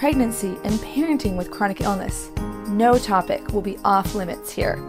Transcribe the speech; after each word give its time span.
pregnancy, 0.00 0.56
and 0.64 0.80
parenting 0.80 1.36
with 1.36 1.50
chronic 1.50 1.82
illness. 1.82 2.30
No 2.68 2.96
topic 2.96 3.46
will 3.52 3.60
be 3.60 3.76
off 3.84 4.14
limits 4.14 4.50
here. 4.50 4.82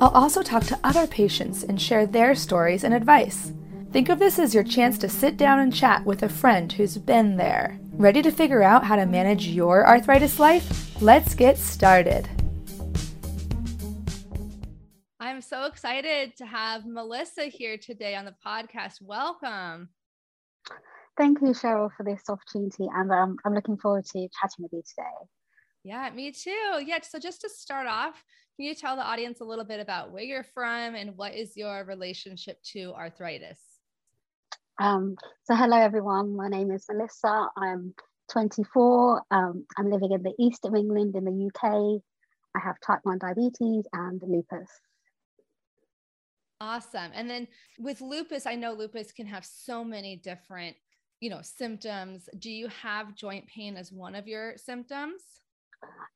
I'll 0.00 0.08
also 0.14 0.42
talk 0.42 0.64
to 0.64 0.80
other 0.82 1.06
patients 1.06 1.64
and 1.64 1.78
share 1.78 2.06
their 2.06 2.34
stories 2.34 2.82
and 2.82 2.94
advice. 2.94 3.52
Think 3.90 4.08
of 4.08 4.18
this 4.18 4.38
as 4.38 4.54
your 4.54 4.64
chance 4.64 4.96
to 4.98 5.08
sit 5.10 5.36
down 5.36 5.58
and 5.58 5.72
chat 5.72 6.06
with 6.06 6.22
a 6.22 6.30
friend 6.30 6.72
who's 6.72 6.96
been 6.96 7.36
there. 7.36 7.78
Ready 7.92 8.22
to 8.22 8.30
figure 8.30 8.62
out 8.62 8.84
how 8.84 8.96
to 8.96 9.04
manage 9.04 9.48
your 9.48 9.86
arthritis 9.86 10.38
life? 10.38 11.02
Let's 11.02 11.34
get 11.34 11.58
started. 11.58 12.26
I'm 15.20 15.42
so 15.42 15.66
excited 15.66 16.38
to 16.38 16.46
have 16.46 16.86
Melissa 16.86 17.44
here 17.44 17.76
today 17.76 18.14
on 18.14 18.24
the 18.24 18.34
podcast. 18.42 19.02
Welcome. 19.02 19.90
Thank 21.16 21.40
you, 21.42 21.48
Cheryl, 21.48 21.90
for 21.94 22.04
this 22.04 22.22
opportunity. 22.28 22.86
And 22.94 23.12
um, 23.12 23.36
I'm 23.44 23.54
looking 23.54 23.76
forward 23.76 24.06
to 24.06 24.28
chatting 24.40 24.62
with 24.62 24.72
you 24.72 24.82
today. 24.88 25.28
Yeah, 25.84 26.08
me 26.14 26.32
too. 26.32 26.82
Yeah. 26.84 27.00
So, 27.02 27.18
just 27.18 27.42
to 27.42 27.50
start 27.50 27.86
off, 27.86 28.24
can 28.56 28.66
you 28.66 28.74
tell 28.74 28.96
the 28.96 29.02
audience 29.02 29.40
a 29.40 29.44
little 29.44 29.64
bit 29.64 29.80
about 29.80 30.12
where 30.12 30.22
you're 30.22 30.46
from 30.54 30.94
and 30.94 31.16
what 31.16 31.34
is 31.34 31.56
your 31.56 31.84
relationship 31.84 32.62
to 32.72 32.94
arthritis? 32.94 33.58
Um, 34.80 35.16
so, 35.44 35.54
hello, 35.54 35.76
everyone. 35.76 36.34
My 36.36 36.48
name 36.48 36.70
is 36.70 36.86
Melissa. 36.88 37.48
I'm 37.56 37.94
24. 38.30 39.22
Um, 39.30 39.66
I'm 39.76 39.90
living 39.90 40.12
in 40.12 40.22
the 40.22 40.34
east 40.38 40.64
of 40.64 40.74
England 40.74 41.14
in 41.14 41.24
the 41.24 41.46
UK. 41.48 42.00
I 42.54 42.58
have 42.58 42.76
type 42.80 43.00
1 43.02 43.18
diabetes 43.18 43.84
and 43.92 44.20
lupus. 44.22 44.70
Awesome. 46.60 47.10
And 47.14 47.28
then 47.28 47.48
with 47.78 48.00
lupus, 48.00 48.46
I 48.46 48.54
know 48.54 48.72
lupus 48.72 49.10
can 49.10 49.26
have 49.26 49.44
so 49.44 49.82
many 49.82 50.16
different 50.16 50.76
you 51.22 51.30
know 51.30 51.40
symptoms 51.42 52.28
do 52.38 52.50
you 52.50 52.68
have 52.68 53.14
joint 53.14 53.46
pain 53.46 53.76
as 53.76 53.92
one 53.92 54.14
of 54.16 54.26
your 54.26 54.54
symptoms 54.56 55.22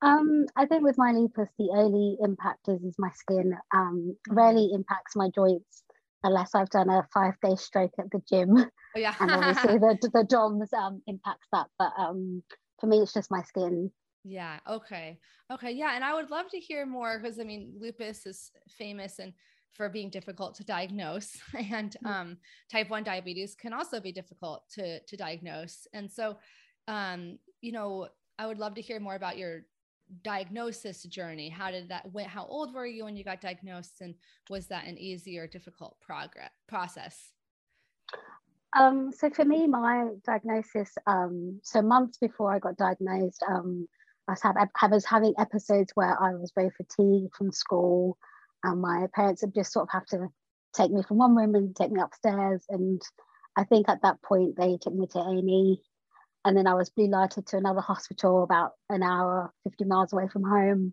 um, 0.02 0.46
I 0.54 0.66
think 0.66 0.84
with 0.84 0.96
my 0.96 1.10
lupus, 1.10 1.48
the 1.58 1.70
only 1.72 2.16
impact 2.22 2.68
is, 2.68 2.82
is 2.82 2.94
my 2.98 3.10
skin. 3.14 3.52
Um, 3.74 4.14
mm-hmm. 4.28 4.34
rarely 4.36 4.70
impacts 4.72 5.16
my 5.16 5.28
joints 5.34 5.82
unless 6.22 6.54
I've 6.54 6.70
done 6.70 6.88
a 6.88 7.04
five 7.12 7.34
day 7.42 7.56
stroke 7.56 7.94
at 7.98 8.10
the 8.12 8.22
gym. 8.28 8.56
Oh, 8.56 8.68
yeah. 8.96 9.14
and 9.18 9.30
obviously 9.30 9.78
the, 9.78 9.98
the 10.12 10.24
DOMS 10.24 10.72
um, 10.72 11.02
impacts 11.08 11.48
that. 11.52 11.66
But 11.80 11.92
um, 11.98 12.44
for 12.78 12.86
me, 12.86 12.98
it's 12.98 13.12
just 13.12 13.30
my 13.30 13.42
skin. 13.42 13.90
Yeah. 14.22 14.58
Okay. 14.68 15.18
Okay. 15.52 15.72
Yeah. 15.72 15.94
And 15.94 16.04
I 16.04 16.14
would 16.14 16.30
love 16.30 16.48
to 16.50 16.58
hear 16.58 16.84
more 16.84 17.18
because 17.18 17.40
I 17.40 17.44
mean, 17.44 17.74
lupus 17.80 18.26
is 18.26 18.50
famous 18.68 19.18
and 19.18 19.32
for 19.74 19.88
being 19.88 20.10
difficult 20.10 20.54
to 20.56 20.64
diagnose. 20.64 21.36
And 21.54 21.96
mm. 22.04 22.10
um, 22.10 22.36
type 22.70 22.90
1 22.90 23.04
diabetes 23.04 23.54
can 23.54 23.72
also 23.72 24.00
be 24.00 24.12
difficult 24.12 24.62
to, 24.74 25.00
to 25.00 25.16
diagnose. 25.16 25.86
And 25.92 26.10
so 26.10 26.36
um, 26.88 27.38
you 27.60 27.72
know 27.72 28.08
i 28.38 28.46
would 28.46 28.58
love 28.58 28.74
to 28.74 28.82
hear 28.82 29.00
more 29.00 29.14
about 29.14 29.38
your 29.38 29.62
diagnosis 30.22 31.02
journey. 31.02 31.48
How 31.48 31.72
did 31.72 31.88
that 31.88 32.08
when, 32.12 32.26
how 32.26 32.46
old 32.46 32.72
were 32.72 32.86
you 32.86 33.04
when 33.04 33.16
you 33.16 33.24
got 33.24 33.40
diagnosed? 33.40 34.00
And 34.00 34.14
was 34.48 34.68
that 34.68 34.86
an 34.86 34.96
easy 34.98 35.36
or 35.36 35.48
difficult 35.48 35.96
progress 36.00 36.50
process? 36.68 37.32
Um, 38.78 39.10
so 39.10 39.30
for 39.30 39.44
me 39.44 39.66
my 39.66 40.08
diagnosis 40.24 40.92
um, 41.06 41.60
so 41.62 41.80
months 41.80 42.18
before 42.18 42.54
i 42.54 42.58
got 42.58 42.76
diagnosed 42.76 43.42
um, 43.48 43.88
I 44.28 44.32
was, 44.32 44.42
have, 44.42 44.56
I 44.82 44.86
was 44.88 45.04
having 45.04 45.34
episodes 45.38 45.92
where 45.94 46.20
i 46.22 46.34
was 46.34 46.52
very 46.54 46.70
fatigued 46.70 47.34
from 47.34 47.52
school 47.52 48.18
and 48.64 48.80
my 48.80 49.06
parents 49.14 49.42
would 49.42 49.54
just 49.54 49.72
sort 49.72 49.84
of 49.84 49.92
have 49.92 50.06
to 50.06 50.28
take 50.74 50.90
me 50.90 51.02
from 51.02 51.18
one 51.18 51.34
room 51.34 51.54
and 51.54 51.74
take 51.74 51.90
me 51.90 52.00
upstairs. 52.00 52.64
And 52.68 53.00
I 53.56 53.64
think 53.64 53.88
at 53.88 54.02
that 54.02 54.22
point 54.22 54.56
they 54.56 54.76
took 54.80 54.94
me 54.94 55.06
to 55.08 55.18
A&E, 55.18 55.80
and 56.44 56.56
then 56.56 56.66
I 56.66 56.74
was 56.74 56.90
blue 56.90 57.08
lighted 57.08 57.46
to 57.48 57.56
another 57.56 57.80
hospital 57.80 58.42
about 58.42 58.72
an 58.88 59.02
hour, 59.02 59.52
50 59.64 59.84
miles 59.84 60.12
away 60.12 60.28
from 60.28 60.44
home. 60.44 60.92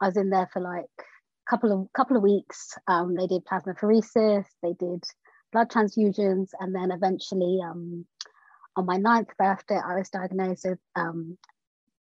I 0.00 0.06
was 0.06 0.16
in 0.16 0.30
there 0.30 0.48
for 0.52 0.60
like 0.60 0.86
a 0.98 1.50
couple 1.50 1.72
of 1.72 1.92
couple 1.92 2.16
of 2.16 2.22
weeks. 2.22 2.76
Um, 2.88 3.14
they 3.14 3.26
did 3.26 3.44
plasmapheresis, 3.44 4.44
they 4.62 4.72
did 4.72 5.04
blood 5.52 5.70
transfusions, 5.70 6.48
and 6.58 6.74
then 6.74 6.90
eventually 6.90 7.60
um, 7.64 8.06
on 8.76 8.86
my 8.86 8.96
ninth 8.96 9.28
birthday, 9.38 9.78
I 9.84 9.96
was 9.96 10.08
diagnosed 10.08 10.66
with 10.68 10.78
um, 10.96 11.38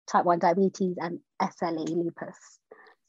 type 0.07 0.25
1 0.25 0.39
diabetes 0.39 0.97
and 0.99 1.19
SLE 1.41 1.87
lupus. 1.89 2.58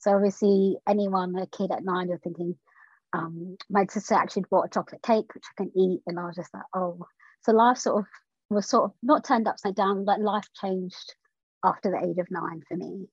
So 0.01 0.13
obviously, 0.13 0.77
anyone, 0.89 1.37
a 1.37 1.47
kid 1.47 1.71
at 1.71 1.85
nine, 1.85 2.09
you're 2.09 2.19
thinking, 2.19 2.57
um, 3.13 3.57
my 3.69 3.87
sister 3.87 4.15
actually 4.15 4.45
bought 4.51 4.67
a 4.67 4.71
chocolate 4.71 5.03
cake 5.03 5.35
which 5.35 5.45
I 5.53 5.63
can 5.63 5.73
eat, 5.77 6.01
and 6.07 6.19
I 6.19 6.27
was 6.27 6.37
just 6.37 6.53
like, 6.53 6.65
oh. 6.75 7.07
So 7.43 7.53
life 7.53 7.79
sort 7.79 8.01
of 8.01 8.07
was 8.51 8.69
sort 8.69 8.85
of 8.85 8.93
not 9.03 9.25
turned 9.25 9.47
upside 9.47 9.75
down, 9.75 10.05
but 10.05 10.21
life 10.21 10.49
changed 10.61 11.15
after 11.65 11.91
the 11.91 12.07
age 12.07 12.19
of 12.19 12.31
nine 12.31 12.63
for 12.69 12.77
me. 12.77 13.07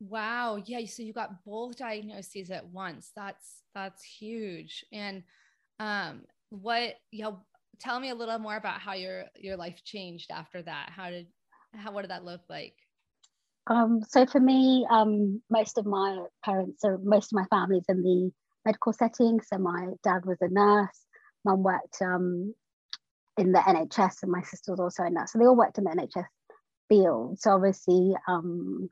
Wow. 0.00 0.62
Yeah. 0.64 0.84
So 0.86 1.02
you 1.02 1.12
got 1.12 1.44
both 1.44 1.76
diagnoses 1.76 2.50
at 2.50 2.66
once. 2.68 3.12
That's 3.16 3.62
that's 3.74 4.02
huge. 4.02 4.84
And 4.92 5.24
um, 5.80 6.22
what 6.50 6.94
you 7.10 7.24
know, 7.24 7.40
tell 7.80 7.98
me 7.98 8.10
a 8.10 8.14
little 8.14 8.38
more 8.38 8.56
about 8.56 8.80
how 8.80 8.94
your 8.94 9.24
your 9.36 9.56
life 9.56 9.82
changed 9.84 10.30
after 10.30 10.62
that. 10.62 10.90
How 10.94 11.10
did 11.10 11.26
how 11.74 11.92
what 11.92 12.02
did 12.02 12.10
that 12.10 12.24
look 12.24 12.42
like? 12.48 12.74
Um, 13.68 14.00
so 14.08 14.24
for 14.26 14.40
me, 14.40 14.86
um, 14.90 15.42
most 15.50 15.78
of 15.78 15.86
my 15.86 16.24
parents, 16.44 16.84
or 16.84 16.98
most 17.02 17.32
of 17.32 17.36
my 17.36 17.44
family's 17.50 17.84
in 17.88 18.02
the 18.02 18.30
medical 18.64 18.92
setting. 18.92 19.40
So 19.42 19.58
my 19.58 19.88
dad 20.02 20.24
was 20.24 20.38
a 20.40 20.48
nurse, 20.48 21.04
mum 21.44 21.62
worked 21.62 22.00
um, 22.00 22.54
in 23.36 23.52
the 23.52 23.58
NHS, 23.58 24.22
and 24.22 24.32
my 24.32 24.42
sister 24.42 24.72
was 24.72 24.80
also 24.80 25.02
a 25.04 25.10
nurse. 25.10 25.32
So 25.32 25.38
they 25.38 25.44
all 25.44 25.56
worked 25.56 25.78
in 25.78 25.84
the 25.84 25.90
NHS 25.90 26.26
field. 26.88 27.38
So 27.40 27.52
obviously, 27.52 28.14
um, 28.26 28.88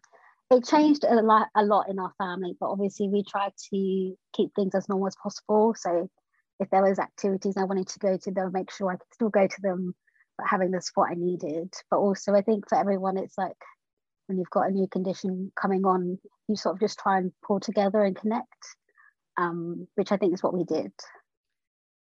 it 0.50 0.64
changed 0.64 1.05
a 1.05 1.23
lot, 1.23 1.49
a 1.56 1.64
lot 1.64 1.88
in 1.88 1.99
our 1.99 2.12
family. 2.19 2.55
But 2.61 2.70
obviously, 2.70 3.08
we 3.08 3.25
tried 3.25 3.52
to 3.70 4.14
keep 4.34 4.55
things 4.55 4.75
as 4.75 4.88
normal 4.88 5.08
as 5.08 5.17
possible. 5.17 5.75
So 5.76 6.11
if 6.61 6.69
there 6.70 6.82
was 6.82 6.99
activities 6.99 7.56
I 7.56 7.64
wanted 7.64 7.88
to 7.88 7.99
go 7.99 8.17
to, 8.17 8.31
they'll 8.31 8.50
make 8.50 8.70
sure 8.70 8.90
I 8.90 8.96
could 8.96 9.14
still 9.14 9.31
go 9.31 9.46
to 9.46 9.62
them, 9.62 9.94
but 10.37 10.46
having 10.46 10.70
the 10.70 10.82
support 10.82 11.11
I 11.12 11.14
needed. 11.17 11.73
But 11.90 11.99
also, 11.99 12.34
I 12.34 12.43
think 12.43 12.69
for 12.69 12.78
everyone, 12.78 13.17
it's 13.17 13.38
like 13.38 13.56
when 14.26 14.38
you've 14.38 14.50
got 14.50 14.69
a 14.69 14.73
new 14.73 14.87
condition 14.88 15.52
coming 15.61 15.84
on, 15.84 16.19
you 16.49 16.56
sort 16.56 16.75
of 16.75 16.81
just 16.81 16.99
try 16.99 17.19
and 17.19 17.32
pull 17.46 17.61
together 17.61 18.02
and 18.02 18.17
connect, 18.17 18.46
um, 19.37 19.87
which 19.94 20.12
I 20.12 20.17
think 20.17 20.34
is 20.34 20.43
what 20.43 20.55
we 20.55 20.64
did. 20.64 20.93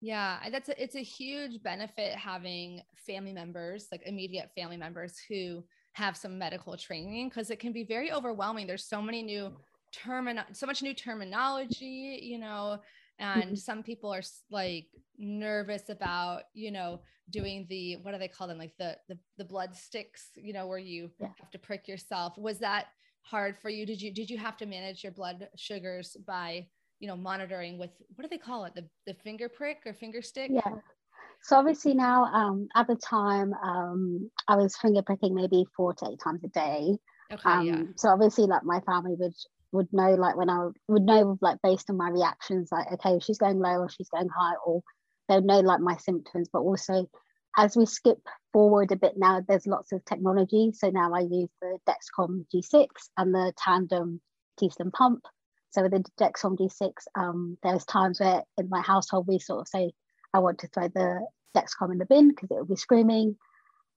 Yeah, 0.02 0.40
that's 0.52 0.70
a, 0.70 0.82
it's 0.82 0.96
a 0.96 1.04
huge 1.04 1.62
benefit 1.62 2.16
having 2.16 2.82
family 2.96 3.34
members, 3.34 3.88
like 3.92 4.02
immediate 4.06 4.50
family 4.56 4.78
members 4.78 5.18
who 5.30 5.64
have 5.94 6.18
some 6.18 6.40
medical 6.40 6.76
training 6.78 7.30
because 7.30 7.52
it 7.52 7.60
can 7.60 7.72
be 7.72 7.84
very 7.84 8.12
overwhelming. 8.12 8.66
There's 8.66 8.86
so 8.86 9.02
many 9.02 9.22
new 9.22 9.52
term 9.92 10.30
so 10.54 10.66
much 10.66 10.82
new 10.82 10.94
terminology, 10.94 12.20
you 12.24 12.40
know, 12.40 12.80
and 13.22 13.44
mm-hmm. 13.44 13.56
some 13.56 13.84
people 13.84 14.14
are 14.14 14.22
like 14.50 14.88
nervous 15.18 15.90
about, 15.90 16.44
you 16.54 16.72
know, 16.72 17.00
doing 17.30 17.66
the 17.70 17.98
what 18.02 18.12
do 18.12 18.18
they 18.18 18.28
call 18.28 18.48
them 18.48 18.58
like 18.58 18.74
the 18.78 18.98
the, 19.08 19.18
the 19.38 19.46
blood 19.46 19.76
sticks, 19.76 20.30
you 20.36 20.54
know, 20.54 20.68
where 20.68 20.80
you 20.80 21.10
yeah. 21.20 21.28
have 21.40 21.52
to 21.52 21.60
prick 21.60 21.88
yourself. 21.88 22.38
Was 22.38 22.60
that 22.60 22.88
hard 23.22 23.58
for 23.58 23.70
you? 23.70 23.86
Did 23.86 24.02
you 24.02 24.14
did 24.14 24.30
you 24.30 24.38
have 24.38 24.58
to 24.58 24.66
manage 24.66 25.04
your 25.04 25.14
blood 25.14 25.48
sugars 25.56 26.18
by 26.28 26.68
you 27.02 27.08
know 27.08 27.18
monitoring 27.18 27.78
with 27.78 27.90
what 28.16 28.24
do 28.24 28.30
they 28.30 28.38
call 28.38 28.64
it 28.64 28.74
the 28.76 28.88
the 29.06 29.14
finger 29.16 29.50
prick 29.50 29.80
or 29.86 29.94
finger 29.94 30.22
stick 30.22 30.50
yeah 30.54 30.76
so 31.42 31.58
obviously 31.58 31.94
now 31.94 32.26
um 32.26 32.68
at 32.76 32.88
the 32.88 32.96
time 32.96 33.54
um 33.66 34.30
i 34.48 34.56
was 34.56 34.78
finger 34.78 35.02
pricking 35.02 35.34
maybe 35.34 35.66
four 35.76 35.94
to 35.94 36.08
eight 36.10 36.20
times 36.24 36.42
a 36.44 36.48
day 36.50 36.96
okay 37.34 37.50
um, 37.50 37.66
yeah. 37.66 37.82
so 37.98 38.08
obviously 38.10 38.46
like 38.46 38.64
my 38.64 38.80
family 38.82 39.16
would 39.18 39.34
would 39.72 39.88
know 39.92 40.16
like 40.16 40.36
when 40.36 40.50
i 40.50 40.68
would 40.88 41.04
know 41.04 41.38
like 41.42 41.58
based 41.64 41.90
on 41.90 41.98
my 41.98 42.10
reactions 42.10 42.70
like 42.72 42.92
okay 42.92 43.20
she's 43.20 43.38
going 43.38 43.60
low 43.60 43.80
or 43.80 43.90
she's 43.90 44.10
going 44.10 44.30
high 44.30 44.56
or 44.66 44.82
they'd 45.30 45.46
know 45.46 45.60
like 45.60 45.80
my 45.80 45.98
symptoms. 45.98 46.50
But 46.52 46.60
also 46.60 47.10
as 47.58 47.76
we 47.76 47.86
skip 47.86 48.20
forward 48.54 48.92
a 48.92 48.96
bit 48.96 49.14
now 49.18 49.42
there's 49.48 49.68
lots 49.68 49.92
of 49.92 50.04
technology. 50.06 50.72
So 50.74 50.90
now 50.90 51.14
i 51.14 51.22
use 51.22 51.50
the 51.62 51.78
dexcom 51.88 52.46
g6 52.54 52.88
and 53.18 53.34
the 53.34 53.54
tandem 53.58 54.22
t:slim 54.58 54.92
pump. 54.92 55.26
So 55.72 55.84
with 55.84 55.92
the 55.92 56.04
Dexcom 56.20 56.58
G6, 56.58 56.92
um, 57.16 57.58
there's 57.64 57.86
times 57.86 58.20
where 58.20 58.44
in 58.58 58.70
my 58.70 58.82
household 58.82 59.28
we 59.28 59.40
sort 59.40 59.62
of 59.62 59.68
say, 59.70 59.94
I 60.34 60.40
want 60.40 60.60
to 60.60 60.68
throw 60.68 60.90
the 60.90 61.26
Dexcom 61.56 61.94
in 61.94 61.98
the 61.98 62.06
bin 62.06 62.30
because 62.30 62.52
it 62.52 62.56
will 62.56 62.66
be 62.66 62.76
screaming. 62.76 63.38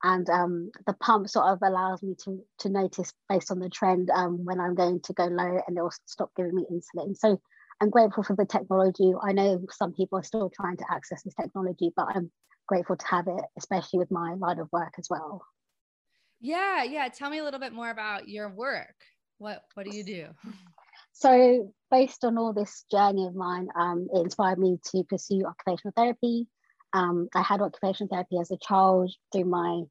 And 0.04 0.28
um, 0.28 0.70
the 0.86 0.92
pump 0.92 1.30
sort 1.30 1.46
of 1.46 1.60
allows 1.62 2.02
me 2.02 2.14
to, 2.24 2.44
to 2.58 2.68
notice 2.68 3.10
based 3.26 3.50
on 3.50 3.58
the 3.58 3.70
trend 3.70 4.10
um, 4.10 4.44
when 4.44 4.60
I'm 4.60 4.74
going 4.74 5.00
to 5.00 5.14
go 5.14 5.24
low 5.24 5.60
and 5.66 5.74
they'll 5.74 5.90
stop 6.04 6.30
giving 6.36 6.54
me 6.54 6.66
insulin. 6.70 7.16
So 7.16 7.40
I'm 7.80 7.88
grateful 7.88 8.22
for 8.22 8.36
the 8.36 8.44
technology. 8.44 9.14
I 9.22 9.32
know 9.32 9.64
some 9.70 9.94
people 9.94 10.18
are 10.18 10.22
still 10.22 10.50
trying 10.50 10.76
to 10.76 10.84
access 10.90 11.22
this 11.22 11.32
technology, 11.32 11.90
but 11.96 12.08
I'm 12.14 12.30
grateful 12.68 12.96
to 12.96 13.06
have 13.06 13.28
it, 13.28 13.44
especially 13.56 13.98
with 13.98 14.10
my 14.10 14.34
line 14.34 14.58
of 14.58 14.68
work 14.72 14.92
as 14.98 15.08
well. 15.08 15.42
Yeah, 16.38 16.82
yeah. 16.82 17.08
Tell 17.08 17.30
me 17.30 17.38
a 17.38 17.44
little 17.44 17.60
bit 17.60 17.72
more 17.72 17.88
about 17.88 18.28
your 18.28 18.50
work. 18.50 18.94
What 19.38 19.62
what 19.72 19.86
do 19.86 19.96
you 19.96 20.04
do? 20.04 20.26
So, 21.12 21.72
based 21.90 22.24
on 22.24 22.36
all 22.36 22.52
this 22.52 22.84
journey 22.90 23.26
of 23.26 23.34
mine, 23.34 23.68
um, 23.74 24.08
it 24.12 24.18
inspired 24.20 24.58
me 24.58 24.78
to 24.92 25.04
pursue 25.04 25.44
occupational 25.46 25.92
therapy. 25.96 26.46
Um, 26.92 27.28
I 27.34 27.42
had 27.42 27.60
occupational 27.60 28.08
therapy 28.08 28.38
as 28.38 28.50
a 28.50 28.58
child 28.58 29.10
through 29.32 29.46
my 29.46 29.84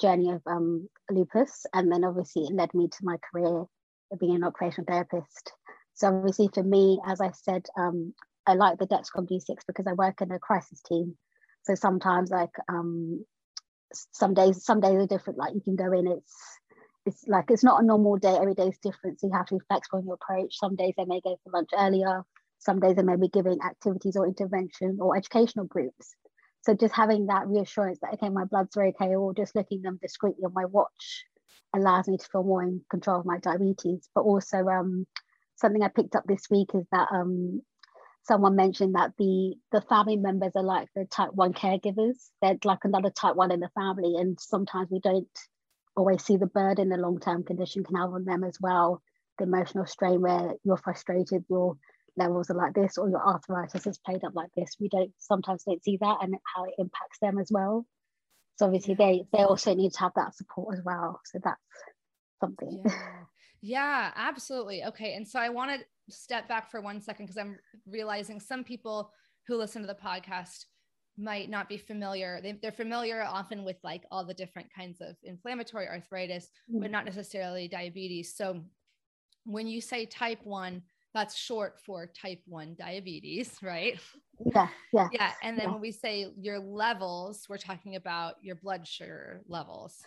journey 0.00 0.30
of 0.30 0.42
um, 0.46 0.88
lupus, 1.10 1.66
and 1.72 1.90
then 1.90 2.04
obviously 2.04 2.44
it 2.44 2.54
led 2.54 2.72
me 2.74 2.88
to 2.88 3.04
my 3.04 3.16
career 3.30 3.64
of 4.10 4.18
being 4.18 4.36
an 4.36 4.44
occupational 4.44 4.86
therapist. 4.86 5.52
So, 5.94 6.08
obviously, 6.08 6.48
for 6.52 6.62
me, 6.62 7.00
as 7.06 7.20
I 7.20 7.30
said, 7.32 7.66
um, 7.78 8.12
I 8.46 8.54
like 8.54 8.78
the 8.78 8.86
Dexcom 8.86 9.28
G6 9.28 9.56
because 9.66 9.86
I 9.86 9.94
work 9.94 10.20
in 10.20 10.30
a 10.30 10.38
crisis 10.38 10.80
team. 10.82 11.16
So 11.64 11.74
sometimes, 11.74 12.30
like 12.30 12.54
um, 12.68 13.24
some 14.12 14.34
days, 14.34 14.64
some 14.64 14.80
days 14.80 14.98
are 14.98 15.06
different. 15.06 15.38
Like 15.38 15.54
you 15.54 15.60
can 15.60 15.74
go 15.74 15.90
in, 15.92 16.06
it's 16.06 16.34
it's 17.06 17.24
like 17.28 17.50
it's 17.50 17.64
not 17.64 17.82
a 17.82 17.86
normal 17.86 18.16
day 18.16 18.36
every 18.36 18.54
day 18.54 18.66
is 18.66 18.78
different 18.78 19.20
so 19.20 19.28
you 19.28 19.32
have 19.32 19.46
to 19.46 19.54
be 19.54 19.64
flexible 19.68 20.00
in 20.00 20.06
your 20.06 20.18
approach 20.20 20.58
some 20.58 20.74
days 20.74 20.92
they 20.96 21.04
may 21.04 21.20
go 21.20 21.38
for 21.42 21.50
lunch 21.52 21.70
earlier 21.78 22.22
some 22.58 22.80
days 22.80 22.96
they 22.96 23.02
may 23.02 23.16
be 23.16 23.28
giving 23.28 23.58
activities 23.64 24.16
or 24.16 24.26
intervention 24.26 24.98
or 25.00 25.16
educational 25.16 25.66
groups 25.66 26.16
so 26.66 26.74
just 26.74 26.94
having 26.94 27.26
that 27.26 27.46
reassurance 27.46 28.00
that 28.00 28.14
okay 28.14 28.28
my 28.28 28.44
blood's 28.44 28.76
are 28.76 28.86
okay 28.86 29.14
or 29.14 29.32
just 29.32 29.54
looking 29.54 29.82
them 29.82 30.00
discreetly 30.02 30.44
on 30.44 30.52
my 30.52 30.64
watch 30.64 31.24
allows 31.74 32.08
me 32.08 32.16
to 32.16 32.26
feel 32.26 32.42
more 32.42 32.62
in 32.62 32.80
control 32.90 33.20
of 33.20 33.26
my 33.26 33.38
diabetes. 33.38 34.08
But 34.14 34.22
also 34.22 34.66
um, 34.66 35.06
something 35.54 35.82
i 35.82 35.88
picked 35.88 36.16
up 36.16 36.24
this 36.26 36.50
week 36.50 36.70
is 36.74 36.84
that 36.90 37.08
um, 37.12 37.62
someone 38.24 38.56
mentioned 38.56 38.96
that 38.96 39.12
the 39.16 39.54
the 39.70 39.80
family 39.82 40.16
members 40.16 40.52
are 40.56 40.64
like 40.64 40.88
the 40.96 41.04
type 41.04 41.30
1 41.34 41.52
caregivers. 41.52 42.16
They're 42.42 42.58
like 42.64 42.84
another 42.84 43.10
type 43.10 43.36
1 43.36 43.52
in 43.52 43.60
the 43.60 43.70
family 43.74 44.16
and 44.16 44.36
sometimes 44.40 44.88
we 44.90 44.98
don't 44.98 45.28
always 45.96 46.24
see 46.24 46.36
the 46.36 46.46
burden 46.46 46.88
the 46.88 46.96
long-term 46.96 47.44
condition 47.44 47.84
can 47.84 47.94
have 47.94 48.12
on 48.12 48.24
them 48.24 48.42
as 48.42 48.58
well. 48.60 49.02
The 49.38 49.44
emotional 49.44 49.86
strain 49.86 50.20
where 50.20 50.54
you're 50.64 50.76
frustrated 50.76 51.44
your 51.48 51.76
levels 52.16 52.50
are 52.50 52.56
like 52.56 52.74
this 52.74 52.98
or 52.98 53.08
your 53.08 53.24
arthritis 53.24 53.86
is 53.86 53.98
played 53.98 54.24
up 54.24 54.34
like 54.34 54.50
this 54.56 54.76
we 54.80 54.88
don't 54.88 55.12
sometimes 55.18 55.64
don't 55.64 55.82
see 55.84 55.98
that 56.00 56.18
and 56.22 56.34
how 56.54 56.64
it 56.64 56.74
impacts 56.78 57.18
them 57.20 57.38
as 57.38 57.48
well 57.50 57.86
so 58.56 58.66
obviously 58.66 58.94
they 58.94 59.24
they 59.32 59.42
also 59.42 59.74
need 59.74 59.92
to 59.92 60.00
have 60.00 60.12
that 60.16 60.34
support 60.34 60.76
as 60.76 60.84
well 60.84 61.20
so 61.24 61.38
that's 61.42 61.60
something 62.40 62.82
yeah, 62.84 62.92
yeah 63.62 64.12
absolutely 64.16 64.84
okay 64.84 65.14
and 65.14 65.26
so 65.26 65.38
i 65.38 65.48
want 65.48 65.70
to 65.70 66.14
step 66.14 66.48
back 66.48 66.70
for 66.70 66.80
one 66.80 67.00
second 67.00 67.26
because 67.26 67.38
i'm 67.38 67.58
realizing 67.86 68.40
some 68.40 68.64
people 68.64 69.10
who 69.46 69.56
listen 69.56 69.82
to 69.82 69.88
the 69.88 69.94
podcast 69.94 70.64
might 71.18 71.48
not 71.48 71.68
be 71.68 71.78
familiar. 71.78 72.40
They, 72.42 72.68
are 72.68 72.72
familiar 72.72 73.22
often 73.22 73.64
with 73.64 73.76
like 73.82 74.04
all 74.10 74.24
the 74.24 74.34
different 74.34 74.68
kinds 74.74 75.00
of 75.00 75.16
inflammatory 75.22 75.88
arthritis, 75.88 76.50
mm. 76.70 76.80
but 76.80 76.90
not 76.90 77.04
necessarily 77.04 77.68
diabetes. 77.68 78.34
So 78.36 78.62
when 79.44 79.66
you 79.66 79.80
say 79.80 80.06
type 80.06 80.40
one, 80.44 80.82
that's 81.16 81.34
short 81.34 81.80
for 81.80 82.06
type 82.06 82.40
1 82.46 82.76
diabetes, 82.78 83.56
right? 83.62 83.98
Yeah, 84.54 84.68
yeah. 84.92 85.08
Yeah. 85.12 85.32
And 85.42 85.58
then 85.58 85.66
yeah. 85.66 85.72
when 85.72 85.80
we 85.80 85.90
say 85.90 86.26
your 86.38 86.58
levels, 86.58 87.46
we're 87.48 87.56
talking 87.56 87.96
about 87.96 88.34
your 88.42 88.56
blood 88.56 88.86
sugar 88.86 89.40
levels. 89.48 90.02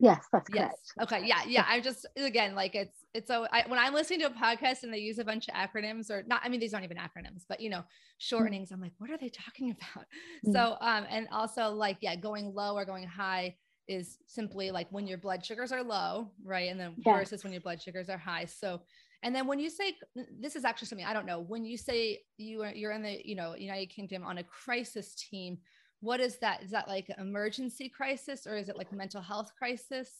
Yes, 0.00 0.26
that's 0.32 0.48
yes. 0.52 0.74
correct. 0.96 1.12
Okay. 1.12 1.26
Yeah. 1.26 1.42
Yeah. 1.46 1.64
I'm 1.68 1.82
just, 1.82 2.06
again, 2.16 2.54
like 2.56 2.74
it's, 2.74 2.96
it's 3.14 3.28
so 3.28 3.46
I, 3.52 3.64
when 3.68 3.78
I'm 3.78 3.94
listening 3.94 4.20
to 4.20 4.26
a 4.26 4.30
podcast 4.30 4.82
and 4.82 4.92
they 4.92 4.98
use 4.98 5.18
a 5.18 5.24
bunch 5.24 5.48
of 5.48 5.54
acronyms 5.54 6.10
or 6.10 6.24
not, 6.26 6.40
I 6.44 6.48
mean, 6.48 6.60
these 6.60 6.74
aren't 6.74 6.84
even 6.84 6.96
acronyms, 6.96 7.44
but 7.48 7.60
you 7.60 7.70
know, 7.70 7.84
shortenings, 8.20 8.72
I'm 8.72 8.80
like, 8.80 8.92
what 8.98 9.10
are 9.10 9.18
they 9.18 9.28
talking 9.28 9.70
about? 9.94 10.06
Mm-hmm. 10.44 10.52
So, 10.52 10.76
um, 10.80 11.06
and 11.08 11.28
also 11.30 11.70
like, 11.70 11.98
yeah, 12.00 12.16
going 12.16 12.52
low 12.52 12.74
or 12.74 12.84
going 12.84 13.06
high 13.06 13.56
is 13.88 14.18
simply 14.26 14.70
like 14.70 14.86
when 14.90 15.06
your 15.06 15.18
blood 15.18 15.44
sugars 15.44 15.72
are 15.72 15.82
low, 15.82 16.30
right? 16.44 16.70
And 16.70 16.78
then 16.78 16.94
yeah. 17.04 17.16
versus 17.16 17.42
when 17.42 17.52
your 17.52 17.62
blood 17.62 17.80
sugars 17.80 18.08
are 18.08 18.18
high. 18.18 18.44
So, 18.44 18.80
and 19.22 19.34
then 19.34 19.46
when 19.46 19.58
you 19.58 19.70
say 19.70 19.94
this 20.40 20.56
is 20.56 20.64
actually 20.64 20.88
something 20.88 21.06
I 21.06 21.12
don't 21.12 21.26
know, 21.26 21.40
when 21.40 21.64
you 21.64 21.76
say 21.76 22.20
you 22.36 22.62
are 22.62 22.72
you're 22.72 22.92
in 22.92 23.02
the 23.02 23.20
you 23.24 23.34
know 23.34 23.54
United 23.54 23.86
Kingdom 23.86 24.24
on 24.24 24.38
a 24.38 24.44
crisis 24.44 25.14
team, 25.14 25.58
what 26.00 26.20
is 26.20 26.38
that? 26.38 26.62
Is 26.62 26.70
that 26.70 26.88
like 26.88 27.10
emergency 27.18 27.88
crisis 27.88 28.46
or 28.46 28.56
is 28.56 28.68
it 28.68 28.76
like 28.76 28.92
mental 28.92 29.20
health 29.20 29.50
crisis? 29.58 30.10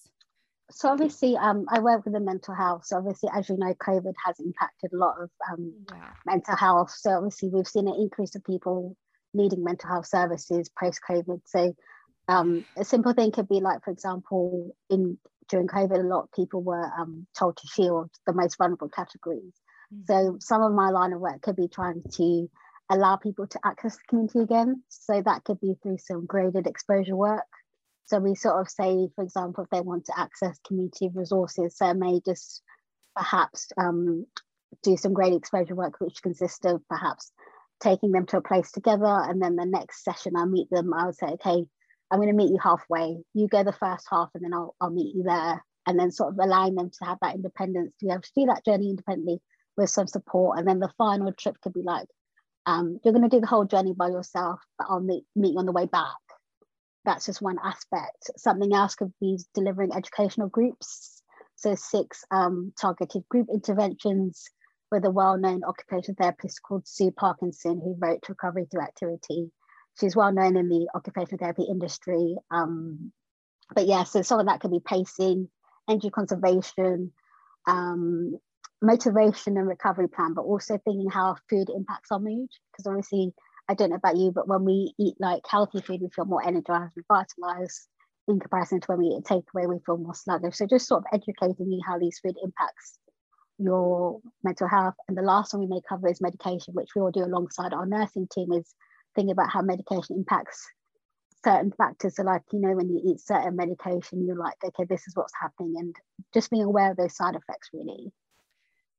So 0.70 0.90
obviously, 0.90 1.36
um, 1.36 1.64
I 1.70 1.80
work 1.80 2.04
with 2.04 2.12
the 2.12 2.20
mental 2.20 2.54
health. 2.54 2.84
So 2.84 2.98
obviously, 2.98 3.30
as 3.34 3.48
you 3.48 3.56
know, 3.56 3.72
COVID 3.74 4.12
has 4.26 4.38
impacted 4.38 4.92
a 4.92 4.96
lot 4.96 5.14
of 5.18 5.30
um, 5.50 5.72
yeah. 5.90 6.10
mental 6.26 6.56
health. 6.56 6.90
So 6.90 7.10
obviously, 7.10 7.48
we've 7.48 7.66
seen 7.66 7.88
an 7.88 7.94
increase 7.94 8.34
of 8.34 8.44
people 8.44 8.94
needing 9.32 9.64
mental 9.64 9.88
health 9.88 10.06
services 10.06 10.68
post 10.78 11.00
COVID. 11.08 11.40
So 11.46 11.74
um, 12.28 12.66
a 12.76 12.84
simple 12.84 13.14
thing 13.14 13.32
could 13.32 13.48
be 13.48 13.60
like, 13.60 13.82
for 13.82 13.90
example, 13.90 14.76
in 14.90 15.16
during 15.48 15.66
COVID, 15.66 15.98
a 15.98 16.02
lot 16.02 16.24
of 16.24 16.32
people 16.32 16.62
were 16.62 16.90
um, 16.98 17.26
told 17.38 17.56
to 17.56 17.66
shield 17.66 18.10
the 18.26 18.32
most 18.32 18.58
vulnerable 18.58 18.88
categories. 18.88 19.54
Mm-hmm. 19.92 20.02
So 20.12 20.36
some 20.40 20.62
of 20.62 20.72
my 20.72 20.90
line 20.90 21.12
of 21.12 21.20
work 21.20 21.42
could 21.42 21.56
be 21.56 21.68
trying 21.68 22.02
to 22.14 22.50
allow 22.90 23.16
people 23.16 23.46
to 23.46 23.60
access 23.64 23.96
the 23.96 24.02
community 24.08 24.40
again. 24.40 24.82
So 24.88 25.22
that 25.22 25.44
could 25.44 25.60
be 25.60 25.74
through 25.82 25.98
some 25.98 26.26
graded 26.26 26.66
exposure 26.66 27.16
work. 27.16 27.44
So 28.06 28.18
we 28.18 28.34
sort 28.34 28.60
of 28.60 28.70
say, 28.70 29.08
for 29.14 29.22
example, 29.22 29.64
if 29.64 29.70
they 29.70 29.82
want 29.82 30.06
to 30.06 30.18
access 30.18 30.58
community 30.66 31.10
resources, 31.12 31.76
so 31.76 31.86
I 31.86 31.92
may 31.92 32.20
just 32.24 32.62
perhaps 33.14 33.68
um, 33.76 34.24
do 34.82 34.96
some 34.96 35.12
graded 35.12 35.38
exposure 35.38 35.74
work, 35.74 36.00
which 36.00 36.22
consists 36.22 36.64
of 36.64 36.80
perhaps 36.88 37.30
taking 37.80 38.12
them 38.12 38.26
to 38.26 38.38
a 38.38 38.42
place 38.42 38.72
together. 38.72 39.04
And 39.04 39.42
then 39.42 39.56
the 39.56 39.66
next 39.66 40.04
session, 40.04 40.36
I 40.36 40.46
meet 40.46 40.70
them. 40.70 40.94
I 40.94 41.06
would 41.06 41.16
say, 41.16 41.26
okay, 41.26 41.66
I'm 42.10 42.18
going 42.18 42.30
to 42.30 42.36
meet 42.36 42.50
you 42.50 42.58
halfway. 42.62 43.18
You 43.34 43.48
go 43.48 43.64
the 43.64 43.72
first 43.72 44.06
half, 44.10 44.30
and 44.34 44.44
then 44.44 44.54
I'll, 44.54 44.74
I'll 44.80 44.90
meet 44.90 45.14
you 45.14 45.24
there. 45.24 45.62
And 45.86 45.98
then 45.98 46.10
sort 46.10 46.32
of 46.32 46.38
allowing 46.38 46.74
them 46.74 46.90
to 46.90 47.04
have 47.06 47.18
that 47.22 47.34
independence 47.34 47.92
to 48.00 48.06
be 48.06 48.12
able 48.12 48.22
to 48.22 48.32
do 48.36 48.46
that 48.46 48.64
journey 48.64 48.90
independently 48.90 49.40
with 49.76 49.88
some 49.90 50.06
support. 50.06 50.58
And 50.58 50.68
then 50.68 50.80
the 50.80 50.92
final 50.98 51.32
trip 51.32 51.56
could 51.62 51.72
be 51.72 51.82
like, 51.82 52.06
um, 52.66 52.98
you're 53.02 53.14
going 53.14 53.28
to 53.28 53.34
do 53.34 53.40
the 53.40 53.46
whole 53.46 53.64
journey 53.64 53.94
by 53.96 54.08
yourself, 54.08 54.60
but 54.76 54.88
I'll 54.90 55.00
meet, 55.00 55.24
meet 55.34 55.52
you 55.52 55.58
on 55.58 55.66
the 55.66 55.72
way 55.72 55.86
back. 55.86 56.16
That's 57.06 57.24
just 57.24 57.40
one 57.40 57.56
aspect. 57.64 58.30
Something 58.36 58.74
else 58.74 58.94
could 58.94 59.12
be 59.20 59.38
delivering 59.54 59.94
educational 59.94 60.48
groups. 60.48 61.22
So, 61.56 61.74
six 61.74 62.24
um, 62.30 62.72
targeted 62.78 63.26
group 63.28 63.46
interventions 63.52 64.50
with 64.90 65.04
a 65.04 65.10
well 65.10 65.38
known 65.38 65.62
occupational 65.64 66.16
therapist 66.20 66.60
called 66.62 66.86
Sue 66.86 67.10
Parkinson, 67.10 67.80
who 67.82 67.96
wrote 67.98 68.28
Recovery 68.28 68.66
Through 68.70 68.82
Activity. 68.82 69.50
She's 69.98 70.16
well 70.16 70.32
known 70.32 70.56
in 70.56 70.68
the 70.68 70.88
occupational 70.94 71.38
therapy 71.38 71.64
industry. 71.68 72.36
Um, 72.50 73.12
but 73.74 73.86
yeah, 73.86 74.04
so 74.04 74.22
some 74.22 74.40
of 74.40 74.46
that 74.46 74.60
could 74.60 74.70
be 74.70 74.80
pacing, 74.80 75.48
energy 75.88 76.10
conservation, 76.10 77.12
um, 77.66 78.38
motivation 78.80 79.56
and 79.56 79.66
recovery 79.66 80.08
plan, 80.08 80.34
but 80.34 80.42
also 80.42 80.78
thinking 80.78 81.10
how 81.10 81.36
food 81.50 81.68
impacts 81.68 82.12
our 82.12 82.20
mood. 82.20 82.48
Because 82.72 82.86
obviously, 82.86 83.34
I 83.68 83.74
don't 83.74 83.90
know 83.90 83.96
about 83.96 84.16
you, 84.16 84.30
but 84.30 84.48
when 84.48 84.64
we 84.64 84.94
eat 84.98 85.16
like 85.18 85.42
healthy 85.48 85.80
food, 85.80 86.00
we 86.00 86.08
feel 86.08 86.24
more 86.24 86.46
energized, 86.46 86.94
revitalized 86.96 87.88
in 88.28 88.38
comparison 88.38 88.80
to 88.80 88.86
when 88.86 88.98
we 88.98 89.06
eat 89.06 89.24
takeaway, 89.24 89.68
we 89.68 89.80
feel 89.84 89.96
more 89.96 90.14
sluggish. 90.14 90.56
So 90.56 90.66
just 90.66 90.86
sort 90.86 91.02
of 91.02 91.06
educating 91.12 91.72
you 91.72 91.80
how 91.86 91.98
these 91.98 92.18
food 92.20 92.36
impacts 92.42 92.98
your 93.58 94.20
mental 94.44 94.68
health. 94.68 94.94
And 95.08 95.16
the 95.16 95.22
last 95.22 95.52
one 95.52 95.62
we 95.62 95.66
may 95.66 95.80
cover 95.88 96.08
is 96.08 96.20
medication, 96.20 96.74
which 96.74 96.90
we 96.94 97.02
all 97.02 97.10
do 97.10 97.24
alongside 97.24 97.72
our 97.72 97.86
nursing 97.86 98.28
team, 98.30 98.52
is 98.52 98.74
thinking 99.18 99.32
about 99.32 99.50
how 99.50 99.60
medication 99.60 100.14
impacts 100.16 100.64
certain 101.44 101.72
factors. 101.72 102.14
So, 102.14 102.22
like, 102.22 102.42
you 102.52 102.60
know, 102.60 102.72
when 102.72 102.88
you 102.88 103.00
eat 103.04 103.20
certain 103.20 103.56
medication, 103.56 104.24
you're 104.24 104.36
like, 104.36 104.54
okay, 104.64 104.84
this 104.88 105.08
is 105.08 105.16
what's 105.16 105.32
happening, 105.40 105.74
and 105.76 105.96
just 106.32 106.50
being 106.50 106.62
aware 106.62 106.92
of 106.92 106.96
those 106.96 107.16
side 107.16 107.34
effects, 107.34 107.70
really. 107.72 108.12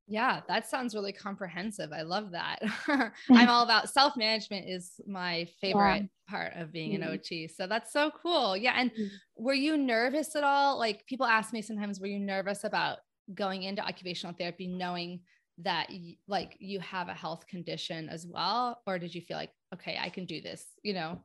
Yeah, 0.07 0.41
that 0.49 0.67
sounds 0.67 0.93
really 0.93 1.13
comprehensive. 1.13 1.91
I 1.93 2.01
love 2.01 2.31
that. 2.31 2.59
I'm 3.29 3.47
all 3.47 3.63
about 3.63 3.89
self 3.89 4.17
management 4.17 4.67
is 4.67 4.99
my 5.07 5.47
favorite 5.61 6.01
yeah. 6.01 6.07
part 6.27 6.53
of 6.55 6.73
being 6.73 6.93
mm-hmm. 6.93 7.03
an 7.03 7.13
OT. 7.13 7.47
So 7.47 7.67
that's 7.67 7.93
so 7.93 8.11
cool. 8.21 8.57
Yeah. 8.57 8.73
And 8.75 8.91
mm-hmm. 8.91 9.05
were 9.37 9.53
you 9.53 9.77
nervous 9.77 10.35
at 10.35 10.43
all? 10.43 10.79
Like 10.79 11.05
people 11.05 11.27
ask 11.27 11.53
me 11.53 11.61
sometimes, 11.61 11.99
were 11.99 12.07
you 12.07 12.19
nervous 12.19 12.63
about 12.63 12.97
going 13.35 13.61
into 13.61 13.85
occupational 13.85 14.35
therapy 14.35 14.65
knowing 14.65 15.19
that 15.63 15.89
like 16.27 16.55
you 16.59 16.79
have 16.79 17.09
a 17.09 17.13
health 17.13 17.45
condition 17.47 18.09
as 18.09 18.25
well? 18.25 18.81
Or 18.87 18.99
did 18.99 19.13
you 19.13 19.21
feel 19.21 19.37
like 19.37 19.51
okay 19.73 19.97
i 20.01 20.09
can 20.09 20.25
do 20.25 20.41
this 20.41 20.65
you 20.83 20.93
know? 20.93 21.19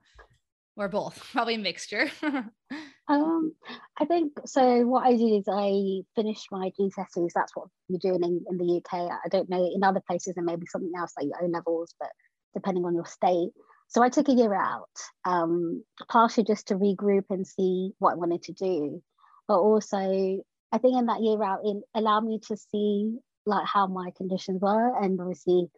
Or 0.77 0.89
both? 0.89 1.19
Probably 1.33 1.55
a 1.55 1.59
mixture. 1.59 2.11
Um 3.07 3.53
i 3.99 4.07
think 4.07 4.33
so 4.47 4.87
what 4.87 5.05
i 5.07 5.15
did 5.15 5.41
is 5.41 5.45
i 5.47 6.01
finished 6.17 6.47
my 6.51 6.71
gcse's 6.81 7.35
that's 7.35 7.55
what 7.55 7.69
you're 7.87 7.99
doing 7.99 8.25
in, 8.25 8.43
in 8.49 8.57
the 8.57 8.79
uk 8.79 8.95
i 8.95 9.29
don't 9.29 9.51
know 9.51 9.63
in 9.63 9.85
other 9.85 10.01
places 10.07 10.33
and 10.39 10.47
maybe 10.47 10.65
something 10.67 10.91
else 10.99 11.13
like 11.19 11.27
your 11.27 11.45
o 11.45 11.47
levels 11.49 11.95
but 12.01 12.09
depending 12.55 12.87
on 12.87 12.95
your 12.95 13.05
state. 13.05 13.51
So 13.89 14.03
i 14.03 14.09
took 14.09 14.31
a 14.31 14.33
year 14.33 14.55
out 14.55 14.89
um 15.27 15.85
partially 16.09 16.45
just 16.45 16.69
to 16.69 16.77
regroup 16.77 17.25
and 17.29 17.47
see 17.47 17.93
what 17.99 18.13
i 18.13 18.17
wanted 18.17 18.43
to 18.45 18.55
do. 18.55 19.03
But 19.49 19.59
also 19.59 20.43
I 20.75 20.79
think 20.79 20.99
in 20.99 21.07
that 21.07 21.23
year 21.23 21.41
out, 21.41 21.61
it 21.63 21.77
allowed 21.95 22.25
me 22.25 22.41
to 22.49 22.57
see 22.57 23.17
like 23.47 23.67
how 23.67 23.87
my 23.87 24.11
conditions 24.17 24.61
were, 24.61 25.03
and 25.03 25.21
obviously, 25.21 25.69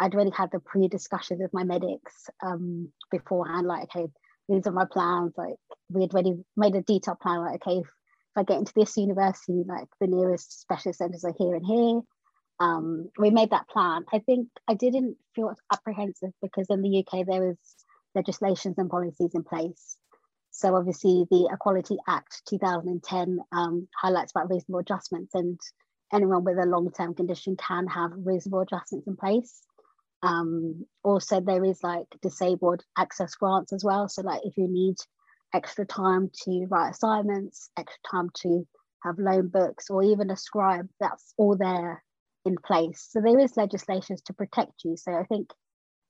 I'd 0.00 0.14
already 0.14 0.30
had 0.30 0.50
the 0.52 0.60
pre-discussions 0.60 1.40
with 1.40 1.52
my 1.52 1.64
medics 1.64 2.28
um, 2.44 2.92
beforehand. 3.10 3.66
Like, 3.66 3.84
okay, 3.84 4.06
these 4.48 4.66
are 4.66 4.72
my 4.72 4.84
plans. 4.90 5.32
Like, 5.36 5.56
we 5.88 6.02
had 6.02 6.12
already 6.12 6.34
made 6.56 6.74
a 6.74 6.82
detailed 6.82 7.20
plan. 7.20 7.40
Like, 7.40 7.66
okay, 7.66 7.78
if, 7.78 7.86
if 7.86 8.36
I 8.36 8.42
get 8.42 8.58
into 8.58 8.72
this 8.76 8.96
university, 8.96 9.64
like 9.66 9.88
the 10.00 10.06
nearest 10.06 10.60
specialist 10.60 10.98
centers 10.98 11.24
are 11.24 11.34
here 11.38 11.54
and 11.54 11.66
here. 11.66 12.00
Um, 12.58 13.10
we 13.18 13.30
made 13.30 13.50
that 13.50 13.68
plan. 13.68 14.04
I 14.12 14.20
think 14.20 14.48
I 14.66 14.74
didn't 14.74 15.16
feel 15.34 15.54
apprehensive 15.72 16.30
because 16.40 16.66
in 16.70 16.80
the 16.80 17.04
UK 17.04 17.26
there 17.26 17.50
is 17.50 17.58
legislations 18.14 18.78
and 18.78 18.88
policies 18.88 19.34
in 19.34 19.44
place 19.44 19.98
so 20.56 20.74
obviously 20.74 21.26
the 21.30 21.50
Equality 21.52 21.98
Act 22.08 22.40
2010 22.48 23.40
um, 23.52 23.88
highlights 23.94 24.32
about 24.32 24.50
reasonable 24.50 24.80
adjustments 24.80 25.34
and 25.34 25.60
anyone 26.12 26.44
with 26.44 26.58
a 26.58 26.66
long-term 26.66 27.14
condition 27.14 27.56
can 27.56 27.86
have 27.88 28.12
reasonable 28.14 28.60
adjustments 28.60 29.06
in 29.06 29.16
place. 29.16 29.62
Um, 30.22 30.86
also, 31.02 31.40
there 31.40 31.64
is 31.64 31.82
like 31.82 32.06
disabled 32.22 32.82
access 32.96 33.34
grants 33.34 33.72
as 33.72 33.84
well. 33.84 34.08
So 34.08 34.22
like 34.22 34.40
if 34.44 34.56
you 34.56 34.68
need 34.68 34.96
extra 35.54 35.84
time 35.86 36.30
to 36.44 36.66
write 36.70 36.90
assignments, 36.90 37.70
extra 37.76 38.00
time 38.10 38.30
to 38.42 38.66
have 39.04 39.18
loan 39.18 39.48
books 39.48 39.90
or 39.90 40.02
even 40.02 40.30
a 40.30 40.36
scribe, 40.36 40.88
that's 41.00 41.34
all 41.36 41.56
there 41.56 42.02
in 42.44 42.56
place. 42.56 43.06
So 43.10 43.20
there 43.20 43.38
is 43.38 43.56
legislations 43.56 44.22
to 44.22 44.32
protect 44.32 44.84
you. 44.84 44.96
So 44.96 45.12
I 45.12 45.24
think 45.24 45.50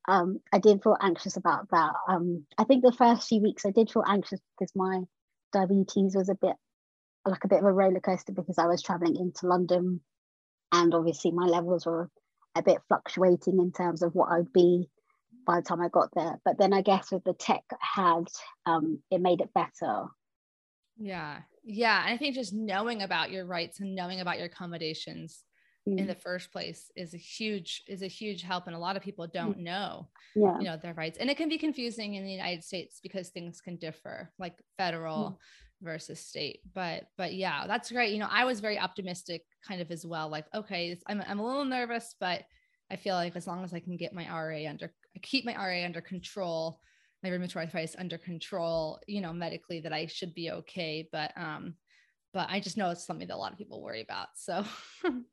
um, 0.09 0.41
I 0.53 0.59
did 0.59 0.83
feel 0.83 0.97
anxious 1.00 1.37
about 1.37 1.71
that. 1.71 1.93
Um, 2.09 2.47
I 2.59 2.65
think 2.65 2.85
the 2.85 2.93
first 2.93 3.29
few 3.29 3.43
weeks 3.43 3.67
I 3.67 3.71
did 3.71 3.91
feel 3.91 4.05
anxious 4.07 4.41
because 4.59 4.73
my 4.76 5.03
diabetes 5.53 6.15
was 6.15 6.29
a 6.29 6.35
bit 6.35 6.55
like 7.26 7.45
a 7.45 7.49
bit 7.49 7.59
of 7.59 7.64
a 7.64 7.73
roller 7.73 8.00
coaster 8.00 8.33
because 8.33 8.59
I 8.59 8.66
was 8.66 8.83
traveling 8.83 9.16
into 9.16 9.47
London 9.47 10.00
and 10.73 10.95
obviously 10.95 11.30
my 11.33 11.47
levels 11.47 11.87
were 11.87 12.11
a 12.56 12.62
bit 12.62 12.78
fluctuating 12.88 13.59
in 13.59 13.73
terms 13.73 14.02
of 14.02 14.14
what 14.14 14.30
I'd 14.30 14.52
be 14.52 14.88
by 15.47 15.56
the 15.56 15.62
time 15.62 15.80
I 15.80 15.88
got 15.88 16.09
there. 16.14 16.40
But 16.45 16.59
then 16.59 16.73
I 16.73 16.83
guess 16.83 17.12
with 17.12 17.25
the 17.25 17.35
tech 17.35 17.62
I 17.73 18.02
had, 18.02 18.25
um, 18.66 19.00
it 19.11 19.21
made 19.21 19.40
it 19.40 19.54
better. 19.54 20.06
Yeah. 20.99 21.40
Yeah. 21.64 22.02
And 22.04 22.14
I 22.14 22.16
think 22.16 22.35
just 22.35 22.54
knowing 22.54 23.02
about 23.02 23.30
your 23.30 23.45
rights 23.45 23.80
and 23.80 23.95
knowing 23.95 24.21
about 24.21 24.38
your 24.38 24.47
accommodations 24.47 25.45
mm. 25.88 25.99
in 25.99 26.06
the 26.06 26.14
first 26.14 26.50
place 26.52 26.90
is 26.97 27.14
a 27.14 27.18
huge 27.18 27.83
is 27.87 28.02
a 28.02 28.09
huge 28.09 28.42
help 28.42 28.66
and 28.66 28.75
a 28.75 28.78
lot 28.78 28.97
of 28.97 29.02
people 29.02 29.26
don't 29.26 29.59
know 29.59 30.09
yeah. 30.35 30.59
you 30.59 30.64
know 30.64 30.76
their 30.76 30.95
rights 30.95 31.18
and 31.18 31.30
it 31.30 31.37
can 31.37 31.49
be 31.49 31.59
confusing 31.59 32.14
in 32.14 32.25
the 32.25 32.33
united 32.33 32.62
states 32.62 33.00
because 33.02 33.28
things 33.28 33.61
can 33.61 33.76
differ 33.76 34.30
like 34.38 34.54
federal 34.76 35.30
mm. 35.30 35.37
Versus 35.83 36.21
state 36.21 36.61
but 36.75 37.04
but 37.18 37.35
yeah 37.35 37.66
that's 37.66 37.90
great. 37.90 38.12
You 38.12 38.18
know 38.18 38.28
i 38.30 38.45
was 38.45 38.61
very 38.61 38.78
optimistic 38.78 39.42
kind 39.66 39.80
of 39.80 39.90
as 39.90 40.06
well 40.06 40.28
like 40.28 40.47
okay 40.54 40.99
i'm, 41.06 41.23
I'm 41.26 41.38
a 41.38 41.47
little 41.47 41.64
nervous 41.64 42.14
but 42.18 42.42
i 42.90 42.97
feel 42.97 43.14
like 43.14 43.37
as 43.37 43.47
long 43.47 43.62
as 43.62 43.75
i 43.75 43.80
can 43.80 43.97
get 43.97 44.14
my 44.14 44.26
ra 44.28 44.68
under 44.68 44.92
keep 45.23 45.45
my 45.45 45.54
ra 45.54 45.85
under 45.85 46.00
control 46.00 46.80
my 47.23 47.30
rheumatoid 47.30 47.56
arthritis 47.56 47.97
under 47.99 48.16
control 48.16 49.00
you 49.06 49.21
know 49.21 49.33
medically 49.33 49.80
that 49.80 49.92
i 49.92 50.06
should 50.06 50.35
be 50.35 50.50
okay. 50.50 51.09
But 51.12 51.33
um 51.37 51.75
but 52.37 52.50
I 52.50 52.61
just 52.61 52.76
know 52.76 52.90
it's 52.90 53.06
something 53.06 53.28
that 53.28 53.35
a 53.35 53.38
lot 53.38 53.52
of 53.52 53.56
people 53.56 53.80
worry 53.80 54.02
about. 54.02 54.28
So, 54.35 54.62
um, 55.04 55.25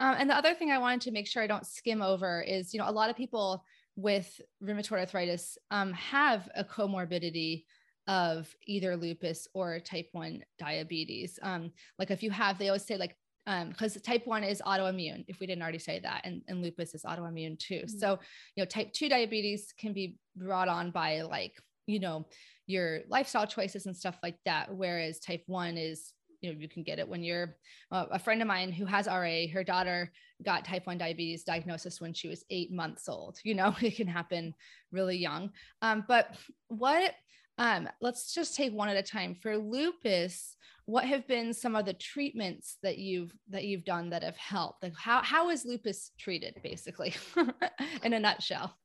and 0.00 0.28
the 0.28 0.34
other 0.34 0.52
thing 0.52 0.72
I 0.72 0.78
wanted 0.78 1.02
to 1.02 1.12
make 1.12 1.28
sure 1.28 1.44
I 1.44 1.46
don't 1.46 1.64
skim 1.64 2.02
over 2.02 2.42
is, 2.42 2.74
you 2.74 2.80
know, 2.80 2.88
a 2.88 2.90
lot 2.90 3.08
of 3.08 3.14
people 3.14 3.62
with 3.94 4.40
rheumatoid 4.60 4.98
arthritis 4.98 5.56
um, 5.70 5.92
have 5.92 6.48
a 6.56 6.64
comorbidity 6.64 7.66
of 8.06 8.54
either 8.66 8.96
lupus 8.96 9.48
or 9.54 9.80
type 9.80 10.08
1 10.12 10.42
diabetes. 10.58 11.38
Um, 11.42 11.72
like 11.98 12.10
if 12.10 12.22
you 12.22 12.30
have, 12.30 12.58
they 12.58 12.68
always 12.68 12.84
say 12.84 12.96
like, 12.96 13.16
because 13.46 13.96
um, 13.96 14.02
type 14.02 14.26
1 14.26 14.44
is 14.44 14.62
autoimmune, 14.66 15.24
if 15.28 15.40
we 15.40 15.46
didn't 15.46 15.62
already 15.62 15.78
say 15.78 15.98
that, 16.00 16.22
and, 16.24 16.42
and 16.48 16.62
lupus 16.62 16.94
is 16.94 17.02
autoimmune 17.02 17.58
too. 17.58 17.82
Mm-hmm. 17.86 17.98
So, 17.98 18.18
you 18.56 18.62
know, 18.62 18.66
type 18.66 18.92
2 18.92 19.08
diabetes 19.08 19.72
can 19.78 19.92
be 19.92 20.18
brought 20.36 20.68
on 20.68 20.90
by 20.90 21.22
like, 21.22 21.54
you 21.86 22.00
know, 22.00 22.26
your 22.66 23.00
lifestyle 23.08 23.46
choices 23.46 23.86
and 23.86 23.96
stuff 23.96 24.18
like 24.22 24.38
that. 24.46 24.74
Whereas 24.74 25.20
type 25.20 25.42
1 25.46 25.76
is 25.76 26.12
you 26.44 26.52
know 26.52 26.58
you 26.60 26.68
can 26.68 26.82
get 26.82 26.98
it 26.98 27.08
when 27.08 27.22
you're 27.22 27.56
uh, 27.90 28.04
a 28.10 28.18
friend 28.18 28.42
of 28.42 28.48
mine 28.48 28.70
who 28.70 28.84
has 28.84 29.06
RA 29.06 29.46
her 29.52 29.64
daughter 29.64 30.12
got 30.44 30.64
type 30.64 30.86
1 30.86 30.98
diabetes 30.98 31.42
diagnosis 31.42 32.02
when 32.02 32.12
she 32.12 32.28
was 32.28 32.44
8 32.50 32.70
months 32.70 33.08
old 33.08 33.38
you 33.44 33.54
know 33.54 33.74
it 33.80 33.96
can 33.96 34.06
happen 34.06 34.54
really 34.92 35.16
young 35.16 35.50
um, 35.80 36.04
but 36.06 36.36
what 36.68 37.14
um, 37.58 37.88
let's 38.00 38.34
just 38.34 38.56
take 38.56 38.72
one 38.72 38.88
at 38.88 38.96
a 38.96 39.02
time 39.02 39.36
for 39.40 39.56
lupus 39.56 40.56
what 40.86 41.06
have 41.06 41.26
been 41.26 41.54
some 41.54 41.74
of 41.74 41.86
the 41.86 41.94
treatments 41.94 42.76
that 42.82 42.98
you've 42.98 43.32
that 43.48 43.64
you've 43.64 43.84
done 43.84 44.10
that 44.10 44.22
have 44.22 44.36
helped 44.36 44.82
like 44.82 44.92
how 44.96 45.22
how 45.22 45.48
is 45.50 45.64
lupus 45.64 46.10
treated 46.18 46.54
basically 46.62 47.14
in 48.02 48.12
a 48.12 48.20
nutshell 48.20 48.76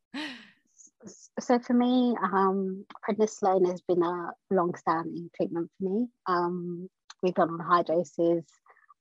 so 1.39 1.59
for 1.59 1.73
me, 1.73 2.15
um, 2.21 2.85
prednisolone 3.07 3.69
has 3.69 3.81
been 3.81 4.03
a 4.03 4.31
long-standing 4.51 5.29
treatment 5.35 5.69
for 5.77 5.89
me. 5.89 6.07
Um, 6.27 6.89
we've 7.23 7.33
gone 7.33 7.49
on 7.49 7.59
high 7.59 7.83
doses. 7.83 8.45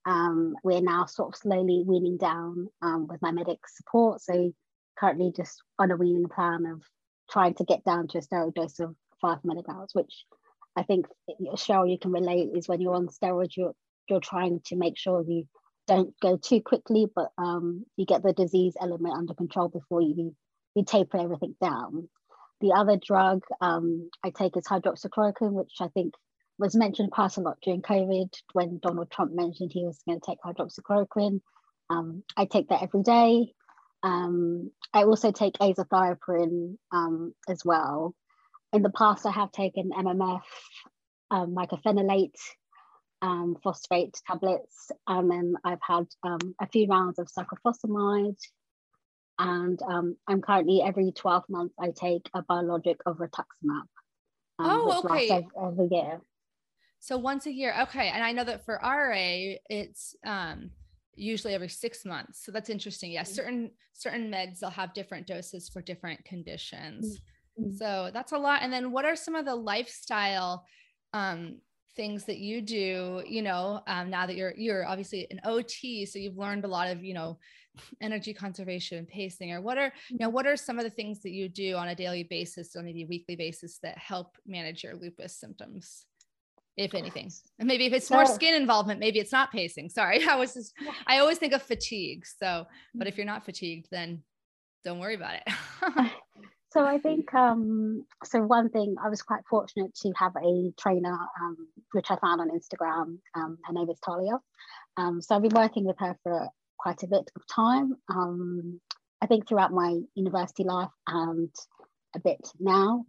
Um, 0.06 0.54
we're 0.62 0.80
now 0.80 1.06
sort 1.06 1.34
of 1.34 1.40
slowly 1.40 1.82
weaning 1.86 2.16
down 2.16 2.68
um, 2.82 3.08
with 3.08 3.20
my 3.20 3.32
medic 3.32 3.58
support. 3.66 4.22
So 4.22 4.52
currently 4.98 5.32
just 5.36 5.60
on 5.78 5.90
a 5.90 5.96
weaning 5.96 6.28
plan 6.28 6.66
of 6.66 6.82
trying 7.30 7.54
to 7.54 7.64
get 7.64 7.84
down 7.84 8.08
to 8.08 8.18
a 8.18 8.20
steroid 8.20 8.54
dose 8.54 8.78
of 8.78 8.94
five 9.20 9.38
milligrams, 9.44 9.94
which 9.94 10.24
I 10.76 10.82
think 10.82 11.06
Cheryl, 11.56 11.90
you 11.90 11.98
can 11.98 12.12
relate 12.12 12.50
is 12.54 12.68
when 12.68 12.80
you're 12.80 12.94
on 12.94 13.08
steroids, 13.08 13.56
you're 13.56 13.74
you're 14.08 14.20
trying 14.20 14.60
to 14.66 14.76
make 14.76 14.96
sure 14.96 15.22
you 15.22 15.46
don't 15.86 16.18
go 16.20 16.36
too 16.36 16.60
quickly, 16.60 17.06
but 17.14 17.30
um, 17.38 17.84
you 17.96 18.06
get 18.06 18.22
the 18.22 18.32
disease 18.32 18.74
element 18.80 19.16
under 19.16 19.34
control 19.34 19.68
before 19.68 20.02
you 20.02 20.34
you 20.74 20.84
taper 20.84 21.18
everything 21.18 21.56
down. 21.60 22.08
The 22.60 22.72
other 22.72 22.96
drug 22.96 23.42
um, 23.60 24.10
I 24.22 24.30
take 24.30 24.56
is 24.56 24.66
hydroxychloroquine, 24.66 25.52
which 25.52 25.74
I 25.80 25.88
think 25.88 26.14
was 26.58 26.74
mentioned 26.74 27.10
quite 27.12 27.36
a 27.36 27.40
lot 27.40 27.58
during 27.62 27.82
COVID 27.82 28.32
when 28.52 28.78
Donald 28.78 29.10
Trump 29.10 29.32
mentioned 29.32 29.70
he 29.72 29.84
was 29.84 30.00
going 30.06 30.20
to 30.20 30.26
take 30.26 30.40
hydroxychloroquine. 30.44 31.40
Um, 31.88 32.24
I 32.36 32.44
take 32.46 32.68
that 32.68 32.82
every 32.82 33.02
day. 33.02 33.54
Um, 34.02 34.70
I 34.92 35.04
also 35.04 35.32
take 35.32 35.54
azathioprine 35.54 36.76
um, 36.92 37.34
as 37.48 37.64
well. 37.64 38.14
In 38.72 38.82
the 38.82 38.90
past, 38.90 39.24
I 39.24 39.30
have 39.30 39.52
taken 39.52 39.90
MMF, 39.90 40.42
um, 41.30 41.54
mycophenolate, 41.54 42.36
um, 43.22 43.56
phosphate 43.62 44.20
tablets, 44.26 44.90
and 45.06 45.30
then 45.30 45.54
I've 45.64 45.82
had 45.86 46.06
um, 46.22 46.54
a 46.60 46.66
few 46.66 46.86
rounds 46.86 47.18
of 47.18 47.28
cyclophosphamide. 47.28 48.36
And 49.38 49.80
um, 49.82 50.16
I'm 50.26 50.42
currently 50.42 50.82
every 50.84 51.12
12 51.12 51.44
months 51.48 51.74
I 51.80 51.92
take 51.94 52.28
a 52.34 52.42
biologic 52.42 52.98
of 53.06 53.18
rituximab. 53.18 53.86
Um, 54.58 54.66
oh, 54.66 55.02
okay. 55.04 55.46
Every 55.60 55.88
year. 55.90 56.20
So 56.98 57.16
once 57.16 57.46
a 57.46 57.52
year, 57.52 57.74
okay. 57.82 58.08
And 58.08 58.24
I 58.24 58.32
know 58.32 58.44
that 58.44 58.64
for 58.64 58.80
RA, 58.82 59.54
it's 59.70 60.16
um, 60.26 60.70
usually 61.14 61.54
every 61.54 61.68
six 61.68 62.04
months. 62.04 62.44
So 62.44 62.52
that's 62.52 62.70
interesting. 62.70 63.12
Yeah, 63.12 63.22
mm-hmm. 63.22 63.32
certain 63.32 63.70
certain 63.92 64.30
meds 64.30 64.60
they'll 64.60 64.70
have 64.70 64.94
different 64.94 65.26
doses 65.26 65.68
for 65.68 65.82
different 65.82 66.24
conditions. 66.24 67.06
Mm-hmm. 67.06 67.24
So 67.76 68.10
that's 68.12 68.32
a 68.32 68.38
lot. 68.38 68.62
And 68.62 68.72
then 68.72 68.92
what 68.92 69.04
are 69.04 69.16
some 69.16 69.34
of 69.34 69.44
the 69.44 69.54
lifestyle 69.54 70.64
um, 71.12 71.58
things 71.96 72.24
that 72.24 72.38
you 72.38 72.62
do? 72.62 73.22
You 73.26 73.42
know, 73.42 73.82
um, 73.86 74.10
now 74.10 74.26
that 74.26 74.36
you're 74.36 74.54
you're 74.56 74.86
obviously 74.86 75.26
an 75.30 75.40
OT, 75.44 76.06
so 76.06 76.18
you've 76.18 76.38
learned 76.38 76.64
a 76.64 76.68
lot 76.68 76.88
of 76.88 77.02
you 77.02 77.14
know 77.14 77.38
energy 78.00 78.32
conservation, 78.32 79.06
pacing, 79.06 79.52
or 79.52 79.60
what 79.60 79.78
are 79.78 79.92
you 80.08 80.18
know 80.18 80.28
what 80.28 80.46
are 80.46 80.56
some 80.56 80.78
of 80.78 80.84
the 80.84 80.90
things 80.90 81.22
that 81.22 81.30
you 81.30 81.48
do 81.48 81.76
on 81.76 81.88
a 81.88 81.94
daily 81.94 82.24
basis 82.24 82.76
or 82.76 82.82
maybe 82.82 83.02
a 83.02 83.06
weekly 83.06 83.36
basis 83.36 83.78
that 83.82 83.98
help 83.98 84.36
manage 84.46 84.84
your 84.84 84.94
lupus 84.94 85.34
symptoms? 85.36 86.04
if 86.78 86.94
anything. 86.94 87.28
And 87.58 87.66
maybe 87.66 87.86
if 87.86 87.92
it's 87.92 88.08
more 88.08 88.24
skin 88.24 88.54
involvement, 88.54 89.00
maybe 89.00 89.18
it's 89.18 89.32
not 89.32 89.50
pacing. 89.50 89.88
Sorry. 89.88 90.24
I 90.28 90.36
was 90.36 90.54
just, 90.54 90.72
I 91.08 91.18
always 91.18 91.36
think 91.36 91.52
of 91.52 91.60
fatigue. 91.60 92.24
So, 92.24 92.66
but 92.94 93.08
if 93.08 93.16
you're 93.16 93.26
not 93.26 93.44
fatigued, 93.44 93.88
then 93.90 94.22
don't 94.84 95.00
worry 95.00 95.16
about 95.16 95.34
it. 95.34 96.12
so 96.70 96.84
I 96.84 96.98
think, 96.98 97.32
um, 97.34 98.04
so 98.24 98.42
one 98.42 98.68
thing 98.68 98.96
I 99.02 99.08
was 99.08 99.22
quite 99.22 99.42
fortunate 99.48 99.94
to 100.02 100.12
have 100.16 100.32
a 100.36 100.72
trainer, 100.78 101.16
um, 101.40 101.56
which 101.92 102.10
I 102.10 102.16
found 102.16 102.40
on 102.40 102.50
Instagram. 102.50 103.18
Um, 103.34 103.58
her 103.64 103.72
name 103.72 103.88
is 103.88 103.98
Talia. 104.00 104.38
Um, 104.96 105.22
so 105.22 105.34
I've 105.34 105.42
been 105.42 105.54
working 105.54 105.84
with 105.84 105.96
her 105.98 106.16
for 106.22 106.48
quite 106.78 107.02
a 107.02 107.06
bit 107.06 107.30
of 107.34 107.42
time. 107.46 107.94
Um, 108.08 108.80
I 109.22 109.26
think 109.26 109.48
throughout 109.48 109.72
my 109.72 109.98
university 110.14 110.64
life 110.64 110.90
and 111.06 111.50
a 112.14 112.20
bit 112.20 112.46
now. 112.60 113.04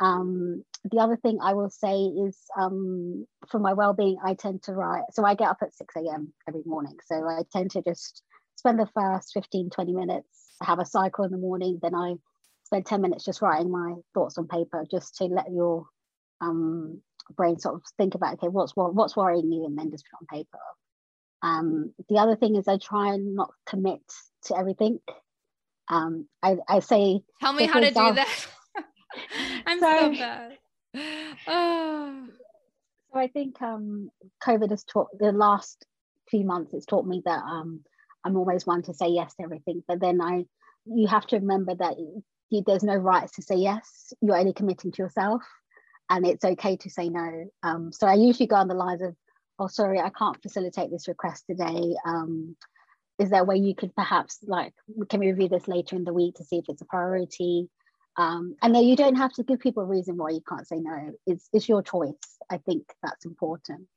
Um, 0.00 0.64
the 0.84 0.98
other 0.98 1.16
thing 1.16 1.38
I 1.42 1.54
will 1.54 1.70
say 1.70 1.94
is 1.94 2.38
for 2.56 3.58
my 3.58 3.72
well-being, 3.72 4.18
I 4.24 4.34
tend 4.34 4.62
to 4.64 4.72
write. 4.72 5.04
So 5.12 5.24
I 5.24 5.34
get 5.34 5.48
up 5.48 5.58
at 5.62 5.74
6 5.74 5.94
a.m. 5.96 6.32
every 6.48 6.62
morning. 6.64 6.96
So 7.06 7.16
I 7.28 7.42
tend 7.52 7.70
to 7.72 7.82
just 7.82 8.22
spend 8.56 8.78
the 8.78 8.88
first 8.94 9.32
15, 9.34 9.70
20 9.70 9.92
minutes, 9.92 10.46
have 10.62 10.78
a 10.78 10.84
cycle 10.84 11.24
in 11.24 11.30
the 11.30 11.38
morning. 11.38 11.78
Then 11.82 11.94
I 11.94 12.14
spend 12.72 12.86
10 12.86 13.02
minutes 13.02 13.24
just 13.24 13.42
writing 13.42 13.70
my 13.70 13.94
thoughts 14.14 14.38
on 14.38 14.48
paper, 14.48 14.86
just 14.90 15.16
to 15.16 15.24
let 15.24 15.52
your 15.52 15.84
um, 16.40 17.02
brain 17.36 17.58
sort 17.58 17.74
of 17.74 17.82
think 17.98 18.14
about, 18.14 18.34
okay, 18.34 18.48
what's 18.48 18.72
what's 18.74 19.16
worrying 19.16 19.52
you, 19.52 19.66
and 19.66 19.76
then 19.76 19.90
just 19.90 20.04
put 20.10 20.22
on 20.22 20.38
paper. 20.38 20.58
Um, 21.42 21.92
the 22.08 22.18
other 22.18 22.36
thing 22.36 22.56
is 22.56 22.68
I 22.68 22.78
try 22.78 23.12
and 23.12 23.34
not 23.34 23.50
commit 23.66 24.00
to 24.46 24.56
everything. 24.56 25.00
Um, 25.88 26.28
I, 26.42 26.56
I 26.66 26.80
say, 26.80 27.20
tell 27.40 27.52
me 27.52 27.66
how 27.66 27.80
to 27.80 27.88
do 27.88 27.94
that. 27.94 28.46
I'm 29.66 29.80
so, 29.80 30.14
so 30.14 30.18
bad. 30.18 30.58
Oh. 31.46 32.26
So 33.12 33.18
I 33.18 33.26
think 33.26 33.60
um, 33.60 34.08
COVID 34.42 34.70
has 34.70 34.84
taught 34.84 35.08
the 35.18 35.32
last 35.32 35.84
few 36.30 36.46
months. 36.46 36.72
It's 36.72 36.86
taught 36.86 37.04
me 37.04 37.20
that 37.26 37.42
um, 37.42 37.84
I'm 38.24 38.38
always 38.38 38.66
one 38.66 38.80
to 38.84 38.94
say 38.94 39.08
yes 39.08 39.34
to 39.34 39.42
everything, 39.42 39.82
but 39.86 40.00
then 40.00 40.22
I, 40.22 40.46
you 40.86 41.08
have 41.08 41.26
to 41.26 41.36
remember 41.36 41.74
that 41.74 41.98
you, 42.52 42.62
there's 42.66 42.82
no 42.82 42.94
rights 42.96 43.32
to 43.32 43.42
say 43.42 43.56
yes. 43.56 44.12
You're 44.20 44.36
only 44.36 44.52
committing 44.52 44.92
to 44.92 45.02
yourself, 45.02 45.42
and 46.10 46.26
it's 46.26 46.44
okay 46.44 46.76
to 46.76 46.90
say 46.90 47.08
no. 47.08 47.46
Um, 47.62 47.92
so 47.92 48.06
I 48.06 48.14
usually 48.14 48.46
go 48.46 48.56
on 48.56 48.68
the 48.68 48.74
lines 48.74 49.02
of, 49.02 49.16
"Oh, 49.58 49.66
sorry, 49.68 50.00
I 50.00 50.10
can't 50.10 50.40
facilitate 50.42 50.90
this 50.90 51.08
request 51.08 51.44
today. 51.46 51.96
Um, 52.04 52.56
is 53.18 53.30
there 53.30 53.42
a 53.42 53.44
way 53.44 53.56
you 53.56 53.74
could 53.74 53.94
perhaps 53.94 54.38
like 54.42 54.74
can 55.08 55.20
we 55.20 55.30
review 55.30 55.48
this 55.48 55.68
later 55.68 55.96
in 55.96 56.04
the 56.04 56.12
week 56.12 56.36
to 56.36 56.44
see 56.44 56.58
if 56.58 56.66
it's 56.68 56.82
a 56.82 56.86
priority?" 56.86 57.68
Um, 58.18 58.56
and 58.62 58.74
then 58.74 58.84
you 58.84 58.94
don't 58.94 59.16
have 59.16 59.32
to 59.34 59.42
give 59.42 59.60
people 59.60 59.82
a 59.82 59.86
reason 59.86 60.16
why 60.18 60.30
you 60.30 60.42
can't 60.46 60.68
say 60.68 60.76
no. 60.76 61.12
It's 61.26 61.48
it's 61.52 61.68
your 61.68 61.82
choice. 61.82 62.38
I 62.50 62.58
think 62.58 62.84
that's 63.02 63.24
important. 63.24 63.88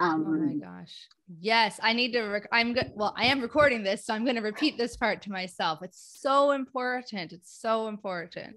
Um, 0.00 0.24
oh 0.26 0.46
my 0.46 0.54
gosh. 0.54 1.08
Yes, 1.40 1.78
I 1.82 1.92
need 1.92 2.12
to. 2.12 2.22
Rec- 2.22 2.48
I'm 2.50 2.72
good. 2.72 2.92
Well, 2.94 3.14
I 3.16 3.26
am 3.26 3.40
recording 3.40 3.82
this, 3.82 4.04
so 4.04 4.14
I'm 4.14 4.24
going 4.24 4.36
to 4.36 4.42
repeat 4.42 4.78
this 4.78 4.96
part 4.96 5.22
to 5.22 5.30
myself. 5.30 5.80
It's 5.82 6.18
so 6.20 6.52
important. 6.52 7.32
It's 7.32 7.60
so 7.60 7.88
important. 7.88 8.56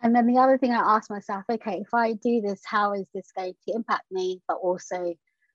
And 0.00 0.14
then 0.14 0.28
the 0.28 0.38
other 0.38 0.56
thing 0.56 0.72
I 0.72 0.96
ask 0.96 1.10
myself, 1.10 1.44
okay, 1.50 1.80
if 1.80 1.92
I 1.92 2.12
do 2.12 2.40
this, 2.40 2.60
how 2.64 2.94
is 2.94 3.08
this 3.12 3.32
going 3.36 3.54
to 3.66 3.74
impact 3.74 4.04
me? 4.12 4.40
But 4.46 4.58
also, 4.58 5.14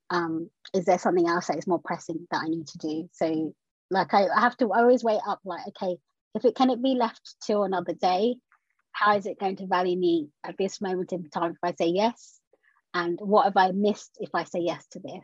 um, 0.09 0.49
is 0.73 0.83
there 0.83 0.99
something 0.99 1.27
else 1.27 1.47
that 1.47 1.57
is 1.57 1.65
more 1.65 1.79
pressing 1.79 2.27
that 2.29 2.41
I 2.43 2.49
need 2.49 2.67
to 2.67 2.77
do? 2.77 3.09
So, 3.13 3.55
like, 3.89 4.13
I, 4.13 4.27
have 4.37 4.57
to 4.57 4.73
always 4.73 5.05
weigh 5.05 5.19
up, 5.25 5.39
like, 5.45 5.65
okay, 5.69 5.95
if 6.35 6.45
it 6.45 6.55
can 6.55 6.69
it 6.69 6.81
be 6.81 6.95
left 6.95 7.35
till 7.45 7.63
another 7.63 7.93
day 7.93 8.35
how 8.91 9.15
is 9.17 9.25
it 9.25 9.39
going 9.39 9.55
to 9.57 9.67
value 9.67 9.97
me 9.97 10.29
at 10.43 10.57
this 10.57 10.81
moment 10.81 11.11
in 11.11 11.29
time 11.29 11.51
if 11.51 11.57
i 11.63 11.73
say 11.73 11.87
yes 11.87 12.39
and 12.93 13.19
what 13.21 13.45
have 13.45 13.57
i 13.57 13.71
missed 13.71 14.17
if 14.19 14.29
i 14.33 14.43
say 14.43 14.59
yes 14.59 14.85
to 14.87 14.99
this? 14.99 15.23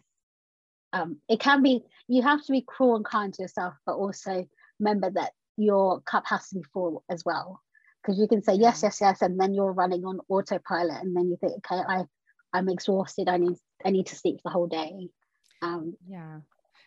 Um, 0.92 1.18
it 1.30 1.40
can 1.40 1.62
be 1.62 1.84
you 2.08 2.24
have 2.24 2.44
to 2.46 2.52
be 2.52 2.64
cruel 2.66 2.96
and 2.96 3.06
kind 3.06 3.34
to 3.34 3.44
yourself 3.44 3.76
but 3.86 3.96
also 3.96 4.48
remember 4.80 5.12
that 5.12 5.34
your 5.58 6.02
cup 6.02 6.26
has 6.28 6.48
to 6.50 6.56
be 6.56 6.64
full 6.74 7.04
as 7.10 7.24
well. 7.26 7.62
Because 8.02 8.18
you 8.20 8.28
can 8.28 8.42
say 8.42 8.54
yes 8.54 8.82
yes 8.82 9.00
yes 9.02 9.22
and 9.22 9.40
then 9.40 9.54
you're 9.54 9.74
running 9.74 10.06
on 10.06 10.20
autopilot 10.30 11.04
and 11.04 11.16
then 11.16 11.30
you 11.30 11.38
think 11.40 11.54
okay 11.58 11.84
i 11.88 12.06
i'm 12.54 12.70
exhausted. 12.70 13.30
I 13.30 13.38
need 13.38 13.58
i 13.86 13.92
need 13.92 14.08
to 14.08 14.16
sleep 14.16 14.40
the 14.44 14.50
whole 14.50 14.68
day. 14.68 15.10
Um, 15.62 15.96
yeah. 16.08 16.40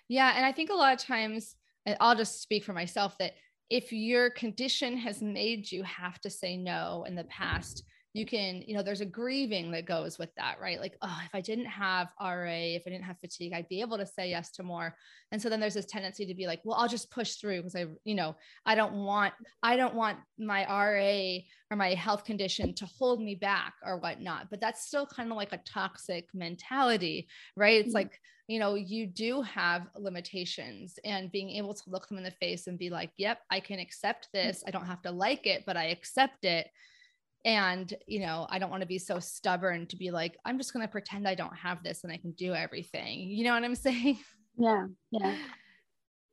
Yeah 0.08 0.32
and 0.36 0.44
i 0.44 0.52
think 0.52 0.70
a 0.70 0.74
lot 0.74 0.94
of 0.94 0.98
times 0.98 1.54
i'll 2.00 2.16
just 2.16 2.42
speak 2.42 2.64
for 2.64 2.72
myself 2.72 3.16
that 3.18 3.34
if 3.70 3.92
your 3.92 4.30
condition 4.30 4.96
has 4.96 5.22
made 5.22 5.70
you 5.70 5.82
have 5.82 6.20
to 6.20 6.30
say 6.30 6.56
no 6.56 7.04
in 7.06 7.14
the 7.14 7.24
past 7.24 7.84
you 8.14 8.26
can 8.26 8.62
you 8.66 8.74
know 8.74 8.82
there's 8.82 9.00
a 9.00 9.06
grieving 9.06 9.70
that 9.70 9.86
goes 9.86 10.18
with 10.18 10.34
that 10.36 10.56
right? 10.60 10.80
Like 10.80 10.96
oh 11.02 11.18
if 11.24 11.34
i 11.34 11.40
didn't 11.40 11.66
have 11.66 12.08
ra 12.20 12.44
if 12.46 12.82
i 12.86 12.90
didn't 12.90 13.04
have 13.04 13.18
fatigue 13.18 13.52
i'd 13.54 13.68
be 13.68 13.80
able 13.80 13.98
to 13.98 14.06
say 14.06 14.30
yes 14.30 14.50
to 14.52 14.62
more. 14.62 14.94
And 15.30 15.40
so 15.40 15.48
then 15.48 15.60
there's 15.60 15.74
this 15.74 15.86
tendency 15.86 16.26
to 16.26 16.34
be 16.34 16.46
like 16.46 16.60
well 16.64 16.76
i'll 16.78 16.88
just 16.88 17.10
push 17.10 17.34
through 17.34 17.58
because 17.58 17.76
i 17.76 17.86
you 18.04 18.14
know 18.14 18.36
i 18.66 18.74
don't 18.74 18.92
want 18.92 19.32
i 19.62 19.76
don't 19.76 19.94
want 19.94 20.18
my 20.38 20.66
ra 20.66 21.40
or 21.70 21.76
my 21.76 21.94
health 21.94 22.24
condition 22.24 22.74
to 22.74 22.86
hold 22.98 23.22
me 23.22 23.34
back 23.34 23.74
or 23.82 23.98
whatnot. 23.98 24.48
But 24.50 24.60
that's 24.60 24.86
still 24.86 25.06
kind 25.06 25.30
of 25.30 25.36
like 25.36 25.54
a 25.54 25.60
toxic 25.66 26.28
mentality 26.34 27.28
right? 27.56 27.80
It's 27.80 27.88
mm-hmm. 27.88 27.96
like 27.96 28.20
you 28.48 28.58
know 28.58 28.74
you 28.74 29.06
do 29.06 29.40
have 29.42 29.86
limitations 29.96 30.98
and 31.04 31.32
being 31.32 31.50
able 31.50 31.72
to 31.72 31.82
look 31.90 32.08
them 32.08 32.18
in 32.18 32.24
the 32.24 32.30
face 32.32 32.66
and 32.66 32.76
be 32.78 32.90
like 32.90 33.10
yep 33.16 33.38
i 33.50 33.60
can 33.60 33.78
accept 33.78 34.28
this. 34.34 34.62
I 34.66 34.70
don't 34.70 34.86
have 34.86 35.00
to 35.02 35.12
like 35.12 35.46
it 35.46 35.62
but 35.64 35.76
i 35.76 35.86
accept 35.86 36.44
it 36.44 36.68
and 37.44 37.94
you 38.06 38.20
know 38.20 38.46
i 38.50 38.58
don't 38.58 38.70
want 38.70 38.82
to 38.82 38.86
be 38.86 38.98
so 38.98 39.18
stubborn 39.18 39.86
to 39.86 39.96
be 39.96 40.10
like 40.10 40.38
i'm 40.44 40.58
just 40.58 40.72
going 40.72 40.84
to 40.84 40.90
pretend 40.90 41.26
i 41.26 41.34
don't 41.34 41.56
have 41.56 41.82
this 41.82 42.04
and 42.04 42.12
i 42.12 42.16
can 42.16 42.32
do 42.32 42.54
everything. 42.54 43.20
You 43.20 43.44
know 43.44 43.52
what 43.52 43.64
i'm 43.64 43.74
saying? 43.88 44.18
Yeah 44.56 44.86
yeah. 45.10 45.36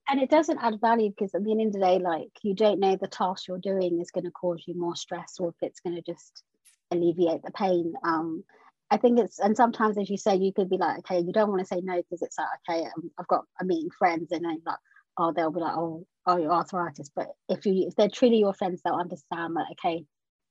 And 0.08 0.20
it 0.20 0.32
doesn't 0.32 0.58
add 0.60 0.82
value 0.82 1.10
because 1.10 1.36
at 1.36 1.44
the 1.44 1.52
end 1.52 1.62
of 1.68 1.74
the 1.74 1.80
day 1.80 2.00
like 2.00 2.32
you 2.42 2.56
don't 2.56 2.80
know 2.80 2.96
the 2.96 3.08
task 3.08 3.48
you're 3.48 3.60
doing 3.60 4.00
is 4.02 4.12
going 4.12 4.24
to 4.24 4.32
cause 4.32 4.64
you 4.66 4.80
more 4.80 4.96
stress 4.96 5.36
or 5.40 5.50
if 5.50 5.56
it's 5.62 5.80
going 5.82 5.96
to 5.96 6.02
just 6.02 6.44
alleviate 6.92 7.44
the 7.44 7.52
pain. 7.52 7.94
Um 8.04 8.44
I 8.92 8.98
think 8.98 9.20
it's 9.20 9.40
and 9.40 9.56
sometimes 9.56 9.98
as 9.98 10.10
you 10.10 10.18
say 10.18 10.36
you 10.36 10.52
could 10.52 10.70
be 10.70 10.78
like 10.78 11.00
okay 11.00 11.20
you 11.20 11.32
don't 11.32 11.50
want 11.50 11.60
to 11.62 11.68
say 11.68 11.82
no 11.84 11.98
because 11.98 12.24
it's 12.24 12.38
like 12.38 12.48
okay 12.68 12.86
um, 12.86 13.12
I've 13.20 13.28
got 13.28 13.46
I'm 13.60 13.68
meeting 13.68 13.92
friends 13.98 14.32
and 14.32 14.44
then 14.44 14.62
like 14.66 14.80
oh 15.18 15.32
they'll 15.32 15.52
be 15.52 15.60
like 15.60 15.76
oh 15.76 16.06
oh 16.26 16.38
your 16.38 16.54
arthritis. 16.54 17.12
But 17.16 17.30
if 17.48 17.66
you 17.66 17.88
if 17.88 17.96
they're 17.96 18.10
truly 18.10 18.40
your 18.40 18.54
friends 18.54 18.82
they'll 18.84 18.96
understand 18.96 19.56
that 19.56 19.68
okay 19.74 20.06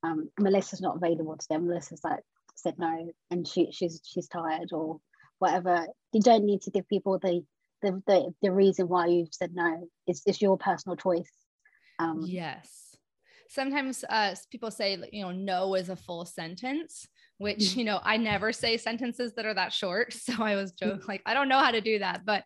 um, 0.08 0.30
Melissa's 0.38 0.80
not 0.80 0.96
available 0.96 1.36
to 1.36 1.48
them. 1.48 1.68
Melissa's 1.68 2.02
like 2.04 2.20
said 2.54 2.74
no, 2.78 3.10
and 3.30 3.46
she 3.46 3.70
she's 3.72 4.00
she's 4.04 4.28
tired 4.28 4.72
or 4.72 5.00
whatever. 5.38 5.86
You 6.12 6.22
don't 6.22 6.44
need 6.44 6.62
to 6.62 6.70
give 6.70 6.88
people 6.88 7.18
the 7.18 7.44
the 7.82 8.02
the, 8.06 8.34
the 8.42 8.52
reason 8.52 8.88
why 8.88 9.06
you've 9.06 9.34
said 9.34 9.54
no. 9.54 9.88
It's 10.06 10.22
it's 10.26 10.42
your 10.42 10.56
personal 10.56 10.96
choice. 10.96 11.30
Um, 11.98 12.22
yes. 12.26 12.96
Sometimes 13.50 14.04
uh, 14.08 14.34
people 14.50 14.70
say 14.70 14.98
you 15.12 15.22
know 15.22 15.32
no 15.32 15.74
is 15.74 15.88
a 15.88 15.96
full 15.96 16.24
sentence, 16.24 17.06
which 17.38 17.58
mm. 17.58 17.76
you 17.76 17.84
know 17.84 18.00
i 18.02 18.16
never 18.16 18.52
say 18.52 18.76
sentences 18.76 19.32
that 19.34 19.46
are 19.46 19.54
that 19.54 19.72
short 19.72 20.12
so 20.26 20.42
i 20.42 20.56
was 20.56 20.72
joking 20.72 21.00
like 21.06 21.22
i 21.24 21.32
don't 21.32 21.48
know 21.48 21.60
how 21.60 21.70
to 21.70 21.80
do 21.80 22.00
that 22.00 22.26
but 22.26 22.42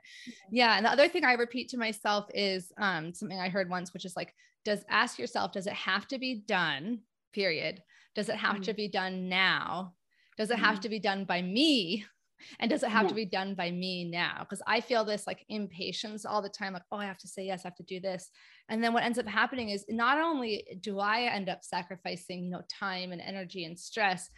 yeah 0.51 0.77
and 0.77 0.85
the 0.85 0.90
other 0.90 1.09
thing 1.09 1.25
i 1.25 1.33
repeat 1.33 1.70
to 1.70 1.79
myself 1.79 2.27
is 2.35 2.70
um, 2.77 3.14
something 3.14 3.40
i 3.40 3.48
heard 3.48 3.70
once 3.70 3.94
which 3.94 4.05
is 4.05 4.14
like 4.16 4.35
does 4.64 4.85
ask 4.88 5.18
yourself, 5.18 5.53
does 5.53 5.66
it 5.66 5.72
have 5.72 6.07
to 6.09 6.18
be 6.18 6.42
done? 6.46 7.01
Period. 7.33 7.83
Does 8.14 8.29
it 8.29 8.37
have 8.37 8.57
mm. 8.57 8.64
to 8.64 8.75
be 8.75 8.88
done 8.88 9.29
now? 9.29 9.95
Does 10.37 10.51
it 10.51 10.59
have 10.59 10.79
mm. 10.79 10.83
to 10.83 10.88
be 10.88 10.99
done 10.99 11.25
by 11.25 11.42
me? 11.42 12.05
And 12.59 12.68
does 12.68 12.83
it 12.83 12.88
have 12.88 13.05
yeah. 13.05 13.09
to 13.11 13.14
be 13.14 13.25
done 13.25 13.55
by 13.55 13.71
me 13.71 14.05
now? 14.05 14.38
Because 14.40 14.62
I 14.66 14.81
feel 14.81 15.05
this 15.05 15.29
like 15.29 15.45
impatience 15.49 16.27
all 16.27 16.42
the 16.42 16.49
time, 16.49 16.73
like, 16.73 16.83
oh, 16.90 16.97
I 16.97 17.07
have 17.07 17.18
to 17.18 17.29
say 17.29 17.45
yes, 17.45 17.64
I 17.64 17.68
have 17.68 17.77
to 17.77 17.85
do 17.85 18.01
this. 18.01 18.31
And 18.68 18.83
then 18.83 18.92
what 18.92 19.05
ends 19.05 19.21
up 19.21 19.29
happening 19.29 19.68
is 19.68 19.85
not 19.88 20.18
only 20.18 20.66
do 20.81 20.99
I 20.99 21.33
end 21.33 21.49
up 21.49 21.62
sacrificing, 21.62 22.42
you 22.42 22.51
know, 22.51 22.62
time 22.68 23.12
and 23.12 23.21
energy 23.21 23.64
and 23.64 23.79
stress, 23.79 24.29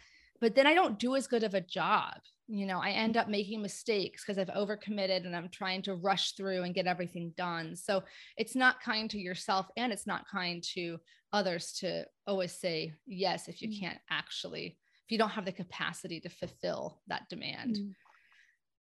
but 0.41 0.55
then 0.55 0.67
I 0.67 0.73
don't 0.73 0.99
do 0.99 1.15
as 1.15 1.27
good 1.27 1.43
of 1.43 1.53
a 1.53 1.61
job. 1.61 2.13
You 2.47 2.67
know, 2.67 2.79
I 2.79 2.91
end 2.91 3.17
up 3.17 3.27
making 3.27 3.61
mistakes 3.61 4.23
because 4.23 4.37
I've 4.37 4.55
overcommitted 4.55 5.25
and 5.25 5.35
I'm 5.35 5.49
trying 5.49 5.81
to 5.83 5.95
rush 5.95 6.33
through 6.33 6.63
and 6.63 6.75
get 6.75 6.85
everything 6.85 7.33
done. 7.37 7.75
So 7.75 8.03
it's 8.37 8.55
not 8.55 8.81
kind 8.81 9.09
to 9.09 9.17
yourself 9.17 9.67
and 9.77 9.91
it's 9.91 10.05
not 10.05 10.27
kind 10.31 10.63
to 10.75 10.99
others 11.35 11.73
to 11.73 12.05
always 12.25 12.53
say 12.53 12.93
yes 13.05 13.47
if 13.47 13.61
you 13.61 13.69
mm. 13.69 13.79
can't 13.79 13.99
actually 14.09 14.77
if 15.05 15.11
you 15.11 15.17
don't 15.17 15.29
have 15.29 15.45
the 15.45 15.51
capacity 15.51 16.19
to 16.19 16.29
fulfill 16.29 16.99
that 17.07 17.29
demand. 17.29 17.75
Mm. 17.75 17.93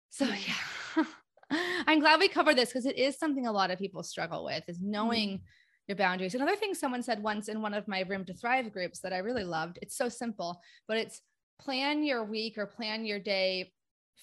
So 0.09 0.25
yeah. 0.25 1.05
I'm 1.88 1.99
glad 1.99 2.19
we 2.19 2.27
covered 2.27 2.57
this 2.57 2.69
because 2.69 2.85
it 2.85 2.97
is 2.97 3.17
something 3.17 3.47
a 3.47 3.51
lot 3.51 3.71
of 3.71 3.79
people 3.79 4.03
struggle 4.03 4.43
with 4.43 4.63
is 4.67 4.81
knowing 4.81 5.29
mm. 5.29 5.41
your 5.88 5.95
boundaries. 5.95 6.35
Another 6.35 6.57
thing 6.57 6.73
someone 6.73 7.01
said 7.01 7.23
once 7.23 7.47
in 7.47 7.62
one 7.62 7.73
of 7.73 7.88
my 7.88 8.01
Rheum 8.01 8.25
to 8.25 8.33
Thrive 8.33 8.73
groups 8.73 8.99
that 8.99 9.13
I 9.13 9.19
really 9.19 9.45
loved. 9.45 9.79
It's 9.81 9.97
so 9.97 10.09
simple, 10.09 10.59
but 10.88 10.97
it's 10.97 11.21
plan 11.62 12.03
your 12.03 12.23
week 12.23 12.57
or 12.57 12.65
plan 12.65 13.05
your 13.05 13.19
day 13.19 13.71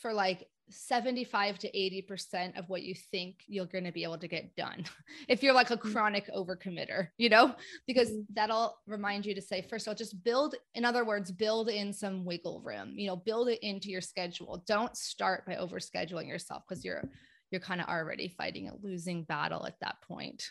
for 0.01 0.13
like 0.13 0.47
75 0.69 1.59
to 1.61 1.71
80% 1.71 2.59
of 2.59 2.69
what 2.69 2.83
you 2.83 2.95
think 2.95 3.43
you're 3.47 3.67
going 3.67 3.85
to 3.85 3.93
be 3.93 4.03
able 4.03 4.19
to 4.19 4.29
get 4.29 4.55
done. 4.57 4.85
if 5.29 5.43
you're 5.43 5.55
like 5.55 5.71
a 5.71 5.77
mm. 5.77 5.93
chronic 5.93 6.29
overcommitter, 6.35 7.09
you 7.19 7.29
know, 7.29 7.55
because 7.87 8.11
mm. 8.11 8.25
that'll 8.35 8.77
remind 8.87 9.27
you 9.27 9.35
to 9.35 9.43
say, 9.43 9.63
first 9.63 9.87
of 9.87 9.93
all, 9.93 9.95
just 9.95 10.23
build, 10.25 10.55
in 10.75 10.85
other 10.85 11.05
words, 11.05 11.31
build 11.31 11.69
in 11.69 11.93
some 11.93 12.25
wiggle 12.25 12.61
room, 12.63 12.95
you 12.97 13.07
know, 13.07 13.17
build 13.17 13.49
it 13.49 13.61
into 13.63 13.91
your 13.91 14.01
schedule. 14.01 14.65
Don't 14.67 14.97
start 14.97 15.47
by 15.47 15.55
overscheduling 15.55 16.29
yourself 16.29 16.63
because 16.69 16.85
you're, 16.85 17.09
you're 17.51 17.61
kind 17.61 17.81
of 17.81 17.89
already 17.89 18.29
fighting 18.29 18.69
a 18.69 18.77
losing 18.83 19.25
battle 19.25 19.67
at 19.67 19.79
that 19.81 19.97
point. 20.03 20.51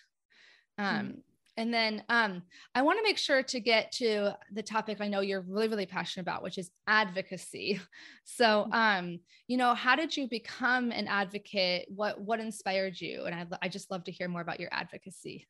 Um, 0.78 1.17
and 1.57 1.73
then 1.73 2.03
um, 2.09 2.43
I 2.73 2.81
want 2.81 2.99
to 2.99 3.03
make 3.03 3.17
sure 3.17 3.41
to 3.41 3.59
get 3.59 3.91
to 3.93 4.33
the 4.51 4.63
topic 4.63 4.97
I 4.99 5.07
know 5.07 5.21
you're 5.21 5.41
really, 5.41 5.69
really 5.69 5.85
passionate 5.85 6.23
about, 6.23 6.43
which 6.43 6.57
is 6.57 6.69
advocacy. 6.87 7.79
So, 8.27 8.67
mm. 8.71 8.73
um, 8.73 9.19
you 9.47 9.55
know, 9.55 9.75
how 9.75 9.95
did 9.95 10.17
you 10.17 10.27
become 10.27 10.91
an 10.91 11.07
advocate? 11.07 11.85
What 11.89 12.19
what 12.19 12.39
inspired 12.39 12.99
you? 12.99 13.25
And 13.25 13.35
I, 13.35 13.45
I 13.61 13.69
just 13.69 13.91
love 13.91 14.03
to 14.05 14.11
hear 14.11 14.27
more 14.27 14.41
about 14.41 14.59
your 14.59 14.69
advocacy. 14.71 15.45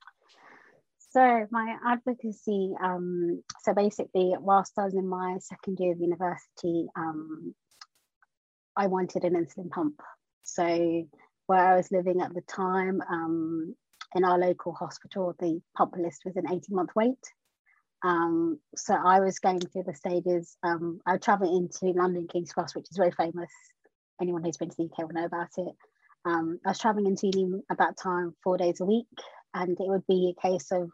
So 1.12 1.48
my 1.52 1.78
advocacy, 1.88 2.74
um, 2.84 3.42
so 3.64 3.74
basically, 3.74 4.34
whilst 4.38 4.74
I 4.78 4.84
was 4.84 4.94
in 4.94 5.08
my 5.08 5.38
second 5.40 5.80
year 5.80 5.94
of 5.94 6.02
university, 6.02 6.88
um, 6.98 7.56
I 8.76 8.88
wanted 8.88 9.24
an 9.24 9.36
insulin 9.36 9.70
pump. 9.70 10.02
So 10.44 11.08
where 11.48 11.66
I 11.66 11.78
was 11.78 11.90
living 11.94 12.20
at 12.20 12.34
the 12.34 12.42
time, 12.42 13.02
um, 13.10 13.76
in 14.16 14.24
our 14.24 14.40
local 14.40 14.74
hospital, 14.74 15.36
the 15.40 15.62
pump 15.78 15.96
list 15.98 16.24
was 16.26 16.38
an 16.38 16.46
18 16.48 16.62
month 16.70 16.92
wait. 16.96 17.20
Um, 18.04 18.60
so 18.76 18.94
I 18.94 19.20
was 19.20 19.40
going 19.40 19.60
through 19.60 19.84
the 19.86 19.94
stages. 19.94 20.58
Um, 20.64 21.00
I 21.06 21.18
traveled 21.18 21.56
into 21.56 21.98
London 21.98 22.28
King's 22.28 22.54
Cross, 22.54 22.76
which 22.76 22.88
is 22.90 22.98
very 22.98 23.12
famous. 23.12 23.52
Anyone 24.22 24.44
who's 24.44 24.58
been 24.58 24.70
to 24.70 24.76
the 24.78 24.86
UK 24.86 25.00
will 25.00 25.22
know 25.22 25.26
about 25.26 25.50
it. 25.58 25.76
Um, 26.24 26.60
I 26.66 26.70
was 26.70 26.80
traveling 26.80 27.08
into 27.08 27.30
uni 27.34 27.62
at 27.70 27.78
that 27.80 27.98
time 27.98 28.34
four 28.44 28.58
days 28.58 28.80
a 28.80 28.86
week, 28.86 29.08
and 29.54 29.72
it 29.72 29.88
would 29.88 30.08
be 30.08 30.34
a 30.36 30.42
case 30.42 30.72
of 30.72 30.90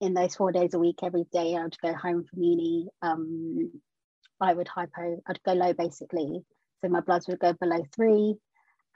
in 0.00 0.14
those 0.14 0.36
four 0.36 0.52
days 0.52 0.74
a 0.74 0.78
week, 0.78 0.98
every 1.02 1.24
day 1.32 1.56
I'd 1.56 1.78
go 1.82 1.94
home 1.94 2.24
from 2.24 2.42
uni. 2.42 2.88
Um, 3.02 3.72
I 4.40 4.52
would 4.52 4.68
hypo, 4.68 5.22
I'd 5.26 5.42
go 5.42 5.54
low 5.54 5.72
basically. 5.72 6.44
So 6.82 6.90
my 6.90 7.00
bloods 7.00 7.26
would 7.28 7.38
go 7.38 7.54
below 7.54 7.82
three 7.94 8.36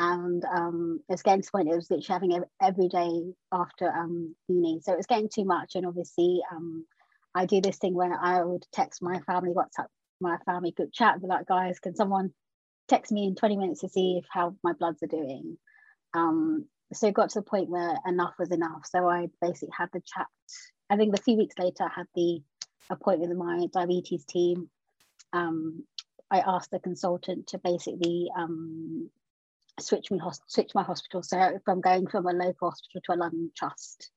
and 0.01 0.43
um, 0.47 1.01
it 1.09 1.13
was 1.13 1.23
getting 1.23 1.43
to 1.43 1.47
the 1.47 1.53
point 1.53 1.69
it 1.69 1.77
was 1.77 1.91
literally 1.91 2.07
having 2.09 2.33
it 2.33 2.43
every 2.61 2.89
day 2.89 3.35
after 3.53 3.87
um, 3.87 4.35
uni. 4.49 4.81
So 4.83 4.95
it 4.95 4.97
was 4.97 5.07
getting 5.07 5.29
too 5.33 5.45
much, 5.45 5.75
and 5.75 5.87
obviously 5.87 6.41
um, 6.51 6.87
I 7.35 7.45
do 7.45 7.61
this 7.61 7.77
thing 7.77 7.95
where 7.95 8.19
I 8.19 8.43
would 8.43 8.65
text 8.73 9.03
my 9.03 9.21
family 9.21 9.51
WhatsApp, 9.51 9.89
my 10.19 10.39
family 10.47 10.73
group 10.73 10.89
chat, 10.95 11.21
be 11.21 11.29
like, 11.29 11.47
guys, 11.47 11.81
can 11.81 11.95
someone 11.95 12.33
text 12.89 13.13
me 13.13 13.27
in 13.27 13.35
20 13.35 13.59
minutes 13.59 13.81
to 13.83 13.91
see 13.91 14.17
if 14.17 14.25
how 14.31 14.57
my 14.65 14.73
bloods 14.73 15.03
are 15.03 15.07
doing? 15.07 15.59
Um, 16.15 16.65
so 16.95 17.07
it 17.07 17.15
got 17.15 17.29
to 17.31 17.41
the 17.41 17.45
point 17.45 17.69
where 17.69 17.95
enough 18.07 18.33
was 18.39 18.51
enough. 18.51 18.87
So 18.87 19.07
I 19.07 19.29
basically 19.43 19.75
had 19.77 19.91
the 19.93 20.01
chat. 20.01 20.27
I 20.89 20.97
think 20.97 21.15
a 21.15 21.23
few 21.23 21.37
weeks 21.37 21.57
later, 21.59 21.85
I 21.85 21.91
had 21.95 22.07
the 22.15 22.41
appointment 22.89 23.29
with 23.29 23.39
my 23.39 23.67
diabetes 23.71 24.25
team. 24.25 24.71
Um, 25.35 25.85
I 26.31 26.41
asked 26.41 26.71
the 26.71 26.81
consultant 26.81 27.49
to 27.49 27.59
basically 27.59 28.31
um, 28.35 29.11
switch 29.83 30.11
me 30.11 30.21
switch 30.47 30.73
my 30.75 30.83
hospital. 30.83 31.23
So 31.23 31.59
from 31.65 31.81
going 31.81 32.07
from 32.07 32.27
a 32.27 32.33
local 32.33 32.71
hospital 32.71 33.01
to 33.05 33.13
a 33.15 33.21
London 33.21 33.51
trust. 33.57 34.11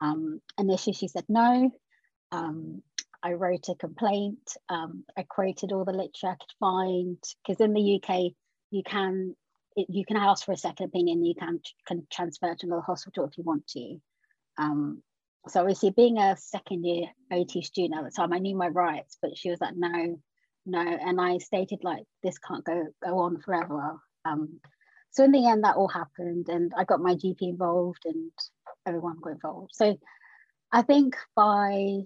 Um, 0.00 0.40
initially, 0.58 0.94
she 0.94 1.08
said 1.08 1.24
no. 1.28 1.70
Um, 2.32 2.82
I 3.22 3.34
wrote 3.34 3.68
a 3.68 3.74
complaint. 3.74 4.56
Um, 4.68 5.04
I 5.16 5.24
quoted 5.28 5.72
all 5.72 5.84
the 5.84 5.92
literature 5.92 6.28
I 6.28 6.36
could 6.36 6.54
find 6.58 7.18
because 7.46 7.60
in 7.60 7.74
the 7.74 8.00
UK 8.02 8.32
you 8.70 8.82
can 8.82 9.34
you 9.76 10.04
can 10.04 10.16
ask 10.16 10.44
for 10.44 10.52
a 10.52 10.56
second 10.56 10.86
opinion. 10.86 11.24
You 11.24 11.34
can 11.34 11.60
can 11.86 12.06
transfer 12.10 12.54
to 12.54 12.66
another 12.66 12.82
hospital 12.82 13.24
if 13.24 13.36
you 13.36 13.44
want 13.44 13.66
to. 13.68 14.00
Um, 14.58 15.02
so 15.48 15.60
obviously, 15.60 15.90
being 15.90 16.18
a 16.18 16.36
second 16.36 16.84
year 16.84 17.06
OT 17.32 17.62
student 17.62 17.98
at 17.98 18.04
the 18.04 18.10
time, 18.10 18.32
I 18.32 18.38
knew 18.38 18.56
my 18.56 18.68
rights, 18.68 19.16
but 19.22 19.36
she 19.36 19.50
was 19.50 19.60
like, 19.60 19.74
no, 19.74 20.18
no, 20.66 20.80
and 20.80 21.20
I 21.20 21.38
stated 21.38 21.80
like 21.82 22.04
this 22.22 22.38
can't 22.38 22.64
go 22.64 22.86
go 23.02 23.18
on 23.20 23.40
forever. 23.40 23.98
Um, 24.24 24.60
so 25.10 25.24
in 25.24 25.32
the 25.32 25.46
end, 25.46 25.64
that 25.64 25.76
all 25.76 25.88
happened, 25.88 26.48
and 26.48 26.72
I 26.76 26.84
got 26.84 27.00
my 27.00 27.14
GP 27.14 27.42
involved, 27.42 28.04
and 28.04 28.30
everyone 28.86 29.18
got 29.20 29.32
involved. 29.32 29.72
So 29.74 29.96
I 30.72 30.82
think 30.82 31.16
by 31.34 32.04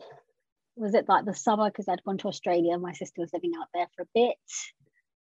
was 0.76 0.94
it 0.94 1.08
like 1.08 1.24
the 1.24 1.34
summer 1.34 1.70
because 1.70 1.88
I'd 1.88 2.02
gone 2.04 2.18
to 2.18 2.28
Australia. 2.28 2.78
My 2.78 2.92
sister 2.92 3.20
was 3.20 3.32
living 3.32 3.52
out 3.60 3.68
there 3.72 3.86
for 3.94 4.02
a 4.02 4.08
bit. 4.14 4.36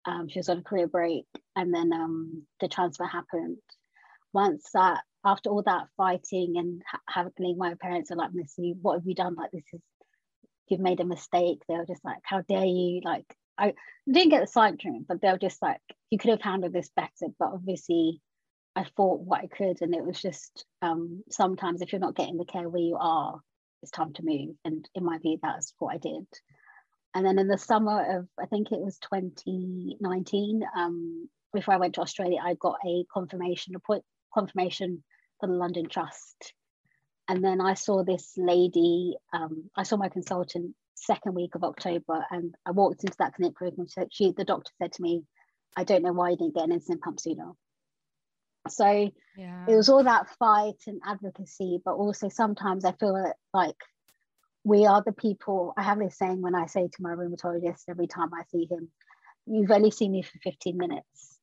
Um, 0.04 0.28
she 0.28 0.38
was 0.38 0.48
on 0.48 0.58
a 0.58 0.62
career 0.62 0.86
break, 0.88 1.26
and 1.54 1.74
then 1.74 1.92
um, 1.92 2.44
the 2.60 2.68
transfer 2.68 3.04
happened. 3.04 3.58
Once 4.32 4.70
that, 4.72 5.02
after 5.24 5.50
all 5.50 5.62
that 5.62 5.88
fighting 5.96 6.54
and 6.56 6.82
ha- 6.90 7.00
having 7.08 7.58
my 7.58 7.74
parents 7.80 8.10
are 8.10 8.16
like, 8.16 8.32
"Missy, 8.32 8.74
what 8.80 8.94
have 8.94 9.06
you 9.06 9.14
done? 9.14 9.34
Like 9.34 9.50
this 9.50 9.64
is, 9.72 9.80
you've 10.68 10.80
made 10.80 11.00
a 11.00 11.04
mistake." 11.04 11.62
They 11.68 11.74
were 11.76 11.86
just 11.86 12.04
like, 12.04 12.18
"How 12.24 12.40
dare 12.42 12.64
you? 12.64 13.00
Like 13.04 13.26
I 13.58 13.74
didn't 14.10 14.30
get 14.30 14.40
the 14.40 14.46
sidetrack, 14.46 15.02
but 15.08 15.20
they 15.20 15.30
were 15.30 15.38
just 15.38 15.62
like, 15.62 15.80
you 16.10 16.18
could 16.18 16.30
have 16.30 16.42
handled 16.42 16.72
this 16.72 16.90
better. 16.96 17.32
But 17.38 17.52
obviously, 17.52 18.20
I 18.74 18.84
thought 18.96 19.20
what 19.20 19.40
I 19.40 19.46
could, 19.46 19.82
and 19.82 19.94
it 19.94 20.04
was 20.04 20.20
just 20.20 20.64
um, 20.80 21.22
sometimes 21.30 21.82
if 21.82 21.92
you're 21.92 22.00
not 22.00 22.16
getting 22.16 22.38
the 22.38 22.44
care 22.44 22.68
where 22.68 22.82
you 22.82 22.96
are, 22.98 23.40
it's 23.82 23.90
time 23.90 24.12
to 24.14 24.24
move. 24.24 24.56
And 24.64 24.88
in 24.94 25.04
my 25.04 25.18
view, 25.18 25.38
that's 25.42 25.74
what 25.78 25.94
I 25.94 25.98
did. 25.98 26.26
And 27.14 27.26
then 27.26 27.38
in 27.38 27.48
the 27.48 27.58
summer 27.58 28.18
of, 28.18 28.28
I 28.40 28.46
think 28.46 28.72
it 28.72 28.80
was 28.80 28.98
2019, 28.98 30.62
um, 30.76 31.28
before 31.52 31.74
I 31.74 31.78
went 31.78 31.94
to 31.96 32.00
Australia, 32.00 32.38
I 32.42 32.54
got 32.54 32.76
a 32.86 33.04
confirmation, 33.12 33.74
a 33.74 33.78
point, 33.80 34.04
confirmation 34.32 35.04
for 35.38 35.46
the 35.48 35.52
London 35.52 35.88
Trust. 35.88 36.54
And 37.28 37.44
then 37.44 37.60
I 37.60 37.74
saw 37.74 38.02
this 38.02 38.32
lady, 38.36 39.16
um, 39.32 39.70
I 39.76 39.82
saw 39.82 39.96
my 39.96 40.08
consultant 40.08 40.74
second 41.02 41.34
week 41.34 41.54
of 41.54 41.64
October, 41.64 42.24
and 42.30 42.54
I 42.66 42.70
walked 42.70 43.04
into 43.04 43.16
that 43.18 43.34
clinic 43.34 43.60
room 43.60 43.74
and 43.78 44.12
she, 44.12 44.32
the 44.32 44.44
doctor 44.44 44.70
said 44.80 44.92
to 44.92 45.02
me, 45.02 45.24
"I 45.76 45.84
don't 45.84 46.02
know 46.02 46.12
why 46.12 46.30
you 46.30 46.36
didn't 46.36 46.54
get 46.54 46.68
an 46.68 46.78
insulin 46.78 47.00
pump 47.00 47.20
sooner." 47.20 47.52
So 48.68 49.10
yeah. 49.36 49.66
it 49.68 49.74
was 49.74 49.88
all 49.88 50.04
that 50.04 50.30
fight 50.38 50.80
and 50.86 51.00
advocacy, 51.04 51.80
but 51.84 51.94
also 51.94 52.28
sometimes 52.28 52.84
I 52.84 52.92
feel 52.92 53.34
like 53.52 53.76
we 54.64 54.86
are 54.86 55.02
the 55.02 55.12
people. 55.12 55.74
I 55.76 55.82
have 55.82 55.98
this 55.98 56.16
saying 56.16 56.40
when 56.40 56.54
I 56.54 56.66
say 56.66 56.86
to 56.86 57.02
my 57.02 57.10
rheumatologist 57.10 57.84
every 57.88 58.06
time 58.06 58.32
I 58.32 58.44
see 58.44 58.66
him, 58.70 58.90
"You've 59.46 59.72
only 59.72 59.90
seen 59.90 60.12
me 60.12 60.22
for 60.22 60.38
15 60.38 60.76
minutes." 60.76 61.40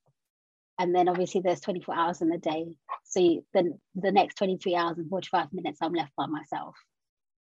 And 0.77 0.95
then 0.95 1.09
obviously 1.09 1.41
there's 1.41 1.59
24 1.59 1.93
hours 1.93 2.21
in 2.21 2.29
the 2.29 2.37
day. 2.37 2.73
So 3.03 3.43
then 3.53 3.81
the 3.95 4.13
next 4.13 4.35
23 4.35 4.75
hours 4.75 4.97
and 4.97 5.09
45 5.09 5.51
minutes 5.51 5.79
I'm 5.81 5.93
left 5.93 6.15
by 6.15 6.27
myself 6.27 6.77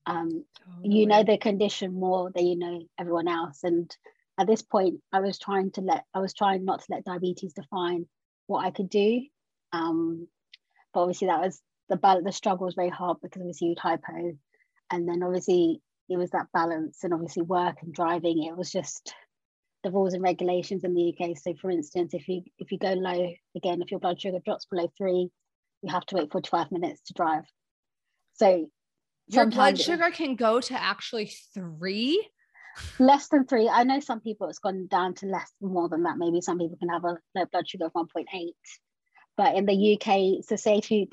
um, 0.06 0.44
totally. 0.66 0.96
you 1.00 1.08
know 1.08 1.24
the 1.24 1.38
condition 1.38 1.94
more 1.94 2.32
than 2.34 2.46
you 2.46 2.58
know 2.58 2.82
everyone 3.00 3.28
else 3.28 3.64
and 3.64 3.96
at 4.40 4.48
this 4.48 4.62
point 4.62 5.00
i 5.12 5.20
was 5.20 5.40
trying 5.40 5.72
to 5.72 5.82
let 5.82 6.04
i 6.14 6.20
was 6.20 6.34
trying 6.34 6.66
not 6.66 6.82
to 6.82 6.88
let 6.90 7.06
diabetes 7.06 7.54
define 7.54 8.06
what 8.48 8.66
i 8.66 8.72
could 8.72 8.90
do 8.90 9.22
um, 9.72 10.28
but 10.94 11.02
obviously 11.02 11.28
that 11.28 11.42
was 11.42 11.62
the 11.90 12.22
the 12.24 12.32
struggle 12.32 12.66
was 12.66 12.76
very 12.76 12.90
hard 12.90 13.18
because 13.22 13.42
obviously 13.42 13.70
you'd 13.70 13.80
hypo 13.80 14.38
and 14.92 15.08
then 15.08 15.24
obviously 15.24 15.82
it 16.10 16.18
was 16.18 16.32
that 16.32 16.48
balance 16.54 17.04
and 17.04 17.14
obviously 17.14 17.42
work 17.42 17.78
and 17.82 17.94
driving 17.94 18.44
it 18.44 18.58
was 18.58 18.72
just 18.72 19.14
the 19.84 19.92
rules 19.92 20.14
and 20.14 20.24
regulations 20.24 20.84
in 20.84 20.94
the 20.94 21.14
UK. 21.14 21.38
So 21.38 21.54
for 21.56 21.70
instance, 21.70 22.14
if 22.14 22.28
you 22.28 22.44
if 22.58 22.72
you 22.72 22.78
go 22.78 22.94
low 22.94 23.34
again, 23.56 23.82
if 23.82 23.92
your 23.92 24.00
blood 24.00 24.20
sugar 24.20 24.40
drops 24.44 24.66
below 24.66 24.92
three, 24.98 25.30
you 25.82 25.92
have 25.92 26.06
to 26.08 26.16
wait 26.16 26.32
45 26.32 26.72
minutes 26.72 27.02
to 27.08 27.14
drive. 27.14 27.44
So 28.36 28.70
Your 29.28 29.48
blood 29.48 29.80
sugar 29.80 30.12
can 30.12 30.36
go 30.36 30.60
to 30.60 30.82
actually 30.82 31.34
three? 31.54 32.28
Less 33.00 33.28
than 33.30 33.46
three. 33.46 33.70
I 33.70 33.84
know 33.84 34.00
some 34.00 34.20
people 34.20 34.50
it's 34.50 34.60
gone 34.60 34.88
down 34.88 35.14
to 35.16 35.28
less 35.28 35.52
more 35.62 35.90
than 35.90 36.04
that. 36.04 36.18
Maybe 36.18 36.42
some 36.42 36.58
people 36.58 36.78
can 36.78 36.90
have 36.90 37.06
a 37.06 37.18
low 37.36 37.46
blood 37.52 37.68
sugar 37.68 37.86
of 37.86 37.94
1.8. 37.94 38.26
But 39.36 39.56
in 39.56 39.66
the 39.66 39.94
UK, 39.94 40.44
so 40.44 40.56
say 40.56 40.78
if 40.78 40.92
you 40.92 41.08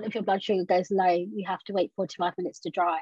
if 0.00 0.14
your 0.14 0.22
blood 0.22 0.42
sugar 0.42 0.64
goes 0.64 0.90
low, 0.90 1.12
you 1.12 1.44
have 1.46 1.62
to 1.64 1.72
wait 1.72 1.92
45 1.96 2.34
minutes 2.38 2.60
to 2.60 2.70
drive. 2.70 3.00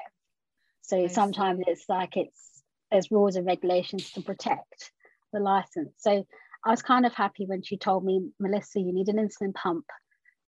So 0.81 1.03
I 1.03 1.07
sometimes 1.07 1.59
see. 1.59 1.71
it's 1.71 1.85
like 1.87 2.17
it's 2.17 2.63
there's 2.91 3.11
rules 3.11 3.35
and 3.35 3.45
regulations 3.45 4.11
to 4.11 4.21
protect 4.21 4.91
the 5.33 5.39
license. 5.39 5.93
So 5.97 6.25
I 6.65 6.71
was 6.71 6.81
kind 6.81 7.05
of 7.05 7.13
happy 7.13 7.45
when 7.45 7.61
she 7.61 7.77
told 7.77 8.03
me, 8.03 8.29
Melissa, 8.39 8.79
you 8.79 8.93
need 8.93 9.09
an 9.09 9.17
insulin 9.17 9.53
pump. 9.53 9.85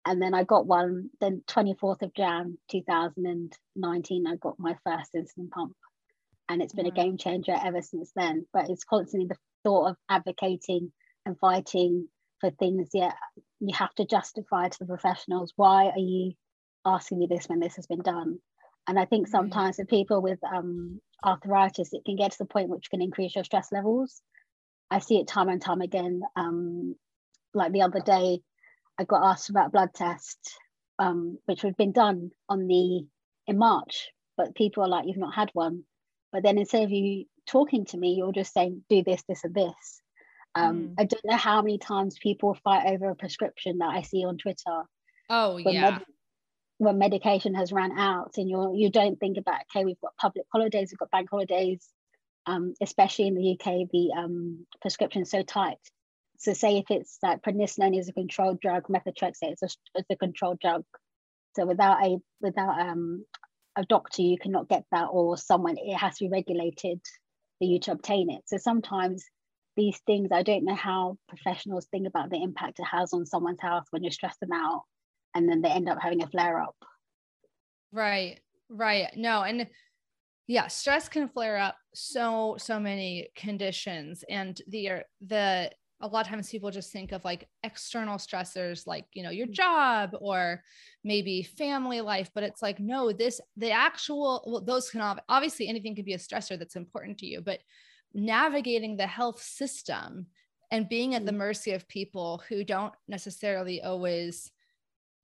And 0.07 0.21
then 0.21 0.35
I 0.35 0.45
got 0.45 0.67
one, 0.67 1.11
then 1.21 1.43
24th 1.49 2.03
of 2.03 2.15
Jan 2.15 2.59
2019, 2.71 4.27
I 4.27 4.37
got 4.37 4.59
my 4.59 4.77
first 4.85 5.15
insulin 5.15 5.51
pump. 5.51 5.75
And 6.49 6.61
it's 6.61 6.75
been 6.75 6.87
a 6.87 6.91
game 6.91 7.17
changer 7.17 7.55
ever 7.65 7.81
since 7.81 8.13
then. 8.15 8.47
But 8.53 8.69
it's 8.69 8.85
constantly 8.85 9.29
the 9.29 9.39
thought 9.63 9.91
of 9.91 9.97
advocating 10.11 10.93
and 11.25 11.39
fighting 11.39 12.09
for 12.41 12.51
things. 12.51 12.91
Yeah, 12.93 13.13
you 13.61 13.75
have 13.75 13.95
to 13.95 14.05
justify 14.05 14.69
to 14.69 14.79
the 14.79 14.87
professionals 14.87 15.53
why 15.57 15.87
are 15.87 15.99
you 15.99 16.33
asking 16.85 17.19
me 17.19 17.27
this 17.29 17.49
when 17.49 17.61
this 17.61 17.77
has 17.77 17.87
been 17.87 18.03
done? 18.03 18.39
And 18.87 18.99
I 18.99 19.07
think 19.07 19.29
sometimes 19.29 19.77
for 19.77 19.87
people 19.87 20.21
with 20.21 20.39
um, 20.45 21.01
arthritis, 21.25 21.95
it 21.95 22.05
can 22.05 22.17
get 22.17 22.33
to 22.33 22.39
the 22.39 22.45
point 22.45 22.69
which 22.69 22.91
can 22.91 23.01
increase 23.01 23.35
your 23.35 23.45
stress 23.45 23.73
levels. 23.73 24.21
I 24.91 24.99
see 24.99 25.19
it 25.19 25.27
time 25.27 25.49
and 25.49 25.63
time 25.63 25.81
again. 25.81 26.21
Um, 26.37 26.95
like 27.55 27.73
the 27.73 27.83
other 27.83 28.01
day, 28.01 28.41
I 28.99 29.05
got 29.05 29.25
asked 29.25 29.51
about 29.51 29.69
a 29.69 29.71
blood 29.71 29.95
test, 29.95 30.39
um, 30.99 31.39
which 31.47 31.63
had 31.63 31.77
been 31.77 31.93
done 31.93 32.31
on 32.49 32.67
the 32.67 33.07
in 33.47 33.59
March, 33.59 34.11
but 34.37 34.55
people 34.55 34.83
are 34.83 34.89
like, 34.89 35.07
"You've 35.07 35.17
not 35.17 35.35
had 35.35 35.51
one." 35.53 35.85
But 36.33 36.43
then 36.43 36.59
instead 36.59 36.85
of 36.85 36.91
you 36.91 37.27
talking 37.47 37.85
to 37.87 37.99
me, 37.99 38.15
you're 38.15 38.33
just 38.33 38.53
saying, 38.53 38.85
"Do 38.89 39.03
this, 39.03 39.23
this, 39.29 39.45
and 39.45 39.55
this." 39.55 40.03
Um, 40.55 40.89
mm. 40.89 40.95
I 40.99 41.05
don't 41.05 41.25
know 41.25 41.37
how 41.37 41.63
many 41.63 41.79
times 41.79 42.19
people 42.19 42.55
fight 42.63 42.87
over 42.87 43.11
a 43.11 43.17
prescription 43.17 43.79
that 43.79 43.91
I 43.91 44.03
see 44.03 44.25
on 44.25 44.39
Twitter. 44.39 44.85
Oh 45.29 45.57
yeah. 45.57 45.91
Med- 45.91 46.05
when 46.79 46.99
medication 46.99 47.55
has 47.55 47.73
run 47.73 47.97
out, 47.99 48.33
and 48.37 48.49
you 48.49 48.75
you 48.75 48.91
don't 48.91 49.19
think 49.19 49.39
about 49.39 49.63
okay, 49.71 49.85
we've 49.85 50.01
got 50.01 50.17
public 50.17 50.47
holidays, 50.53 50.91
we've 50.91 50.99
got 50.99 51.11
bank 51.11 51.31
holidays, 51.31 51.89
um, 52.47 52.75
especially 52.81 53.27
in 53.27 53.35
the 53.35 53.53
UK, 53.53 53.89
the 53.91 54.13
um, 54.17 54.67
prescription 54.81 55.23
is 55.23 55.31
so 55.31 55.43
tight. 55.43 55.79
So 56.39 56.53
say 56.53 56.79
if 56.79 56.91
it's 56.91 57.19
like 57.23 57.43
prednisolone 57.43 57.99
is 57.99 58.09
a 58.09 58.13
controlled 58.13 58.61
drug, 58.61 58.85
methotrexate 58.89 59.53
is 59.53 59.63
a, 59.63 59.99
is 59.99 60.05
a 60.11 60.17
controlled 60.17 60.61
drug. 60.61 60.85
So 61.57 61.67
without 61.67 62.05
a 62.05 62.19
without 62.41 62.81
um, 62.81 63.25
a 63.77 63.85
doctor, 63.85 64.23
you 64.23 64.39
cannot 64.39 64.69
get 64.69 64.85
that, 64.93 65.07
or 65.11 65.37
someone 65.37 65.77
it 65.79 65.97
has 65.97 66.19
to 66.19 66.25
be 66.25 66.31
regulated 66.31 67.01
for 67.59 67.65
you 67.65 67.79
to 67.81 67.93
obtain 67.93 68.31
it. 68.31 68.43
So 68.47 68.57
sometimes 68.57 69.25
these 69.77 69.99
things, 70.07 70.29
I 70.33 70.43
don't 70.43 70.65
know 70.65 70.75
how 70.75 71.19
professionals 71.29 71.87
think 71.87 72.07
about 72.07 72.31
the 72.31 72.43
impact 72.43 72.79
it 72.79 72.87
has 72.91 73.13
on 73.13 73.27
someone's 73.27 73.61
health 73.61 73.85
when 73.91 74.05
you 74.05 74.11
stress 74.11 74.37
them 74.39 74.53
out, 74.53 74.83
and 75.35 75.49
then 75.49 75.63
they 75.63 75.71
end 75.71 75.89
up 75.89 75.99
having 76.01 76.23
a 76.23 76.29
flare 76.29 76.61
up. 76.61 76.77
Right, 77.93 78.41
right. 78.69 79.09
No, 79.17 79.43
and 79.43 79.67
yeah 80.47 80.67
stress 80.67 81.09
can 81.09 81.29
flare 81.29 81.57
up 81.57 81.77
so 81.95 82.55
so 82.59 82.79
many 82.79 83.29
conditions 83.35 84.25
and 84.29 84.61
the 84.69 84.91
the 85.27 85.71
a 86.01 86.07
lot 86.07 86.27
of 86.27 86.31
times 86.31 86.51
people 86.51 86.71
just 86.71 86.93
think 86.93 87.13
of 87.13 87.25
like 87.25 87.49
external 87.63 88.19
stressors 88.19 88.87
like 88.87 89.07
you 89.13 89.23
know 89.23 89.31
your 89.31 89.47
mm. 89.47 89.53
job 89.53 90.11
or 90.21 90.63
maybe 91.03 91.43
family 91.43 92.01
life 92.01 92.31
but 92.35 92.45
it's 92.45 92.63
like 92.63 92.79
no 92.81 93.13
this 93.13 93.41
the 93.57 93.71
actual 93.71 94.43
well 94.47 94.61
those 94.61 94.91
can 94.91 95.19
obviously 95.29 95.69
anything 95.69 95.95
can 95.95 96.05
be 96.05 96.15
a 96.15 96.19
stressor 96.19 96.59
that's 96.59 96.77
important 96.77 97.19
to 97.19 97.27
you 97.27 97.41
but 97.41 97.61
navigating 98.13 98.97
the 98.97 99.07
health 99.07 99.43
system 99.43 100.27
and 100.71 100.89
being 100.89 101.15
at 101.15 101.25
the 101.25 101.33
mm. 101.33 101.37
mercy 101.37 101.73
of 101.73 101.89
people 101.89 102.43
who 102.49 102.65
don't 102.65 102.93
necessarily 103.09 103.83
always 103.83 104.51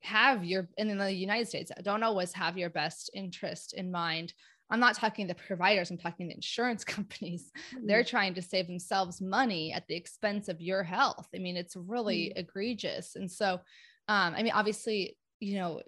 have 0.02 0.44
your 0.44 0.68
and 0.78 0.90
in 0.90 0.98
the 0.98 1.12
United 1.12 1.46
States 1.46 1.70
don't 1.82 2.02
always 2.02 2.32
have 2.32 2.56
your 2.56 2.70
best 2.70 3.10
interest 3.14 3.74
in 3.74 3.90
mind 3.90 4.32
I'm 4.70 4.80
not 4.80 4.94
talking 4.94 5.26
the 5.26 5.34
providers, 5.34 5.90
I'm 5.90 5.98
talking 5.98 6.28
the 6.28 6.34
insurance 6.34 6.84
companies. 6.96 7.50
Mm-hmm. 7.74 7.86
They're 7.86 8.04
trying 8.04 8.34
to 8.34 8.42
save 8.42 8.66
themselves 8.66 9.20
money 9.20 9.72
at 9.72 9.86
the 9.88 9.96
expense 9.96 10.48
of 10.48 10.60
your 10.60 10.82
health. 10.82 11.28
I 11.34 11.38
mean, 11.38 11.56
it's 11.56 11.76
really 11.76 12.28
mm-hmm. 12.28 12.38
egregious. 12.38 13.16
And 13.16 13.30
so, 13.30 13.60
um, 14.08 14.34
I 14.36 14.42
mean, 14.42 14.52
obviously, 14.52 15.16
you 15.40 15.54
know, 15.54 15.80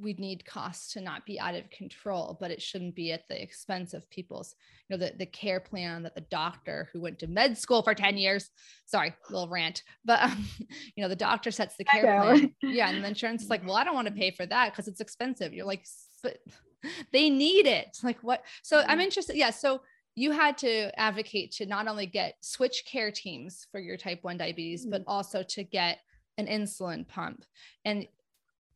we 0.00 0.12
need 0.14 0.46
costs 0.46 0.92
to 0.92 1.00
not 1.00 1.26
be 1.26 1.38
out 1.40 1.56
of 1.56 1.68
control, 1.70 2.38
but 2.40 2.52
it 2.52 2.62
shouldn't 2.62 2.94
be 2.94 3.10
at 3.10 3.26
the 3.28 3.42
expense 3.42 3.92
of 3.92 4.08
people's, 4.08 4.54
you 4.88 4.96
know, 4.96 5.04
the, 5.04 5.12
the 5.18 5.26
care 5.26 5.58
plan 5.58 6.04
that 6.04 6.14
the 6.14 6.20
doctor 6.20 6.88
who 6.92 7.00
went 7.00 7.18
to 7.18 7.26
med 7.26 7.58
school 7.58 7.82
for 7.82 7.92
10 7.92 8.16
years, 8.16 8.50
sorry, 8.86 9.12
little 9.28 9.48
rant, 9.48 9.82
but, 10.04 10.22
um, 10.22 10.46
you 10.94 11.02
know, 11.02 11.08
the 11.08 11.16
doctor 11.16 11.50
sets 11.50 11.76
the 11.76 11.84
care 11.84 12.22
plan. 12.22 12.54
Yeah. 12.62 12.88
And 12.88 13.02
the 13.02 13.08
insurance 13.08 13.42
is 13.42 13.50
like, 13.50 13.66
well, 13.66 13.76
I 13.76 13.82
don't 13.82 13.96
want 13.96 14.06
to 14.06 14.14
pay 14.14 14.30
for 14.30 14.46
that 14.46 14.70
because 14.70 14.86
it's 14.86 15.00
expensive. 15.00 15.52
You're 15.52 15.66
like, 15.66 15.84
but 16.22 16.38
they 17.12 17.30
need 17.30 17.66
it. 17.66 17.98
Like 18.02 18.18
what? 18.22 18.44
So 18.62 18.78
I'm 18.78 18.88
mm-hmm. 18.88 19.00
interested. 19.00 19.36
Yeah. 19.36 19.50
So 19.50 19.82
you 20.14 20.32
had 20.32 20.58
to 20.58 20.98
advocate 20.98 21.52
to 21.52 21.66
not 21.66 21.88
only 21.88 22.06
get 22.06 22.34
switch 22.40 22.84
care 22.84 23.10
teams 23.10 23.66
for 23.70 23.80
your 23.80 23.96
type 23.96 24.18
1 24.22 24.36
diabetes, 24.36 24.82
mm-hmm. 24.82 24.90
but 24.90 25.04
also 25.06 25.42
to 25.42 25.64
get 25.64 25.98
an 26.38 26.46
insulin 26.46 27.06
pump. 27.06 27.44
And 27.84 28.06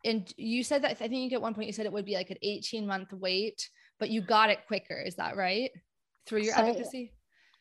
and 0.05 0.33
you 0.37 0.63
said 0.63 0.83
that 0.83 0.91
I 1.01 1.09
think 1.09 1.31
you 1.31 1.37
at 1.37 1.43
one 1.43 1.55
point 1.55 1.67
you 1.67 1.73
said 1.73 1.87
it 1.87 1.93
would 1.93 2.05
be 2.05 2.15
like 2.15 2.31
an 2.31 2.37
18 2.43 2.87
month 2.87 3.13
wait, 3.13 3.69
but 3.99 4.11
you 4.11 4.21
got 4.21 4.51
it 4.51 4.67
quicker. 4.67 5.01
Is 5.01 5.17
that 5.17 5.37
right? 5.37 5.71
Through 6.27 6.43
your 6.43 6.55
so, 6.55 6.61
advocacy? 6.61 7.13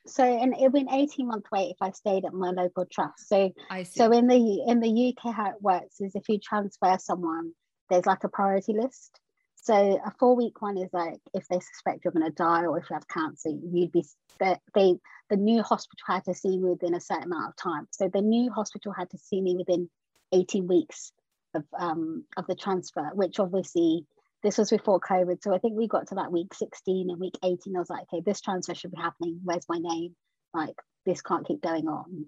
So 0.05 0.23
and 0.23 0.53
it 0.53 0.61
would 0.61 0.73
be 0.73 0.81
an 0.81 0.89
18 0.89 1.27
month 1.27 1.45
wait 1.51 1.71
if 1.71 1.77
I 1.81 1.91
stayed 1.91 2.25
at 2.25 2.33
my 2.33 2.51
local 2.51 2.85
trust. 2.85 3.29
So 3.29 3.51
I 3.69 3.83
see. 3.83 3.97
so 3.97 4.11
in 4.11 4.27
the 4.27 4.63
in 4.67 4.81
the 4.81 5.15
UK 5.15 5.33
how 5.33 5.49
it 5.49 5.61
works 5.61 6.01
is 6.01 6.15
if 6.15 6.27
you 6.27 6.37
transfer 6.39 6.97
someone, 6.99 7.53
there's 7.89 8.05
like 8.05 8.23
a 8.23 8.29
priority 8.29 8.73
list. 8.73 9.19
So 9.63 9.73
a 9.73 10.11
four 10.19 10.35
week 10.35 10.61
one 10.61 10.77
is 10.77 10.89
like 10.91 11.21
if 11.33 11.47
they 11.47 11.61
suspect 11.61 12.03
you're 12.03 12.11
going 12.11 12.25
to 12.25 12.31
die 12.31 12.65
or 12.65 12.77
if 12.77 12.89
you 12.89 12.95
have 12.95 13.07
cancer, 13.07 13.49
you'd 13.49 13.93
be 13.93 14.03
they, 14.37 14.57
they 14.75 14.95
the 15.29 15.37
new 15.37 15.63
hospital 15.63 16.03
had 16.05 16.25
to 16.25 16.33
see 16.33 16.57
me 16.57 16.71
within 16.71 16.93
a 16.93 16.99
certain 16.99 17.31
amount 17.31 17.47
of 17.47 17.55
time. 17.55 17.87
So 17.91 18.09
the 18.09 18.21
new 18.21 18.51
hospital 18.51 18.91
had 18.91 19.09
to 19.11 19.17
see 19.17 19.39
me 19.39 19.55
within 19.55 19.89
18 20.33 20.67
weeks 20.67 21.13
of 21.53 21.63
um 21.79 22.25
of 22.35 22.45
the 22.45 22.55
transfer, 22.55 23.09
which 23.13 23.39
obviously 23.39 24.05
this 24.43 24.57
was 24.57 24.69
before 24.69 24.99
COVID. 24.99 25.41
So 25.41 25.55
I 25.55 25.59
think 25.59 25.77
we 25.77 25.87
got 25.87 26.07
to 26.07 26.15
that 26.15 26.33
week 26.33 26.53
16 26.53 27.09
and 27.09 27.17
week 27.17 27.37
18. 27.41 27.73
I 27.73 27.79
was 27.79 27.89
like, 27.89 28.03
okay, 28.11 28.21
this 28.25 28.41
transfer 28.41 28.75
should 28.75 28.91
be 28.91 28.97
happening. 28.97 29.39
Where's 29.45 29.69
my 29.69 29.77
name? 29.77 30.13
Like 30.53 30.75
this 31.05 31.21
can't 31.21 31.47
keep 31.47 31.61
going 31.61 31.87
on. 31.87 32.25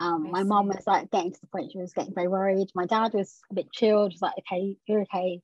Um, 0.00 0.30
my 0.30 0.42
mom 0.42 0.68
was 0.68 0.86
like 0.86 1.10
getting 1.10 1.32
to 1.32 1.40
the 1.42 1.48
point 1.48 1.72
she 1.72 1.78
was 1.78 1.92
getting 1.92 2.14
very 2.14 2.28
worried. 2.28 2.68
My 2.74 2.86
dad 2.86 3.12
was 3.12 3.40
a 3.50 3.54
bit 3.54 3.70
chilled, 3.72 4.12
was 4.12 4.22
like, 4.22 4.36
okay, 4.38 4.76
you're 4.86 5.02
okay 5.02 5.42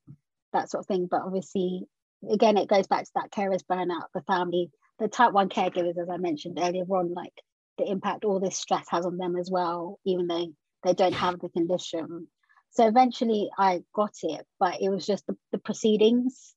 that 0.54 0.70
sort 0.70 0.82
of 0.82 0.86
thing. 0.86 1.06
But 1.10 1.22
obviously, 1.22 1.84
again, 2.30 2.56
it 2.56 2.68
goes 2.68 2.86
back 2.86 3.04
to 3.04 3.10
that 3.16 3.30
carers 3.30 3.62
burnout, 3.70 4.06
the 4.14 4.22
family, 4.22 4.70
the 4.98 5.08
type 5.08 5.32
one 5.32 5.48
caregivers, 5.48 5.98
as 6.00 6.08
I 6.10 6.16
mentioned 6.16 6.58
earlier 6.60 6.84
on, 6.84 7.12
like 7.12 7.34
the 7.78 7.90
impact 7.90 8.24
all 8.24 8.40
this 8.40 8.56
stress 8.56 8.86
has 8.90 9.04
on 9.04 9.18
them 9.18 9.36
as 9.36 9.50
well, 9.50 9.98
even 10.04 10.26
though 10.26 10.46
they 10.84 10.94
don't 10.94 11.14
have 11.14 11.40
the 11.40 11.48
condition. 11.48 12.28
So 12.70 12.86
eventually 12.86 13.50
I 13.56 13.82
got 13.94 14.14
it, 14.22 14.46
but 14.58 14.80
it 14.80 14.88
was 14.88 15.06
just 15.06 15.26
the, 15.26 15.36
the 15.52 15.58
proceedings 15.58 16.54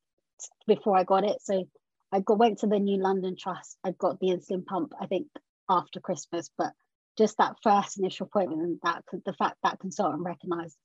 before 0.66 0.98
I 0.98 1.04
got 1.04 1.24
it. 1.24 1.38
So 1.42 1.66
I 2.12 2.22
got, 2.22 2.38
went 2.38 2.60
to 2.60 2.68
the 2.68 2.80
New 2.80 3.02
London 3.02 3.36
Trust. 3.38 3.78
I 3.84 3.92
got 3.92 4.20
the 4.20 4.28
insulin 4.28 4.66
pump, 4.66 4.94
I 5.00 5.08
think, 5.08 5.28
after 5.70 6.00
Christmas, 6.00 6.50
but 6.58 6.72
just 7.18 7.38
that 7.38 7.58
first 7.64 8.00
initial 8.00 8.28
appointment 8.28 8.62
and 8.62 8.80
that 8.84 9.04
the 9.26 9.34
fact 9.34 9.58
that 9.64 9.80
consultant 9.80 10.24
recognized 10.24 10.78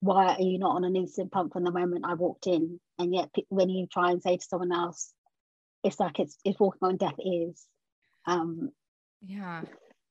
why 0.00 0.34
are 0.34 0.40
you 0.40 0.58
not 0.58 0.76
on 0.76 0.84
an 0.84 0.94
insulin 0.94 1.30
pump 1.30 1.52
from 1.52 1.64
the 1.64 1.70
moment 1.70 2.04
I 2.06 2.14
walked 2.14 2.46
in? 2.46 2.80
And 2.98 3.12
yet, 3.12 3.30
when 3.48 3.68
you 3.68 3.86
try 3.86 4.10
and 4.10 4.22
say 4.22 4.36
to 4.36 4.44
someone 4.44 4.72
else, 4.72 5.12
it's 5.82 6.00
like 6.00 6.18
it's 6.20 6.36
it's 6.44 6.58
walking 6.60 6.80
on 6.82 6.96
deaf 6.96 7.14
ears. 7.24 7.66
Um, 8.26 8.70
yeah, 9.22 9.62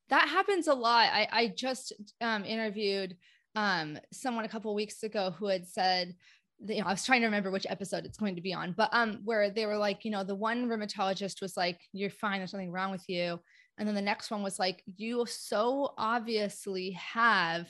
that 0.09 0.27
happens 0.29 0.67
a 0.67 0.73
lot. 0.73 1.09
I 1.11 1.27
I 1.31 1.47
just 1.55 1.93
um, 2.21 2.43
interviewed 2.43 3.15
um, 3.55 3.97
someone 4.11 4.45
a 4.45 4.49
couple 4.49 4.73
weeks 4.75 5.03
ago 5.03 5.31
who 5.37 5.47
had 5.47 5.67
said. 5.67 6.15
You 6.59 6.81
know, 6.81 6.87
I 6.87 6.91
was 6.91 7.05
trying 7.05 7.21
to 7.21 7.27
remember 7.27 7.51
which 7.51 7.67
episode 7.69 8.03
it's 8.03 8.17
going 8.17 8.35
to 8.35 8.41
be 8.41 8.51
on, 8.51 8.73
but 8.75 8.89
um, 8.91 9.19
where 9.23 9.51
they 9.51 9.67
were 9.67 9.77
like, 9.77 10.03
you 10.03 10.09
know, 10.09 10.23
the 10.23 10.33
one 10.33 10.67
rheumatologist 10.67 11.39
was 11.39 11.55
like, 11.55 11.79
"You're 11.93 12.09
fine. 12.09 12.39
There's 12.39 12.51
nothing 12.51 12.71
wrong 12.71 12.89
with 12.89 13.03
you," 13.07 13.39
and 13.77 13.87
then 13.87 13.93
the 13.93 14.01
next 14.01 14.31
one 14.31 14.41
was 14.41 14.57
like, 14.57 14.81
"You 14.87 15.27
so 15.27 15.93
obviously 15.99 16.91
have 16.93 17.67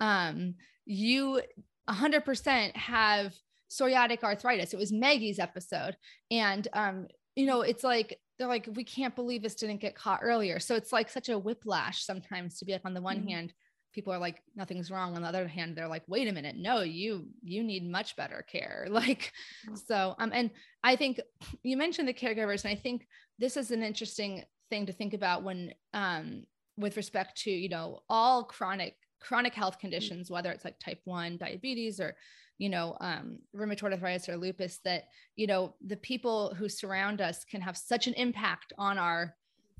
um 0.00 0.54
you 0.86 1.40
100% 1.88 2.76
have 2.76 3.34
psoriatic 3.70 4.22
arthritis. 4.22 4.74
It 4.74 4.78
was 4.78 4.92
Maggie's 4.92 5.38
episode. 5.38 5.96
And, 6.30 6.66
um, 6.72 7.06
you 7.36 7.46
know, 7.46 7.62
it's 7.62 7.84
like, 7.84 8.18
they're 8.38 8.48
like, 8.48 8.68
we 8.74 8.84
can't 8.84 9.14
believe 9.14 9.42
this 9.42 9.54
didn't 9.54 9.80
get 9.80 9.94
caught 9.94 10.20
earlier. 10.22 10.58
So 10.58 10.74
it's 10.74 10.92
like 10.92 11.08
such 11.08 11.28
a 11.28 11.38
whiplash 11.38 12.04
sometimes 12.04 12.58
to 12.58 12.64
be 12.64 12.72
like, 12.72 12.84
on 12.84 12.94
the 12.94 13.02
one 13.02 13.18
mm-hmm. 13.18 13.28
hand, 13.28 13.52
people 13.92 14.12
are 14.12 14.18
like 14.18 14.40
nothing's 14.54 14.90
wrong 14.90 15.16
on 15.16 15.22
the 15.22 15.26
other 15.26 15.48
hand 15.48 15.74
they're 15.74 15.88
like 15.88 16.04
wait 16.06 16.28
a 16.28 16.32
minute 16.32 16.54
no 16.56 16.82
you 16.82 17.26
you 17.42 17.64
need 17.64 17.90
much 17.90 18.14
better 18.14 18.44
care 18.48 18.86
like 18.90 19.32
mm. 19.68 19.76
so 19.84 20.14
um 20.20 20.30
and 20.32 20.50
i 20.84 20.94
think 20.94 21.20
you 21.64 21.76
mentioned 21.76 22.06
the 22.06 22.14
caregivers 22.14 22.64
and 22.64 22.70
i 22.70 22.76
think 22.76 23.04
this 23.40 23.56
is 23.56 23.72
an 23.72 23.82
interesting 23.82 24.44
thing 24.68 24.86
to 24.86 24.92
think 24.92 25.12
about 25.12 25.42
when 25.42 25.72
um 25.92 26.44
with 26.76 26.96
respect 26.96 27.36
to 27.36 27.50
you 27.50 27.68
know 27.68 27.98
all 28.08 28.44
chronic 28.44 28.94
chronic 29.20 29.54
health 29.54 29.76
mm. 29.76 29.80
conditions 29.80 30.30
whether 30.30 30.50
it's 30.50 30.64
like 30.64 30.78
type 30.78 31.00
1 31.04 31.36
diabetes 31.36 32.00
or 32.00 32.14
you 32.58 32.68
know 32.68 32.96
um, 33.00 33.38
rheumatoid 33.56 33.92
arthritis 33.92 34.28
or 34.28 34.36
lupus 34.36 34.78
that 34.84 35.04
you 35.36 35.46
know 35.46 35.74
the 35.86 35.96
people 35.96 36.54
who 36.54 36.68
surround 36.68 37.20
us 37.20 37.44
can 37.44 37.60
have 37.60 37.76
such 37.76 38.06
an 38.06 38.14
impact 38.14 38.72
on 38.78 38.98
our 38.98 39.34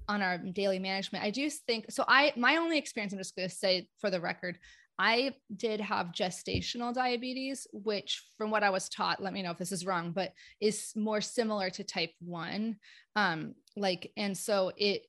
on 0.08 0.22
our 0.22 0.38
daily 0.38 0.78
management 0.78 1.24
i 1.24 1.30
do 1.30 1.48
think 1.48 1.86
so 1.90 2.04
i 2.08 2.32
my 2.36 2.56
only 2.56 2.78
experience 2.78 3.12
i'm 3.12 3.18
just 3.18 3.36
going 3.36 3.48
to 3.48 3.54
say 3.54 3.86
for 3.98 4.10
the 4.10 4.20
record 4.20 4.58
i 4.98 5.32
did 5.56 5.80
have 5.80 6.08
gestational 6.08 6.92
diabetes 6.92 7.66
which 7.72 8.24
from 8.36 8.50
what 8.50 8.64
i 8.64 8.70
was 8.70 8.88
taught 8.88 9.22
let 9.22 9.32
me 9.32 9.42
know 9.42 9.50
if 9.50 9.58
this 9.58 9.72
is 9.72 9.86
wrong 9.86 10.10
but 10.10 10.32
is 10.60 10.92
more 10.96 11.20
similar 11.20 11.70
to 11.70 11.84
type 11.84 12.12
1 12.20 12.76
um 13.14 13.54
like 13.76 14.10
and 14.16 14.36
so 14.36 14.72
it 14.76 15.02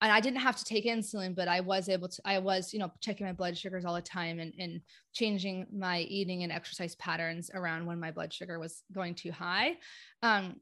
and 0.00 0.12
I 0.12 0.20
didn't 0.20 0.40
have 0.40 0.56
to 0.56 0.64
take 0.64 0.84
insulin, 0.84 1.34
but 1.34 1.48
I 1.48 1.60
was 1.60 1.88
able 1.88 2.08
to, 2.08 2.22
I 2.24 2.38
was, 2.38 2.72
you 2.72 2.78
know, 2.78 2.92
checking 3.00 3.26
my 3.26 3.32
blood 3.32 3.58
sugars 3.58 3.84
all 3.84 3.94
the 3.94 4.00
time 4.00 4.38
and, 4.38 4.52
and 4.58 4.80
changing 5.12 5.66
my 5.72 6.00
eating 6.00 6.44
and 6.44 6.52
exercise 6.52 6.94
patterns 6.96 7.50
around 7.52 7.86
when 7.86 7.98
my 7.98 8.12
blood 8.12 8.32
sugar 8.32 8.58
was 8.58 8.82
going 8.92 9.14
too 9.14 9.32
high. 9.32 9.76
Um, 10.22 10.60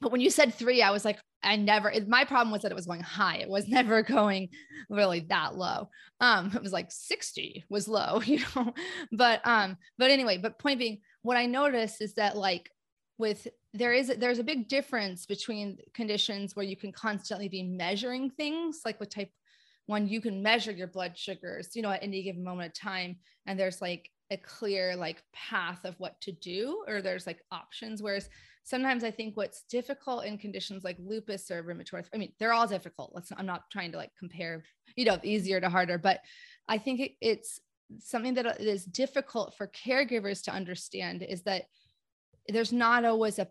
but 0.00 0.12
when 0.12 0.20
you 0.20 0.30
said 0.30 0.54
three, 0.54 0.82
I 0.82 0.90
was 0.90 1.04
like, 1.04 1.18
I 1.42 1.56
never, 1.56 1.90
it, 1.90 2.06
my 2.06 2.24
problem 2.24 2.52
was 2.52 2.62
that 2.62 2.70
it 2.70 2.76
was 2.76 2.86
going 2.86 3.00
high. 3.00 3.38
It 3.38 3.48
was 3.48 3.66
never 3.68 4.02
going 4.02 4.50
really 4.90 5.20
that 5.30 5.56
low. 5.56 5.88
Um, 6.20 6.52
it 6.54 6.62
was 6.62 6.72
like 6.72 6.90
60 6.90 7.64
was 7.70 7.88
low, 7.88 8.20
you 8.24 8.40
know, 8.54 8.74
but, 9.10 9.40
um, 9.44 9.78
but 9.96 10.10
anyway, 10.10 10.36
but 10.36 10.58
point 10.58 10.78
being, 10.78 11.00
what 11.22 11.38
I 11.38 11.46
noticed 11.46 12.02
is 12.02 12.14
that 12.14 12.36
like 12.36 12.70
with 13.16 13.46
there 13.72 13.92
is 13.92 14.12
there's 14.18 14.38
a 14.38 14.44
big 14.44 14.68
difference 14.68 15.26
between 15.26 15.78
conditions 15.94 16.56
where 16.56 16.66
you 16.66 16.76
can 16.76 16.92
constantly 16.92 17.48
be 17.48 17.62
measuring 17.62 18.30
things 18.30 18.80
like 18.84 18.98
with 18.98 19.10
type 19.10 19.30
one 19.86 20.08
you 20.08 20.20
can 20.20 20.42
measure 20.42 20.72
your 20.72 20.86
blood 20.86 21.16
sugars 21.16 21.70
you 21.74 21.82
know 21.82 21.90
at 21.90 22.02
any 22.02 22.22
given 22.22 22.42
moment 22.42 22.68
of 22.68 22.74
time 22.74 23.16
and 23.46 23.58
there's 23.58 23.80
like 23.80 24.10
a 24.30 24.36
clear 24.36 24.94
like 24.96 25.22
path 25.32 25.84
of 25.84 25.98
what 25.98 26.20
to 26.20 26.32
do 26.32 26.84
or 26.86 27.02
there's 27.02 27.26
like 27.26 27.40
options. 27.50 28.02
Whereas 28.02 28.28
sometimes 28.62 29.04
i 29.04 29.10
think 29.10 29.36
what's 29.36 29.62
difficult 29.62 30.26
in 30.26 30.36
conditions 30.36 30.84
like 30.84 30.96
lupus 30.98 31.50
or 31.50 31.62
rheumatoid 31.64 32.04
i 32.14 32.18
mean 32.18 32.30
they're 32.38 32.52
all 32.52 32.66
difficult. 32.66 33.10
Let's 33.14 33.32
i'm 33.36 33.46
not 33.46 33.70
trying 33.72 33.90
to 33.92 33.98
like 33.98 34.10
compare 34.18 34.62
you 34.96 35.06
know 35.06 35.18
easier 35.22 35.60
to 35.60 35.70
harder 35.70 35.96
but 35.96 36.20
i 36.68 36.76
think 36.76 37.00
it, 37.00 37.12
it's 37.22 37.58
something 38.00 38.34
that 38.34 38.60
is 38.60 38.84
difficult 38.84 39.54
for 39.56 39.66
caregivers 39.68 40.42
to 40.44 40.52
understand 40.52 41.22
is 41.22 41.42
that 41.42 41.64
there's 42.48 42.72
not 42.72 43.06
always 43.06 43.38
a 43.38 43.48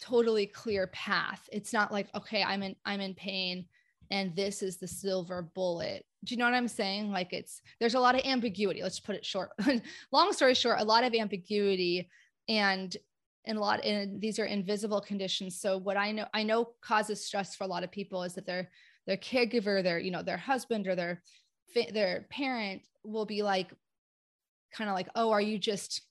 totally 0.00 0.46
clear 0.46 0.86
path. 0.88 1.48
It's 1.52 1.72
not 1.72 1.92
like, 1.92 2.08
okay, 2.14 2.42
I'm 2.42 2.62
in, 2.62 2.76
I'm 2.84 3.00
in 3.00 3.14
pain 3.14 3.66
and 4.10 4.34
this 4.36 4.62
is 4.62 4.76
the 4.76 4.86
silver 4.86 5.42
bullet. 5.54 6.04
Do 6.24 6.34
you 6.34 6.38
know 6.38 6.44
what 6.44 6.54
I'm 6.54 6.68
saying? 6.68 7.10
Like 7.10 7.32
it's, 7.32 7.62
there's 7.80 7.94
a 7.94 8.00
lot 8.00 8.14
of 8.14 8.24
ambiguity. 8.24 8.82
Let's 8.82 9.00
put 9.00 9.16
it 9.16 9.24
short. 9.24 9.50
Long 10.12 10.32
story 10.32 10.54
short, 10.54 10.80
a 10.80 10.84
lot 10.84 11.04
of 11.04 11.14
ambiguity 11.14 12.08
and, 12.48 12.96
and 13.44 13.58
a 13.58 13.60
lot, 13.60 13.84
and 13.84 14.20
these 14.20 14.38
are 14.38 14.44
invisible 14.44 15.00
conditions. 15.00 15.60
So 15.60 15.78
what 15.78 15.96
I 15.96 16.12
know, 16.12 16.26
I 16.34 16.42
know 16.42 16.70
causes 16.80 17.24
stress 17.24 17.54
for 17.54 17.64
a 17.64 17.68
lot 17.68 17.84
of 17.84 17.90
people 17.90 18.22
is 18.22 18.34
that 18.34 18.46
their, 18.46 18.70
their 19.06 19.16
caregiver, 19.16 19.82
their, 19.82 19.98
you 19.98 20.10
know, 20.10 20.22
their 20.22 20.36
husband 20.36 20.86
or 20.86 20.96
their, 20.96 21.22
their 21.92 22.26
parent 22.30 22.82
will 23.04 23.26
be 23.26 23.42
like, 23.42 23.72
kind 24.72 24.90
of 24.90 24.96
like, 24.96 25.08
oh, 25.14 25.30
are 25.30 25.40
you 25.40 25.58
just 25.58 26.02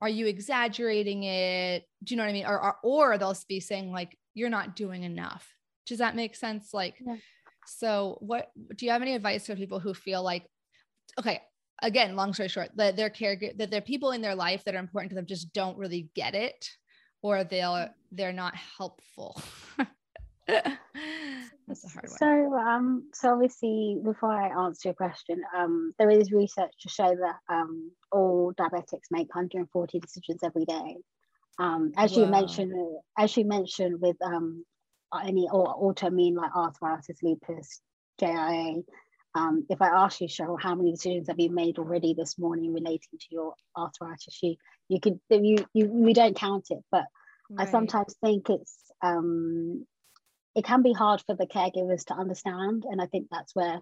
are 0.00 0.08
you 0.08 0.26
exaggerating 0.26 1.24
it? 1.24 1.84
Do 2.02 2.14
you 2.14 2.16
know 2.16 2.24
what 2.24 2.30
i 2.30 2.32
mean? 2.32 2.46
Or, 2.46 2.60
or, 2.62 2.76
or 2.82 3.18
they'll 3.18 3.36
be 3.48 3.60
saying 3.60 3.92
like 3.92 4.16
you're 4.34 4.50
not 4.50 4.76
doing 4.76 5.02
enough. 5.04 5.54
Does 5.86 5.98
that 5.98 6.16
make 6.16 6.36
sense? 6.36 6.72
Like 6.72 6.96
yeah. 7.04 7.16
so 7.66 8.16
what 8.20 8.50
do 8.76 8.86
you 8.86 8.92
have 8.92 9.02
any 9.02 9.14
advice 9.14 9.46
for 9.46 9.56
people 9.56 9.80
who 9.80 9.94
feel 9.94 10.22
like 10.22 10.46
okay 11.18 11.42
again 11.82 12.14
long 12.14 12.32
story 12.32 12.48
short 12.48 12.70
that 12.76 12.96
their 12.96 13.10
care 13.10 13.36
that 13.56 13.70
their 13.70 13.80
people 13.80 14.12
in 14.12 14.20
their 14.20 14.34
life 14.34 14.64
that 14.64 14.74
are 14.74 14.78
important 14.78 15.10
to 15.10 15.16
them 15.16 15.26
just 15.26 15.52
don't 15.52 15.78
really 15.78 16.08
get 16.14 16.34
it 16.34 16.68
or 17.22 17.42
they'll 17.42 17.88
they're 18.12 18.32
not 18.32 18.54
helpful 18.54 19.40
That's 21.70 21.84
a 21.84 21.88
hard 21.88 22.08
one. 22.08 22.18
So, 22.18 22.54
um, 22.58 23.08
so 23.14 23.32
obviously, 23.32 23.96
before 24.02 24.32
I 24.32 24.66
answer 24.66 24.88
your 24.88 24.94
question, 24.94 25.40
um, 25.56 25.94
there 25.98 26.10
is 26.10 26.32
research 26.32 26.72
to 26.80 26.88
show 26.88 27.14
that 27.14 27.36
um, 27.48 27.92
all 28.10 28.52
diabetics 28.58 29.06
make 29.12 29.32
140 29.32 30.00
decisions 30.00 30.40
every 30.42 30.64
day. 30.64 30.96
Um, 31.60 31.92
as 31.96 32.16
wow. 32.16 32.24
you 32.24 32.26
mentioned, 32.26 32.72
as 33.16 33.36
you 33.36 33.44
mentioned 33.44 34.00
with 34.00 34.16
um, 34.20 34.64
any 35.24 35.48
or 35.48 35.76
autoimmune 35.76 36.34
like 36.34 36.54
arthritis, 36.56 37.18
lupus, 37.22 37.80
JIA. 38.20 38.82
Um, 39.36 39.64
if 39.70 39.80
I 39.80 39.86
ask 39.90 40.20
you, 40.20 40.26
Cheryl, 40.26 40.60
how 40.60 40.74
many 40.74 40.90
decisions 40.90 41.28
have 41.28 41.38
you 41.38 41.50
made 41.50 41.78
already 41.78 42.14
this 42.14 42.36
morning 42.36 42.74
relating 42.74 43.16
to 43.20 43.26
your 43.30 43.54
arthritis? 43.76 44.40
You, 44.42 44.56
you 44.88 44.98
could, 45.00 45.20
you, 45.30 45.64
you, 45.72 45.86
we 45.86 46.14
don't 46.14 46.34
count 46.34 46.66
it, 46.70 46.80
but 46.90 47.04
right. 47.48 47.68
I 47.68 47.70
sometimes 47.70 48.16
think 48.24 48.50
it's 48.50 48.76
um, 49.02 49.86
it 50.54 50.64
can 50.64 50.82
be 50.82 50.92
hard 50.92 51.22
for 51.26 51.34
the 51.34 51.46
caregivers 51.46 52.06
to 52.06 52.14
understand. 52.14 52.84
And 52.88 53.00
I 53.00 53.06
think 53.06 53.28
that's 53.30 53.54
where 53.54 53.80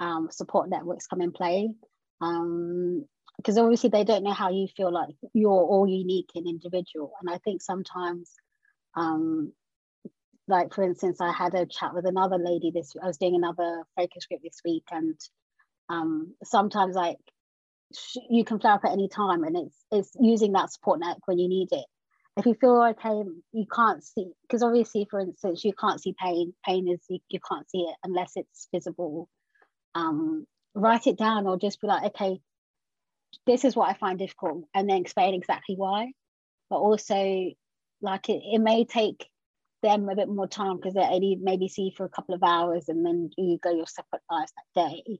um, 0.00 0.28
support 0.30 0.68
networks 0.68 1.06
come 1.06 1.20
in 1.20 1.32
play. 1.32 1.70
because 2.20 3.58
um, 3.58 3.64
obviously 3.64 3.90
they 3.90 4.04
don't 4.04 4.24
know 4.24 4.32
how 4.32 4.50
you 4.50 4.66
feel 4.68 4.92
like 4.92 5.14
you're 5.34 5.50
all 5.50 5.86
unique 5.86 6.30
and 6.34 6.46
individual. 6.46 7.12
And 7.20 7.30
I 7.30 7.38
think 7.38 7.62
sometimes, 7.62 8.32
um, 8.96 9.52
like 10.48 10.72
for 10.72 10.84
instance, 10.84 11.20
I 11.20 11.32
had 11.32 11.54
a 11.54 11.66
chat 11.66 11.94
with 11.94 12.06
another 12.06 12.38
lady 12.38 12.70
this. 12.70 12.94
I 13.02 13.06
was 13.06 13.18
doing 13.18 13.34
another 13.34 13.82
focus 13.96 14.26
group 14.26 14.40
this 14.42 14.60
week, 14.64 14.84
and 14.90 15.18
um, 15.88 16.34
sometimes 16.44 16.94
like 16.94 17.18
you 18.30 18.44
can 18.44 18.60
flare 18.60 18.74
up 18.74 18.84
at 18.84 18.92
any 18.92 19.08
time, 19.08 19.42
and 19.42 19.56
it's 19.56 19.76
it's 19.90 20.12
using 20.20 20.52
that 20.52 20.72
support 20.72 21.00
network 21.00 21.26
when 21.26 21.38
you 21.38 21.48
need 21.48 21.68
it 21.72 21.86
if 22.36 22.44
you 22.44 22.54
feel 22.60 22.82
okay 22.82 23.22
you 23.52 23.66
can't 23.74 24.04
see 24.04 24.26
because 24.42 24.62
obviously 24.62 25.06
for 25.10 25.20
instance 25.20 25.64
you 25.64 25.72
can't 25.72 26.00
see 26.00 26.14
pain 26.22 26.52
pain 26.64 26.88
is 26.88 27.00
you, 27.08 27.18
you 27.28 27.40
can't 27.50 27.68
see 27.70 27.80
it 27.80 27.96
unless 28.04 28.32
it's 28.36 28.68
visible. 28.72 29.28
Um, 29.94 30.46
write 30.74 31.06
it 31.06 31.16
down 31.16 31.46
or 31.46 31.58
just 31.58 31.80
be 31.80 31.86
like 31.86 32.04
okay 32.04 32.38
this 33.46 33.64
is 33.64 33.74
what 33.74 33.88
i 33.88 33.94
find 33.94 34.18
difficult 34.18 34.64
and 34.74 34.88
then 34.88 34.98
explain 34.98 35.34
exactly 35.34 35.76
why. 35.76 36.12
But 36.68 36.78
also 36.78 37.50
like 38.02 38.28
it, 38.28 38.42
it 38.44 38.60
may 38.60 38.84
take 38.84 39.26
them 39.82 40.08
a 40.08 40.16
bit 40.16 40.28
more 40.28 40.48
time 40.48 40.76
because 40.76 40.94
they 40.94 41.00
only 41.00 41.38
maybe 41.40 41.68
see 41.68 41.92
for 41.96 42.04
a 42.04 42.10
couple 42.10 42.34
of 42.34 42.42
hours 42.42 42.88
and 42.88 43.04
then 43.04 43.30
you 43.36 43.58
go 43.62 43.70
your 43.70 43.86
separate 43.86 44.22
lives 44.30 44.52
that 44.74 44.88
day. 44.88 45.18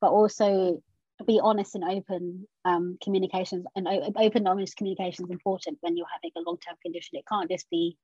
But 0.00 0.10
also 0.10 0.82
be 1.22 1.40
honest 1.42 1.74
and 1.74 1.84
open 1.84 2.46
um, 2.64 2.98
communications 3.02 3.64
and 3.74 3.86
open 4.16 4.46
honest 4.46 4.76
communication 4.76 5.24
is 5.24 5.30
important 5.30 5.78
when 5.80 5.96
you're 5.96 6.06
having 6.12 6.30
a 6.36 6.48
long-term 6.48 6.76
condition 6.82 7.18
it 7.18 7.24
can't 7.28 7.50
just 7.50 7.68
be 7.70 7.96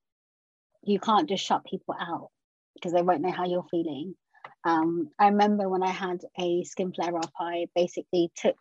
you 0.85 0.99
can't 0.99 1.29
just 1.29 1.45
shut 1.45 1.65
people 1.65 1.95
out 1.99 2.31
because 2.75 2.93
they 2.93 3.03
won't 3.03 3.21
know 3.21 3.33
how 3.33 3.47
you're 3.47 3.67
feeling 3.71 4.15
um, 4.65 5.09
i 5.19 5.29
remember 5.29 5.69
when 5.69 5.83
i 5.83 5.91
had 5.91 6.21
a 6.39 6.65
skin 6.65 6.93
flare 6.93 7.17
up 7.17 7.33
i 7.39 7.67
basically 7.75 8.31
took 8.37 8.57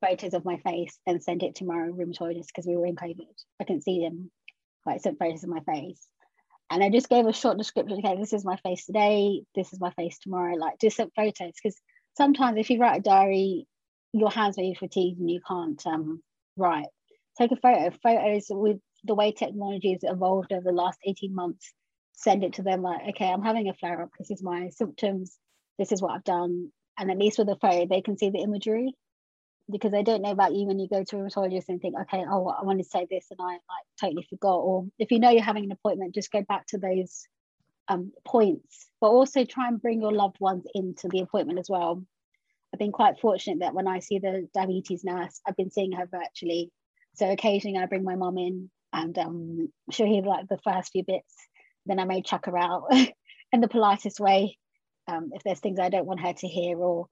photos 0.00 0.34
of 0.34 0.44
my 0.44 0.58
face 0.58 0.98
and 1.06 1.22
sent 1.22 1.42
it 1.42 1.56
to 1.56 1.64
my 1.64 1.74
rheumatologist 1.74 2.46
because 2.48 2.66
we 2.66 2.76
were 2.76 2.86
in 2.86 2.96
covid 2.96 3.26
i 3.60 3.64
couldn't 3.64 3.82
see 3.82 4.00
them 4.00 4.30
but 4.84 4.94
i 4.94 4.96
sent 4.98 5.18
photos 5.18 5.44
of 5.44 5.50
my 5.50 5.60
face 5.60 6.06
and 6.70 6.82
I 6.82 6.88
just 6.88 7.08
gave 7.08 7.26
a 7.26 7.32
short 7.32 7.58
description. 7.58 7.98
Okay, 7.98 8.16
this 8.18 8.32
is 8.32 8.44
my 8.44 8.56
face 8.56 8.86
today. 8.86 9.42
This 9.54 9.72
is 9.72 9.80
my 9.80 9.90
face 9.92 10.18
tomorrow. 10.18 10.56
Like 10.56 10.80
just 10.80 10.96
sent 10.96 11.12
photos 11.14 11.52
because 11.62 11.78
sometimes 12.16 12.58
if 12.58 12.70
you 12.70 12.80
write 12.80 13.00
a 13.00 13.02
diary, 13.02 13.66
your 14.12 14.30
hands 14.30 14.56
may 14.56 14.70
be 14.70 14.74
fatigued 14.74 15.18
and 15.18 15.30
you 15.30 15.40
can't 15.46 15.84
um, 15.86 16.22
write. 16.56 16.86
Take 17.38 17.52
a 17.52 17.56
photo. 17.56 17.90
Photos 18.02 18.46
with 18.50 18.78
the 19.02 19.14
way 19.14 19.32
technology 19.32 19.92
has 19.92 20.00
evolved 20.02 20.52
over 20.52 20.62
the 20.64 20.72
last 20.72 20.98
18 21.04 21.34
months, 21.34 21.72
send 22.12 22.44
it 22.44 22.54
to 22.54 22.62
them 22.62 22.82
like, 22.82 23.00
okay, 23.10 23.26
I'm 23.26 23.42
having 23.42 23.68
a 23.68 23.74
flare 23.74 24.02
up. 24.02 24.10
This 24.18 24.30
is 24.30 24.42
my 24.42 24.68
symptoms. 24.70 25.36
This 25.78 25.92
is 25.92 26.00
what 26.00 26.12
I've 26.12 26.24
done. 26.24 26.70
And 26.98 27.10
at 27.10 27.18
least 27.18 27.38
with 27.38 27.48
a 27.48 27.56
photo, 27.56 27.86
they 27.86 28.02
can 28.02 28.16
see 28.16 28.30
the 28.30 28.38
imagery 28.38 28.94
because 29.70 29.90
they 29.90 30.02
don't 30.02 30.22
know 30.22 30.30
about 30.30 30.54
you 30.54 30.66
when 30.66 30.78
you 30.78 30.88
go 30.88 31.02
to 31.02 31.16
a 31.16 31.20
rheumatologist 31.20 31.68
and 31.68 31.80
think, 31.80 31.94
okay, 32.02 32.24
oh, 32.28 32.48
I 32.48 32.64
want 32.64 32.78
to 32.78 32.84
say 32.84 33.06
this 33.10 33.26
and 33.30 33.40
I 33.42 33.52
like 33.52 33.60
totally 34.00 34.26
forgot. 34.28 34.58
Or 34.58 34.86
if 34.98 35.10
you 35.10 35.18
know 35.18 35.30
you're 35.30 35.42
having 35.42 35.64
an 35.64 35.72
appointment, 35.72 36.14
just 36.14 36.30
go 36.30 36.42
back 36.42 36.66
to 36.68 36.78
those 36.78 37.26
um, 37.88 38.12
points, 38.24 38.88
but 39.00 39.08
also 39.08 39.44
try 39.44 39.68
and 39.68 39.80
bring 39.80 40.00
your 40.00 40.12
loved 40.12 40.40
ones 40.40 40.64
into 40.74 41.08
the 41.08 41.20
appointment 41.20 41.58
as 41.58 41.68
well. 41.68 42.04
I've 42.72 42.78
been 42.78 42.92
quite 42.92 43.20
fortunate 43.20 43.60
that 43.60 43.74
when 43.74 43.86
I 43.86 44.00
see 44.00 44.18
the 44.18 44.48
diabetes 44.52 45.04
nurse, 45.04 45.40
I've 45.46 45.56
been 45.56 45.70
seeing 45.70 45.92
her 45.92 46.06
virtually. 46.06 46.72
So 47.14 47.30
occasionally 47.30 47.78
I 47.78 47.86
bring 47.86 48.04
my 48.04 48.16
mom 48.16 48.38
in 48.38 48.70
and 48.92 49.16
um, 49.18 49.72
she'll 49.90 50.06
hear 50.06 50.22
like 50.22 50.48
the 50.48 50.58
first 50.58 50.92
few 50.92 51.04
bits. 51.04 51.34
Then 51.86 52.00
I 52.00 52.04
may 52.04 52.22
chuck 52.22 52.46
her 52.46 52.58
out 52.58 52.88
in 53.52 53.60
the 53.60 53.68
politest 53.68 54.18
way 54.18 54.58
um, 55.06 55.30
if 55.32 55.42
there's 55.42 55.60
things 55.60 55.78
I 55.78 55.88
don't 55.88 56.06
want 56.06 56.20
her 56.20 56.32
to 56.32 56.48
hear 56.48 56.78
or 56.78 57.08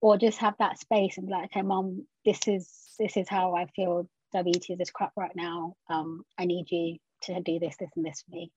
or 0.00 0.18
just 0.18 0.38
have 0.38 0.54
that 0.58 0.78
space 0.78 1.16
and 1.16 1.26
be 1.26 1.32
like, 1.32 1.46
okay, 1.46 1.62
mom, 1.62 2.06
this 2.24 2.46
is 2.46 2.70
this 2.98 3.16
is 3.16 3.28
how 3.28 3.54
I 3.54 3.66
feel 3.74 4.08
diabetes 4.32 4.78
is 4.80 4.90
crap 4.90 5.12
right 5.16 5.34
now. 5.34 5.76
Um, 5.88 6.24
I 6.38 6.44
need 6.44 6.66
you 6.70 6.98
to 7.22 7.40
do 7.40 7.58
this, 7.58 7.76
this, 7.78 7.90
and 7.96 8.04
this 8.04 8.22
for 8.22 8.36
me. 8.36 8.52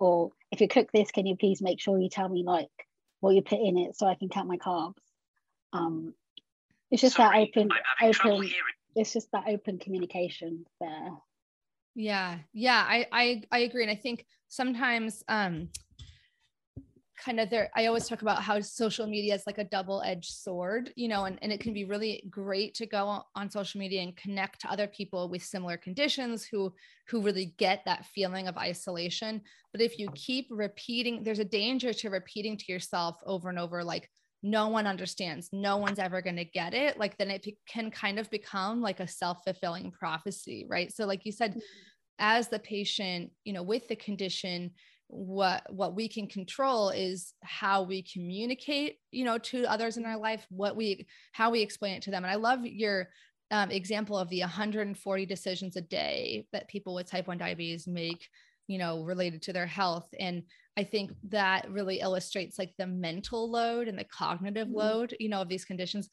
Or 0.00 0.32
if 0.50 0.60
you 0.60 0.68
cook 0.68 0.90
this, 0.92 1.10
can 1.10 1.26
you 1.26 1.36
please 1.36 1.62
make 1.62 1.80
sure 1.80 1.98
you 1.98 2.08
tell 2.08 2.28
me 2.28 2.42
like 2.44 2.68
what 3.20 3.34
you 3.34 3.42
put 3.42 3.60
in 3.60 3.78
it 3.78 3.96
so 3.96 4.06
I 4.06 4.14
can 4.14 4.28
count 4.28 4.48
my 4.48 4.56
carbs. 4.56 4.94
Um, 5.72 6.14
it's 6.90 7.02
just 7.02 7.16
Sorry, 7.16 7.50
that 7.52 7.58
open, 7.58 7.70
open. 8.24 8.50
It's 8.96 9.12
just 9.12 9.30
that 9.32 9.44
open 9.46 9.78
communication 9.78 10.64
there. 10.80 11.10
Yeah, 11.94 12.38
yeah, 12.52 12.84
I 12.88 13.06
I 13.12 13.42
I 13.52 13.58
agree, 13.60 13.82
and 13.82 13.90
I 13.90 13.94
think 13.94 14.26
sometimes 14.48 15.22
um 15.28 15.68
kind 17.20 17.38
of 17.38 17.50
there 17.50 17.70
i 17.76 17.86
always 17.86 18.08
talk 18.08 18.22
about 18.22 18.42
how 18.42 18.60
social 18.60 19.06
media 19.06 19.34
is 19.34 19.42
like 19.46 19.58
a 19.58 19.64
double-edged 19.64 20.32
sword 20.32 20.92
you 20.96 21.08
know 21.08 21.24
and, 21.24 21.38
and 21.42 21.52
it 21.52 21.60
can 21.60 21.72
be 21.72 21.84
really 21.84 22.24
great 22.30 22.74
to 22.74 22.86
go 22.86 23.22
on 23.34 23.50
social 23.50 23.78
media 23.78 24.00
and 24.00 24.16
connect 24.16 24.60
to 24.60 24.70
other 24.70 24.86
people 24.86 25.28
with 25.28 25.42
similar 25.42 25.76
conditions 25.76 26.44
who 26.44 26.72
who 27.08 27.22
really 27.22 27.54
get 27.58 27.82
that 27.84 28.06
feeling 28.06 28.48
of 28.48 28.56
isolation 28.56 29.40
but 29.72 29.80
if 29.80 29.98
you 29.98 30.08
keep 30.14 30.46
repeating 30.50 31.22
there's 31.22 31.38
a 31.38 31.44
danger 31.44 31.92
to 31.92 32.10
repeating 32.10 32.56
to 32.56 32.72
yourself 32.72 33.16
over 33.26 33.48
and 33.48 33.58
over 33.58 33.84
like 33.84 34.08
no 34.42 34.68
one 34.68 34.86
understands 34.86 35.50
no 35.52 35.76
one's 35.76 35.98
ever 35.98 36.22
going 36.22 36.36
to 36.36 36.44
get 36.44 36.72
it 36.72 36.98
like 36.98 37.18
then 37.18 37.30
it 37.30 37.46
can 37.68 37.90
kind 37.90 38.18
of 38.18 38.30
become 38.30 38.80
like 38.80 39.00
a 39.00 39.08
self-fulfilling 39.08 39.90
prophecy 39.90 40.66
right 40.68 40.92
so 40.92 41.04
like 41.04 41.26
you 41.26 41.32
said 41.32 41.50
mm-hmm. 41.50 41.60
as 42.18 42.48
the 42.48 42.58
patient 42.58 43.30
you 43.44 43.52
know 43.52 43.62
with 43.62 43.86
the 43.88 43.96
condition 43.96 44.70
what 45.10 45.62
what 45.72 45.96
we 45.96 46.08
can 46.08 46.28
control 46.28 46.90
is 46.90 47.34
how 47.42 47.82
we 47.82 48.00
communicate 48.00 48.98
you 49.10 49.24
know 49.24 49.38
to 49.38 49.64
others 49.64 49.96
in 49.96 50.06
our 50.06 50.16
life 50.16 50.46
what 50.50 50.76
we 50.76 51.04
how 51.32 51.50
we 51.50 51.60
explain 51.60 51.94
it 51.94 52.02
to 52.02 52.10
them. 52.10 52.24
And 52.24 52.30
i 52.30 52.36
love 52.36 52.64
your 52.64 53.08
um, 53.50 53.72
example 53.72 54.16
of 54.16 54.28
the 54.28 54.40
140 54.40 55.26
decisions 55.26 55.74
a 55.74 55.80
day 55.80 56.46
that 56.52 56.68
people 56.68 56.94
with 56.94 57.10
type 57.10 57.26
1 57.26 57.38
diabetes 57.38 57.88
make 57.88 58.28
you 58.68 58.78
know 58.78 59.02
related 59.02 59.42
to 59.42 59.52
their 59.52 59.66
health. 59.66 60.08
And 60.18 60.44
i 60.76 60.84
think 60.84 61.10
that 61.30 61.68
really 61.70 61.98
illustrates 61.98 62.58
like 62.58 62.72
the 62.78 62.86
mental 62.86 63.50
load 63.50 63.88
and 63.88 63.98
the 63.98 64.04
cognitive 64.04 64.68
mm-hmm. 64.68 64.78
load 64.78 65.16
you 65.18 65.28
know 65.28 65.42
of 65.42 65.48
these 65.48 65.64
conditions 65.64 66.08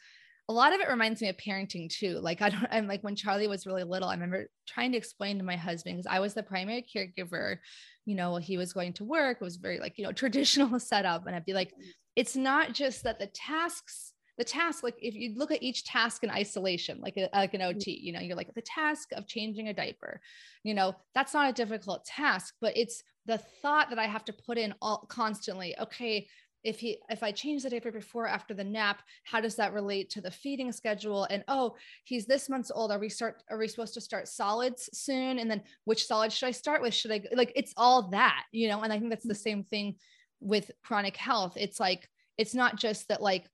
a 0.50 0.54
lot 0.54 0.74
of 0.74 0.80
it 0.80 0.90
reminds 0.90 1.22
me 1.22 1.28
of 1.28 1.38
parenting 1.38 1.90
too. 1.90 2.20
Like 2.20 2.42
I 2.42 2.50
don't, 2.50 2.68
I'm 2.72 2.88
like 2.88 3.04
when 3.04 3.16
Charlie 3.16 3.48
was 3.48 3.66
really 3.66 3.84
little, 3.84 4.08
I 4.08 4.14
remember 4.14 4.50
trying 4.68 4.92
to 4.94 4.98
explain 4.98 5.38
to 5.38 5.44
my 5.44 5.58
husband 5.58 5.98
because 5.98 6.08
I 6.10 6.20
was 6.20 6.34
the 6.34 6.44
primary 6.44 6.86
caregiver. 6.96 7.58
You 8.06 8.16
know, 8.16 8.38
he 8.38 8.58
was 8.58 8.74
going 8.74 8.94
to 8.94 9.04
work. 9.04 9.38
It 9.42 9.44
was 9.44 9.58
very 9.58 9.80
like 9.80 9.98
you 9.98 10.06
know 10.06 10.12
traditional 10.14 10.80
setup, 10.80 11.28
and 11.28 11.36
I'd 11.36 11.46
be 11.46 11.54
like, 11.54 11.70
mm. 11.70 11.86
it's 12.16 12.36
not 12.36 12.74
just 12.74 13.04
that 13.04 13.20
the 13.20 13.28
tasks, 13.28 14.14
the 14.38 14.46
task, 14.46 14.84
like 14.84 14.96
if 15.00 15.14
you 15.14 15.34
look 15.36 15.52
at 15.52 15.64
each 15.64 15.84
task 15.84 16.24
in 16.24 16.30
isolation, 16.30 17.02
like 17.02 17.18
a, 17.18 17.30
like 17.34 17.54
an 17.54 17.62
mm. 17.62 17.76
OT, 17.76 18.00
you 18.02 18.14
know, 18.14 18.22
you're 18.22 18.38
like 18.38 18.54
the 18.54 18.62
task 18.62 19.10
of 19.14 19.28
changing 19.28 19.68
a 19.68 19.74
diaper. 19.74 20.22
You 20.64 20.74
know, 20.74 20.96
that's 21.14 21.34
not 21.34 21.50
a 21.50 21.54
difficult 21.54 22.06
task, 22.06 22.54
but 22.62 22.78
it's 22.78 23.04
the 23.26 23.38
thought 23.62 23.90
that 23.90 24.00
I 24.00 24.06
have 24.06 24.24
to 24.26 24.34
put 24.34 24.58
in 24.58 24.74
all 24.82 25.06
constantly. 25.10 25.78
Okay, 25.78 26.28
if 26.64 26.80
he 26.80 26.98
if 27.10 27.24
i 27.24 27.32
change 27.32 27.64
the 27.64 27.70
diaper 27.70 27.92
before 27.92 28.28
after 28.28 28.54
the 28.54 28.64
nap 28.64 29.02
how 29.24 29.40
does 29.40 29.56
that 29.56 29.74
relate 29.74 30.10
to 30.10 30.22
the 30.22 30.32
feeding 30.32 30.72
schedule? 30.72 31.26
And 31.30 31.44
oh 31.48 31.76
he's 32.04 32.26
this 32.26 32.50
month's 32.50 32.72
old. 32.72 32.92
Are 32.92 33.00
we 33.00 33.10
start 33.10 33.44
are 33.50 33.58
we 33.58 33.68
supposed 33.68 33.94
to 33.96 34.02
start 34.02 34.28
solids 34.28 34.90
soon? 34.94 35.40
And 35.40 35.50
then 35.50 35.62
which 35.86 36.06
solid 36.06 36.32
should 36.32 36.48
i 36.48 36.52
start 36.52 36.82
with? 36.82 36.94
Should 36.94 37.12
i 37.12 37.22
like 37.34 37.52
it's 37.56 37.74
all 37.78 38.10
that 38.10 38.44
you 38.52 38.68
know? 38.68 38.82
And 38.82 38.92
i 38.92 39.00
think 39.00 39.10
that's 39.10 39.26
the 39.26 39.34
mm-hmm. 39.34 39.50
same 39.50 39.64
thing 39.64 39.96
with 40.40 40.72
chronic 40.84 41.18
health. 41.18 41.54
It's 41.56 41.80
like 41.80 42.08
it's 42.38 42.54
not 42.54 42.76
just 42.76 43.08
that 43.08 43.22
like 43.22 43.46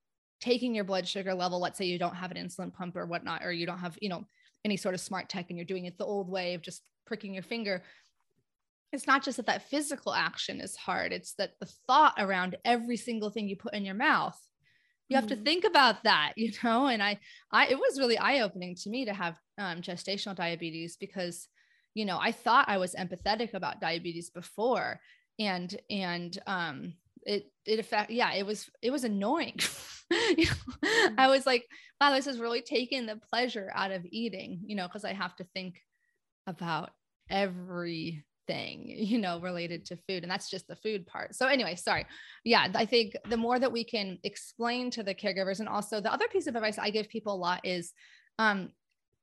taking 0.42 0.76
your 0.76 0.84
blood 0.84 1.08
sugar 1.08 1.34
level 1.34 1.60
let's 1.60 1.78
say 1.78 1.86
you 1.86 1.98
don't 1.98 2.16
have 2.16 2.30
an 2.30 2.38
insulin 2.38 2.74
pump 2.74 2.98
or 2.98 3.06
whatnot 3.06 3.46
or 3.46 3.54
you 3.54 3.66
don't 3.66 3.80
have 3.80 3.98
you 4.02 4.10
know 4.10 4.26
any 4.66 4.76
sort 4.76 4.94
of 4.94 5.00
smart 5.00 5.30
tech 5.30 5.46
and 5.48 5.58
you're 5.58 5.66
doing 5.66 5.86
it 5.86 5.98
the 5.98 6.06
old 6.06 6.30
way 6.30 6.54
of 6.54 6.62
just 6.62 6.82
pricking 7.06 7.34
your 7.34 7.44
finger 7.44 7.82
it's 8.94 9.08
not 9.08 9.24
just 9.24 9.38
that 9.38 9.48
that 9.48 9.70
physical 9.70 10.14
action 10.14 10.62
is 10.62 10.76
hard 10.76 11.12
it's 11.12 11.34
that 11.34 11.52
the 11.60 11.68
thought 11.88 12.14
around 12.18 12.56
every 12.64 12.98
single 12.98 13.30
thing 13.30 13.50
you 13.50 13.58
put 13.58 13.74
in 13.74 13.84
your 13.86 13.96
mouth 13.96 14.40
you 15.10 15.18
have 15.18 15.28
to 15.28 15.36
think 15.36 15.64
about 15.64 16.04
that 16.04 16.34
you 16.38 16.52
know 16.64 16.88
and 16.88 17.04
i 17.04 17.18
i 17.52 17.68
it 17.68 17.78
was 17.78 18.00
really 18.00 18.18
eye-opening 18.18 18.76
to 18.76 18.90
me 18.90 19.06
to 19.06 19.14
have 19.14 19.38
um, 19.58 19.82
gestational 19.82 20.36
diabetes 20.36 20.98
because 20.98 21.48
you 21.94 22.06
know 22.06 22.18
i 22.20 22.32
thought 22.32 22.70
i 22.70 22.78
was 22.78 22.96
empathetic 22.96 23.54
about 23.54 23.82
diabetes 23.82 24.30
before 24.30 25.00
and 25.40 25.76
and 25.90 26.40
um 26.48 26.94
it 27.26 27.52
it 27.66 27.80
affect 27.80 28.12
yeah 28.12 28.34
it 28.34 28.46
was 28.46 28.70
it 28.82 28.92
was 28.92 29.04
annoying 29.04 29.58
you 30.12 30.46
know, 30.46 30.90
mm. 30.90 31.16
i 31.18 31.28
was 31.28 31.46
like 31.46 31.66
wow 32.00 32.12
this 32.12 32.28
is 32.28 32.40
really 32.40 32.62
taking 32.62 33.06
the 33.06 33.20
pleasure 33.32 33.72
out 33.74 33.92
of 33.92 34.06
eating 34.10 34.60
you 34.66 34.76
know 34.76 34.88
because 34.88 35.06
i 35.06 35.14
have 35.14 35.36
to 35.36 35.46
think 35.54 35.76
about 36.48 36.90
every 37.30 38.24
thing, 38.48 38.86
you 38.88 39.18
know, 39.20 39.40
related 39.40 39.86
to 39.86 39.98
food. 39.98 40.24
And 40.24 40.32
that's 40.32 40.50
just 40.50 40.68
the 40.68 40.76
food 40.76 41.06
part. 41.06 41.36
So, 41.36 41.48
anyway, 41.48 41.76
sorry. 41.76 42.06
Yeah, 42.44 42.68
I 42.76 42.86
think 42.86 43.16
the 43.30 43.38
more 43.38 43.60
that 43.60 43.72
we 43.72 43.84
can 43.84 44.20
explain 44.24 44.90
to 44.92 45.04
the 45.04 45.16
caregivers, 45.16 45.60
and 45.60 45.70
also 45.70 46.02
the 46.02 46.14
other 46.14 46.28
piece 46.28 46.48
of 46.48 46.56
advice 46.56 46.78
I 46.78 46.90
give 46.90 47.10
people 47.10 47.36
a 47.36 47.36
lot 47.36 47.62
is 47.64 47.94
um, 48.40 48.70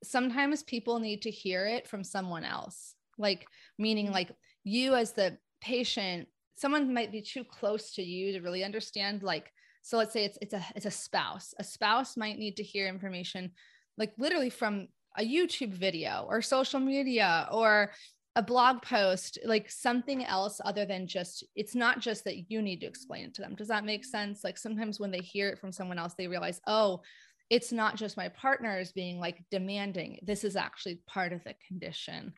sometimes 0.02 0.62
people 0.62 0.98
need 0.98 1.22
to 1.22 1.30
hear 1.30 1.66
it 1.66 1.88
from 1.88 2.04
someone 2.04 2.44
else, 2.44 2.94
like, 3.18 3.46
meaning 3.78 4.06
mm-hmm. 4.06 4.14
like 4.14 4.32
you 4.64 4.94
as 4.94 5.12
the 5.12 5.36
patient, 5.60 6.28
someone 6.56 6.92
might 6.92 7.12
be 7.12 7.22
too 7.22 7.44
close 7.44 7.94
to 7.94 8.02
you 8.02 8.32
to 8.32 8.40
really 8.40 8.64
understand, 8.64 9.22
like, 9.22 9.50
so 9.82 9.96
let's 9.96 10.12
say 10.12 10.24
it's 10.24 10.38
it's 10.42 10.52
a 10.52 10.62
it's 10.76 10.84
a 10.84 10.90
spouse. 10.90 11.54
A 11.58 11.64
spouse 11.64 12.14
might 12.14 12.38
need 12.38 12.56
to 12.58 12.62
hear 12.62 12.86
information 12.86 13.52
like 14.00 14.12
literally 14.18 14.50
from 14.50 14.88
a 15.16 15.22
YouTube 15.22 15.72
video 15.72 16.26
or 16.28 16.42
social 16.42 16.80
media 16.80 17.48
or 17.52 17.92
a 18.40 18.42
blog 18.42 18.80
post, 18.80 19.38
like 19.44 19.70
something 19.70 20.24
else 20.24 20.62
other 20.64 20.86
than 20.86 21.06
just, 21.06 21.44
it's 21.54 21.74
not 21.74 22.00
just 22.00 22.24
that 22.24 22.50
you 22.50 22.62
need 22.62 22.80
to 22.80 22.86
explain 22.86 23.26
it 23.26 23.34
to 23.34 23.42
them. 23.42 23.54
Does 23.54 23.68
that 23.68 23.84
make 23.84 24.02
sense? 24.02 24.42
Like 24.42 24.56
sometimes 24.56 24.98
when 24.98 25.10
they 25.10 25.18
hear 25.18 25.50
it 25.50 25.58
from 25.58 25.72
someone 25.72 25.98
else, 25.98 26.14
they 26.14 26.26
realize, 26.26 26.58
oh, 26.66 27.02
it's 27.50 27.70
not 27.70 27.96
just 27.96 28.16
my 28.16 28.30
partners 28.30 28.92
being 28.92 29.20
like 29.20 29.44
demanding. 29.50 30.20
This 30.22 30.42
is 30.42 30.56
actually 30.56 31.00
part 31.06 31.34
of 31.34 31.44
the 31.44 31.54
condition. 31.68 32.32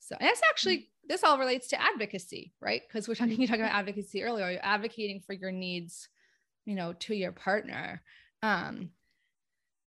So 0.00 0.14
and 0.20 0.28
that's 0.28 0.42
actually 0.50 0.90
this 1.08 1.24
all 1.24 1.38
relates 1.38 1.68
to 1.68 1.80
advocacy, 1.80 2.52
right? 2.60 2.82
Because 2.86 3.08
we're 3.08 3.14
talking 3.14 3.36
you 3.40 3.46
talking 3.46 3.62
about 3.62 3.74
advocacy 3.74 4.22
earlier. 4.22 4.50
You're 4.50 4.60
advocating 4.62 5.20
for 5.20 5.32
your 5.32 5.52
needs, 5.52 6.06
you 6.66 6.74
know, 6.74 6.92
to 6.92 7.14
your 7.14 7.32
partner. 7.32 8.02
Um, 8.42 8.90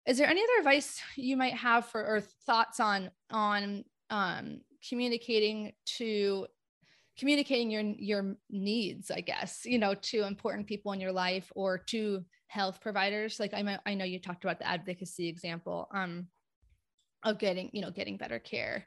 is 0.06 0.18
there 0.18 0.28
any 0.28 0.42
other 0.42 0.58
advice 0.58 1.00
you 1.14 1.36
might 1.36 1.54
have 1.54 1.86
for 1.86 2.04
or 2.04 2.20
thoughts 2.20 2.80
on 2.80 3.12
on 3.30 3.84
um, 4.10 4.60
communicating 4.88 5.72
to 5.84 6.46
communicating 7.18 7.70
your 7.70 7.82
your 7.98 8.36
needs 8.50 9.10
i 9.10 9.20
guess 9.20 9.64
you 9.64 9.78
know 9.78 9.94
to 9.94 10.24
important 10.24 10.66
people 10.66 10.92
in 10.92 11.00
your 11.00 11.12
life 11.12 11.50
or 11.54 11.78
to 11.78 12.24
health 12.48 12.80
providers. 12.80 13.38
Like 13.40 13.54
i 13.54 13.78
i 13.86 13.94
know 13.94 14.04
you 14.04 14.20
talked 14.20 14.44
about 14.44 14.58
the 14.58 14.68
advocacy 14.68 15.28
example 15.28 15.88
um 15.92 16.26
of 17.24 17.38
getting 17.38 17.70
you 17.72 17.82
know 17.82 17.90
getting 17.90 18.16
better 18.16 18.38
care. 18.38 18.86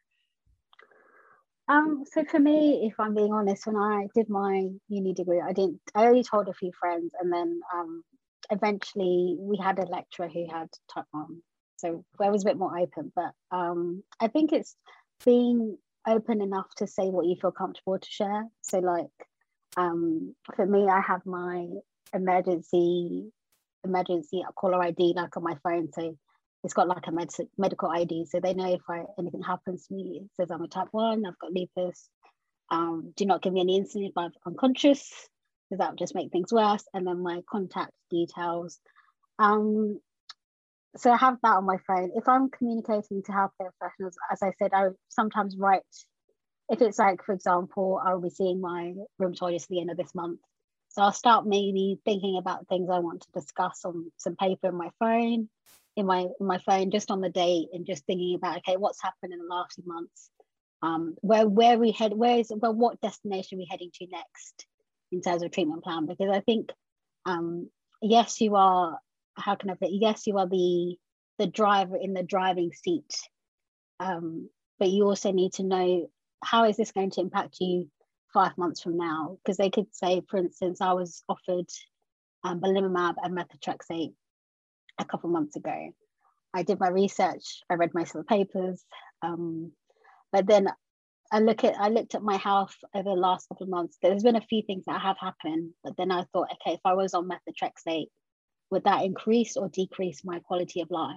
Um 1.68 2.04
so 2.12 2.24
for 2.26 2.39
me 2.39 2.88
if 2.88 3.00
i'm 3.00 3.14
being 3.14 3.32
honest 3.32 3.68
when 3.68 3.76
i 3.76 4.08
did 4.16 4.30
my 4.30 4.70
uni 4.88 5.14
degree 5.14 5.41
i 5.41 5.54
didn't 5.54 5.80
i 5.93 6.08
only 6.08 6.24
told 6.24 6.47
a 6.47 6.54
few 6.54 6.72
friends 6.80 7.12
and 7.20 7.32
then 7.32 7.60
um 7.76 8.04
eventually 8.50 9.38
we 9.39 9.58
had 9.58 9.78
a 9.78 9.84
lecturer 9.84 10.28
who 10.28 10.47
had 10.52 10.68
type 10.91 11.06
1 11.12 11.43
so 11.78 12.04
I 12.20 12.30
was 12.30 12.41
a 12.41 12.45
bit 12.45 12.58
more 12.58 12.76
open 12.78 13.12
but 13.16 13.34
um 13.52 14.04
i 14.20 14.28
think 14.28 14.52
it's 14.52 14.76
being 15.24 15.78
open 16.08 16.41
enough 16.41 16.68
to 16.78 16.88
say 16.88 17.10
what 17.10 17.26
you 17.26 17.36
feel 17.39 17.52
comfortable 17.52 18.00
to 18.00 18.10
share. 18.10 18.45
So, 18.62 18.80
like, 18.80 19.08
um, 19.78 20.36
for 20.56 20.66
me, 20.66 20.88
I 20.88 21.02
have 21.02 21.26
my 21.26 21.68
emergency 22.14 23.32
emergency 23.84 24.43
caller 24.56 24.82
ID 24.84 25.14
like 25.16 25.36
on 25.38 25.43
my 25.43 25.56
phone. 25.64 25.89
So 25.93 26.16
it's 26.64 26.74
got 26.74 26.88
like 26.88 27.08
a 27.08 27.12
med- 27.12 27.30
medical 27.58 27.89
ID, 27.89 28.26
so 28.26 28.39
they 28.39 28.54
know 28.54 28.74
if 28.74 28.82
I, 28.89 29.04
anything 29.18 29.41
happens 29.41 29.88
to 29.88 29.93
me. 29.93 30.22
It 30.24 30.30
says 30.36 30.52
I'm 30.52 30.62
a 30.62 30.68
type 30.68 30.89
one, 30.91 31.26
I've 31.26 31.39
got 31.39 31.54
lupus. 31.54 32.10
Um, 32.70 33.14
do 33.16 33.26
not 33.26 33.41
give 33.41 33.54
me 33.54 33.62
any 33.62 33.80
insulin 33.80 34.10
if 34.10 34.18
I'm 34.18 34.32
unconscious, 34.45 35.10
because 35.70 35.80
that 35.80 35.91
would 35.91 36.00
just 36.00 36.16
make 36.16 36.32
things 36.32 36.52
worse. 36.52 36.84
And 36.93 37.08
then 37.08 37.24
my 37.24 37.41
contact 37.50 37.91
details. 38.12 38.80
Um, 39.39 40.00
so 40.98 41.12
I 41.12 41.18
have 41.18 41.38
that 41.44 41.56
on 41.56 41.66
my 41.66 41.78
phone. 41.86 42.12
If 42.16 42.28
I'm 42.28 42.50
communicating 42.50 43.24
to 43.24 43.32
healthcare 43.32 43.70
professionals, 43.80 44.18
as 44.32 44.42
I 44.42 44.52
said, 44.60 44.72
I 44.74 44.88
sometimes 45.10 45.56
write. 45.58 45.84
If 46.70 46.82
it's 46.82 47.00
like, 47.00 47.24
for 47.24 47.34
example, 47.34 48.00
I'll 48.04 48.22
be 48.22 48.30
seeing 48.30 48.62
my 48.62 48.94
rheumatologist 49.20 49.64
at 49.64 49.70
the 49.70 49.82
end 49.82 49.92
of 49.92 49.98
this 49.98 50.14
month, 50.14 50.40
so 50.90 51.02
I'll 51.02 51.12
start 51.12 51.46
maybe 51.46 52.00
thinking 52.06 52.38
about 52.38 52.68
things 52.68 52.90
I 52.92 53.00
want 53.00 53.22
to 53.22 53.40
discuss 53.40 53.86
on 53.86 54.12
some 54.18 54.36
paper 54.36 54.70
in 54.70 54.76
my 54.76 54.90
phone, 55.00 55.50
in 55.96 56.06
my 56.06 56.28
in 56.40 56.46
my 56.46 56.58
phone, 56.60 56.92
just 56.92 57.12
on 57.12 57.22
the 57.22 57.30
date, 57.30 57.70
and 57.74 57.86
just 57.86 58.06
thinking 58.06 58.36
about 58.36 58.58
okay, 58.58 58.78
what's 58.78 59.02
happened 59.02 59.34
in 59.34 59.40
the 59.40 59.46
last 59.46 59.76
few 59.76 59.84
months, 59.86 60.30
um, 60.82 61.16
where 61.22 61.48
where 61.48 61.78
we 61.78 61.92
head, 61.92 62.14
where 62.14 62.38
is 62.38 62.52
well, 62.56 62.74
what 62.74 63.02
destination 63.02 63.58
are 63.58 63.60
we 63.60 63.68
heading 63.70 63.92
to 63.96 64.08
next 64.08 64.66
in 65.12 65.22
terms 65.22 65.44
of 65.44 65.52
treatment 65.52 65.84
plan? 65.84 66.06
Because 66.06 66.30
I 66.32 66.42
think, 66.42 66.72
um, 67.26 67.70
yes, 68.02 68.42
you 68.42 68.56
are 68.56 69.00
how 69.40 69.56
can 69.56 69.70
I 69.70 69.74
put 69.74 69.90
it? 69.90 70.02
Yes, 70.02 70.28
you 70.28 70.38
are 70.38 70.48
the 70.48 70.98
the 71.38 71.48
driver 71.48 71.96
in 71.96 72.14
the 72.14 72.24
driving 72.24 72.72
seat, 72.74 73.14
um, 74.00 74.50
but 74.78 74.90
you 74.90 75.06
also 75.06 75.32
need 75.32 75.54
to 75.54 75.64
know 75.64 76.10
how 76.44 76.66
is 76.66 76.78
this 76.78 76.92
going 76.92 77.12
to 77.12 77.22
impact 77.22 77.58
you 77.60 77.90
five 78.34 78.58
months 78.58 78.82
from 78.82 78.98
now? 78.98 79.38
Because 79.44 79.58
they 79.58 79.70
could 79.70 79.94
say, 79.94 80.22
for 80.30 80.38
instance, 80.38 80.82
I 80.82 80.94
was 80.94 81.24
offered 81.30 81.70
um, 82.44 82.60
belimumab 82.60 83.16
and 83.22 83.38
methotrexate 83.38 84.14
a 85.00 85.06
couple 85.06 85.30
months 85.30 85.56
ago. 85.56 85.92
I 86.54 86.64
did 86.64 86.80
my 86.80 86.90
research. 86.90 87.62
I 87.70 87.76
read 87.76 87.94
most 87.94 88.16
of 88.16 88.22
the 88.22 88.36
papers, 88.36 88.84
um, 89.22 89.72
but 90.32 90.48
then 90.48 90.68
I 91.32 91.40
look 91.40 91.64
at 91.64 91.76
I 91.80 91.90
looked 91.90 92.16
at 92.16 92.24
my 92.24 92.38
health 92.38 92.76
over 92.94 93.10
the 93.10 93.16
last 93.16 93.48
couple 93.50 93.66
of 93.66 93.70
months. 93.70 93.98
There's 94.02 94.24
been 94.24 94.36
a 94.36 94.42
few 94.42 94.64
things 94.64 94.86
that 94.88 95.02
have 95.02 95.18
happened, 95.20 95.74
but 95.84 95.96
then 95.98 96.12
I 96.12 96.24
thought, 96.34 96.50
okay, 96.54 96.76
if 96.76 96.82
I 96.86 96.94
was 96.94 97.14
on 97.14 97.30
methotrexate, 97.30 98.08
would 98.72 98.84
that 98.84 99.04
increase 99.04 99.58
or 99.58 99.70
decrease 99.70 100.24
my 100.24 100.40
quality 100.40 100.82
of 100.82 100.92
life? 100.92 101.16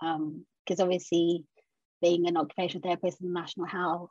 Because 0.00 0.80
um, 0.80 0.80
obviously, 0.80 1.44
being 2.02 2.26
an 2.26 2.36
occupational 2.36 2.82
therapist 2.82 3.20
in 3.20 3.32
the 3.32 3.40
National 3.40 3.66
Health, 3.66 4.10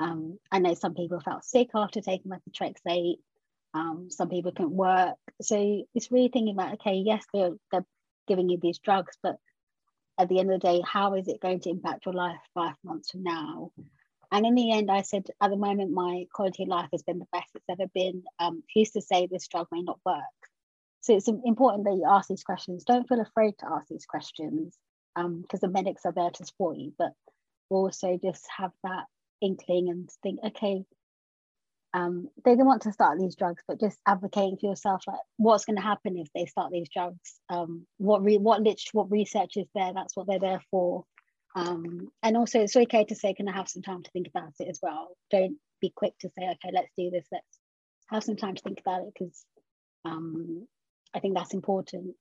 um, 0.00 0.38
I 0.50 0.58
know 0.58 0.74
some 0.74 0.94
people 0.94 1.20
felt 1.20 1.44
sick 1.44 1.68
after 1.74 2.00
taking 2.00 2.32
methotrexate. 2.32 3.18
Um, 3.74 4.08
some 4.10 4.28
people 4.28 4.52
couldn't 4.52 4.72
work. 4.72 5.16
So 5.42 5.84
it's 5.94 6.10
really 6.10 6.28
thinking 6.28 6.54
about, 6.54 6.74
okay, 6.74 6.94
yes, 6.94 7.24
they're, 7.32 7.52
they're 7.70 7.86
giving 8.26 8.48
you 8.48 8.58
these 8.60 8.78
drugs, 8.78 9.16
but 9.22 9.36
at 10.18 10.28
the 10.28 10.38
end 10.40 10.52
of 10.52 10.60
the 10.60 10.66
day, 10.66 10.82
how 10.84 11.14
is 11.14 11.28
it 11.28 11.40
going 11.40 11.60
to 11.60 11.70
impact 11.70 12.06
your 12.06 12.14
life 12.14 12.36
five 12.54 12.74
months 12.84 13.10
from 13.10 13.22
now? 13.22 13.70
And 14.32 14.46
in 14.46 14.54
the 14.54 14.72
end, 14.72 14.90
I 14.90 15.02
said, 15.02 15.26
at 15.40 15.50
the 15.50 15.56
moment, 15.56 15.92
my 15.92 16.26
quality 16.32 16.64
of 16.64 16.68
life 16.68 16.88
has 16.92 17.02
been 17.02 17.18
the 17.18 17.26
best 17.32 17.48
it's 17.54 17.64
ever 17.68 17.88
been. 17.94 18.22
Um, 18.38 18.62
who's 18.74 18.90
to 18.92 19.00
say 19.00 19.26
this 19.26 19.48
drug 19.48 19.66
may 19.72 19.82
not 19.82 19.98
work? 20.04 20.22
So 21.02 21.16
it's 21.16 21.28
important 21.28 21.84
that 21.84 21.94
you 21.94 22.04
ask 22.08 22.28
these 22.28 22.44
questions. 22.44 22.84
Don't 22.84 23.08
feel 23.08 23.20
afraid 23.20 23.54
to 23.58 23.66
ask 23.66 23.86
these 23.88 24.06
questions 24.06 24.76
because 25.14 25.62
um, 25.62 25.62
the 25.62 25.68
medics 25.68 26.02
are 26.04 26.12
there 26.12 26.30
to 26.30 26.44
support 26.44 26.76
you, 26.76 26.92
but 26.98 27.12
also 27.70 28.18
just 28.22 28.46
have 28.56 28.72
that 28.84 29.04
inkling 29.40 29.88
and 29.88 30.08
think, 30.22 30.40
okay, 30.44 30.84
um, 31.92 32.28
they 32.44 32.54
don't 32.54 32.66
want 32.66 32.82
to 32.82 32.92
start 32.92 33.18
these 33.18 33.34
drugs, 33.34 33.62
but 33.66 33.80
just 33.80 33.98
advocating 34.06 34.56
for 34.58 34.68
yourself, 34.68 35.02
like 35.06 35.18
what's 35.38 35.64
going 35.64 35.76
to 35.76 35.82
happen 35.82 36.16
if 36.16 36.28
they 36.34 36.46
start 36.46 36.70
these 36.70 36.88
drugs? 36.88 37.40
Um, 37.48 37.86
what 37.96 38.22
re- 38.22 38.38
what 38.38 38.62
lit- 38.62 38.80
what 38.92 39.10
research 39.10 39.56
is 39.56 39.66
there? 39.74 39.92
That's 39.92 40.16
what 40.16 40.26
they're 40.28 40.38
there 40.38 40.62
for. 40.70 41.04
Um, 41.56 42.08
and 42.22 42.36
also, 42.36 42.60
it's 42.60 42.76
okay 42.76 43.04
to 43.06 43.16
say, 43.16 43.34
can 43.34 43.48
I 43.48 43.56
have 43.56 43.68
some 43.68 43.82
time 43.82 44.04
to 44.04 44.10
think 44.12 44.28
about 44.28 44.52
it 44.60 44.68
as 44.68 44.78
well? 44.80 45.16
Don't 45.32 45.56
be 45.80 45.92
quick 45.94 46.16
to 46.20 46.28
say, 46.28 46.44
okay, 46.44 46.70
let's 46.72 46.92
do 46.96 47.10
this. 47.10 47.26
Let's 47.32 47.58
have 48.08 48.22
some 48.22 48.36
time 48.36 48.54
to 48.54 48.62
think 48.62 48.80
about 48.80 49.02
it 49.02 49.12
because 49.18 49.44
um, 50.04 50.68
I 51.14 51.20
think 51.20 51.34
that's 51.36 51.54
important. 51.54 52.14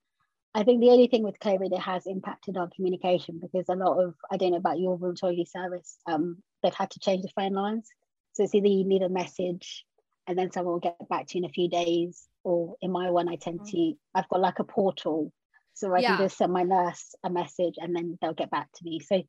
I 0.53 0.63
think 0.63 0.81
the 0.81 0.89
only 0.89 1.07
thing 1.07 1.23
with 1.23 1.39
COVID, 1.39 1.71
it 1.71 1.79
has 1.79 2.07
impacted 2.07 2.57
our 2.57 2.69
communication 2.75 3.39
because 3.39 3.69
a 3.69 3.75
lot 3.75 4.03
of, 4.03 4.15
I 4.31 4.37
don't 4.37 4.51
know 4.51 4.57
about 4.57 4.79
your 4.79 4.97
rheumatology 4.97 5.47
service, 5.47 5.97
um, 6.07 6.41
they've 6.63 6.73
had 6.73 6.89
to 6.91 6.99
change 6.99 7.21
the 7.21 7.29
phone 7.35 7.53
lines. 7.53 7.87
So 8.33 8.43
it's 8.43 8.55
either 8.55 8.67
you 8.67 8.85
need 8.85 9.03
a 9.03 9.09
message 9.09 9.85
and 10.27 10.37
then 10.37 10.51
someone 10.51 10.73
will 10.73 10.79
get 10.79 11.09
back 11.09 11.27
to 11.27 11.37
you 11.37 11.43
in 11.43 11.49
a 11.49 11.53
few 11.53 11.69
days, 11.69 12.27
or 12.43 12.75
in 12.81 12.91
my 12.91 13.09
one, 13.09 13.29
I 13.29 13.35
tend 13.35 13.61
mm. 13.61 13.69
to, 13.71 13.93
I've 14.13 14.29
got 14.29 14.41
like 14.41 14.59
a 14.59 14.63
portal. 14.63 15.31
So 15.73 15.93
I 15.93 15.99
yeah. 15.99 16.17
can 16.17 16.25
just 16.25 16.37
send 16.37 16.51
my 16.51 16.63
nurse 16.63 17.15
a 17.23 17.29
message 17.29 17.75
and 17.77 17.95
then 17.95 18.17
they'll 18.21 18.33
get 18.33 18.51
back 18.51 18.69
to 18.73 18.83
me. 18.83 18.99
So 18.99 19.23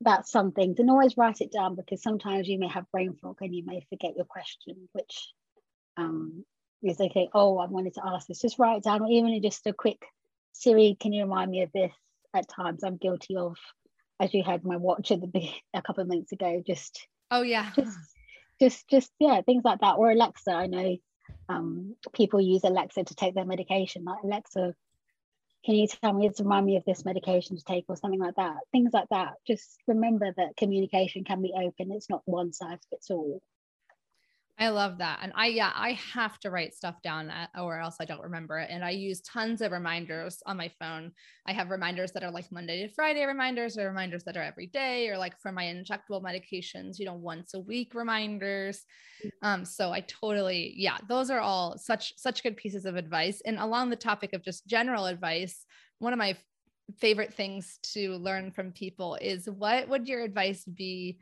that's 0.00 0.30
something. 0.30 0.74
Don't 0.74 0.90
always 0.90 1.16
write 1.16 1.40
it 1.40 1.52
down 1.52 1.74
because 1.74 2.02
sometimes 2.02 2.48
you 2.48 2.58
may 2.58 2.68
have 2.68 2.90
brain 2.92 3.16
fog 3.20 3.38
and 3.40 3.54
you 3.54 3.64
may 3.64 3.84
forget 3.88 4.16
your 4.16 4.26
question, 4.26 4.88
which 4.92 5.32
um, 5.96 6.44
is 6.84 7.00
okay. 7.00 7.28
Oh, 7.32 7.58
I 7.58 7.66
wanted 7.66 7.94
to 7.94 8.06
ask 8.06 8.26
this. 8.26 8.40
Just 8.40 8.58
write 8.58 8.78
it 8.78 8.84
down, 8.84 9.02
or 9.02 9.08
even 9.08 9.40
just 9.42 9.66
a 9.66 9.72
quick 9.72 10.04
Siri, 10.54 10.96
can 10.98 11.12
you 11.12 11.24
remind 11.24 11.50
me 11.50 11.62
of 11.62 11.72
this? 11.72 11.92
At 12.32 12.48
times, 12.48 12.82
I'm 12.82 12.96
guilty 12.96 13.36
of, 13.36 13.56
as 14.18 14.34
you 14.34 14.42
had 14.42 14.64
my 14.64 14.76
watch 14.76 15.12
at 15.12 15.20
the 15.20 15.50
a 15.72 15.82
couple 15.82 16.02
of 16.02 16.08
minutes 16.08 16.32
ago. 16.32 16.62
Just 16.66 17.06
oh 17.30 17.42
yeah, 17.42 17.70
just 17.76 17.96
just 18.60 18.88
just 18.88 19.12
yeah, 19.20 19.40
things 19.42 19.62
like 19.64 19.80
that. 19.80 19.96
Or 19.98 20.10
Alexa, 20.10 20.50
I 20.50 20.66
know 20.66 20.96
um, 21.48 21.94
people 22.12 22.40
use 22.40 22.64
Alexa 22.64 23.04
to 23.04 23.14
take 23.14 23.34
their 23.34 23.44
medication. 23.44 24.04
Like 24.04 24.22
Alexa, 24.24 24.74
can 25.64 25.74
you 25.76 25.86
tell 25.86 26.12
me 26.12 26.28
to 26.28 26.42
remind 26.42 26.66
me 26.66 26.76
of 26.76 26.84
this 26.84 27.04
medication 27.04 27.56
to 27.56 27.64
take 27.64 27.84
or 27.88 27.96
something 27.96 28.20
like 28.20 28.34
that? 28.36 28.56
Things 28.72 28.90
like 28.92 29.08
that. 29.10 29.34
Just 29.46 29.78
remember 29.86 30.32
that 30.36 30.56
communication 30.56 31.22
can 31.22 31.40
be 31.40 31.52
open. 31.54 31.92
It's 31.92 32.10
not 32.10 32.22
one 32.24 32.52
size 32.52 32.80
fits 32.90 33.10
all. 33.10 33.40
I 34.56 34.68
love 34.68 34.98
that. 34.98 35.18
And 35.20 35.32
I, 35.34 35.46
yeah, 35.46 35.72
I 35.74 35.98
have 36.12 36.38
to 36.40 36.50
write 36.50 36.74
stuff 36.74 37.02
down 37.02 37.28
uh, 37.28 37.48
or 37.60 37.80
else 37.80 37.96
I 37.98 38.04
don't 38.04 38.22
remember 38.22 38.58
it. 38.58 38.70
And 38.70 38.84
I 38.84 38.90
use 38.90 39.20
tons 39.22 39.60
of 39.60 39.72
reminders 39.72 40.40
on 40.46 40.56
my 40.56 40.70
phone. 40.78 41.10
I 41.44 41.52
have 41.52 41.70
reminders 41.70 42.12
that 42.12 42.22
are 42.22 42.30
like 42.30 42.52
Monday 42.52 42.86
to 42.86 42.94
Friday 42.94 43.24
reminders 43.24 43.76
or 43.76 43.88
reminders 43.88 44.22
that 44.24 44.36
are 44.36 44.42
every 44.42 44.68
day 44.68 45.08
or 45.08 45.18
like 45.18 45.40
for 45.40 45.50
my 45.50 45.64
injectable 45.64 46.22
medications, 46.22 47.00
you 47.00 47.04
know, 47.04 47.14
once 47.14 47.54
a 47.54 47.60
week 47.60 47.94
reminders. 47.96 48.84
Um, 49.42 49.64
so 49.64 49.90
I 49.90 50.00
totally, 50.02 50.72
yeah, 50.76 50.98
those 51.08 51.30
are 51.30 51.40
all 51.40 51.76
such, 51.76 52.12
such 52.16 52.44
good 52.44 52.56
pieces 52.56 52.84
of 52.84 52.94
advice. 52.94 53.42
And 53.44 53.58
along 53.58 53.90
the 53.90 53.96
topic 53.96 54.34
of 54.34 54.44
just 54.44 54.68
general 54.68 55.06
advice, 55.06 55.66
one 55.98 56.12
of 56.12 56.18
my 56.18 56.36
favorite 56.98 57.34
things 57.34 57.78
to 57.82 58.12
learn 58.18 58.52
from 58.52 58.70
people 58.70 59.16
is 59.20 59.48
what 59.48 59.88
would 59.88 60.06
your 60.06 60.22
advice 60.22 60.64
be 60.64 61.18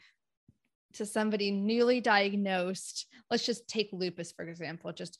to 0.94 1.06
somebody 1.06 1.50
newly 1.50 2.00
diagnosed, 2.00 3.06
let's 3.30 3.46
just 3.46 3.68
take 3.68 3.90
lupus, 3.92 4.32
for 4.32 4.44
example, 4.44 4.92
just 4.92 5.18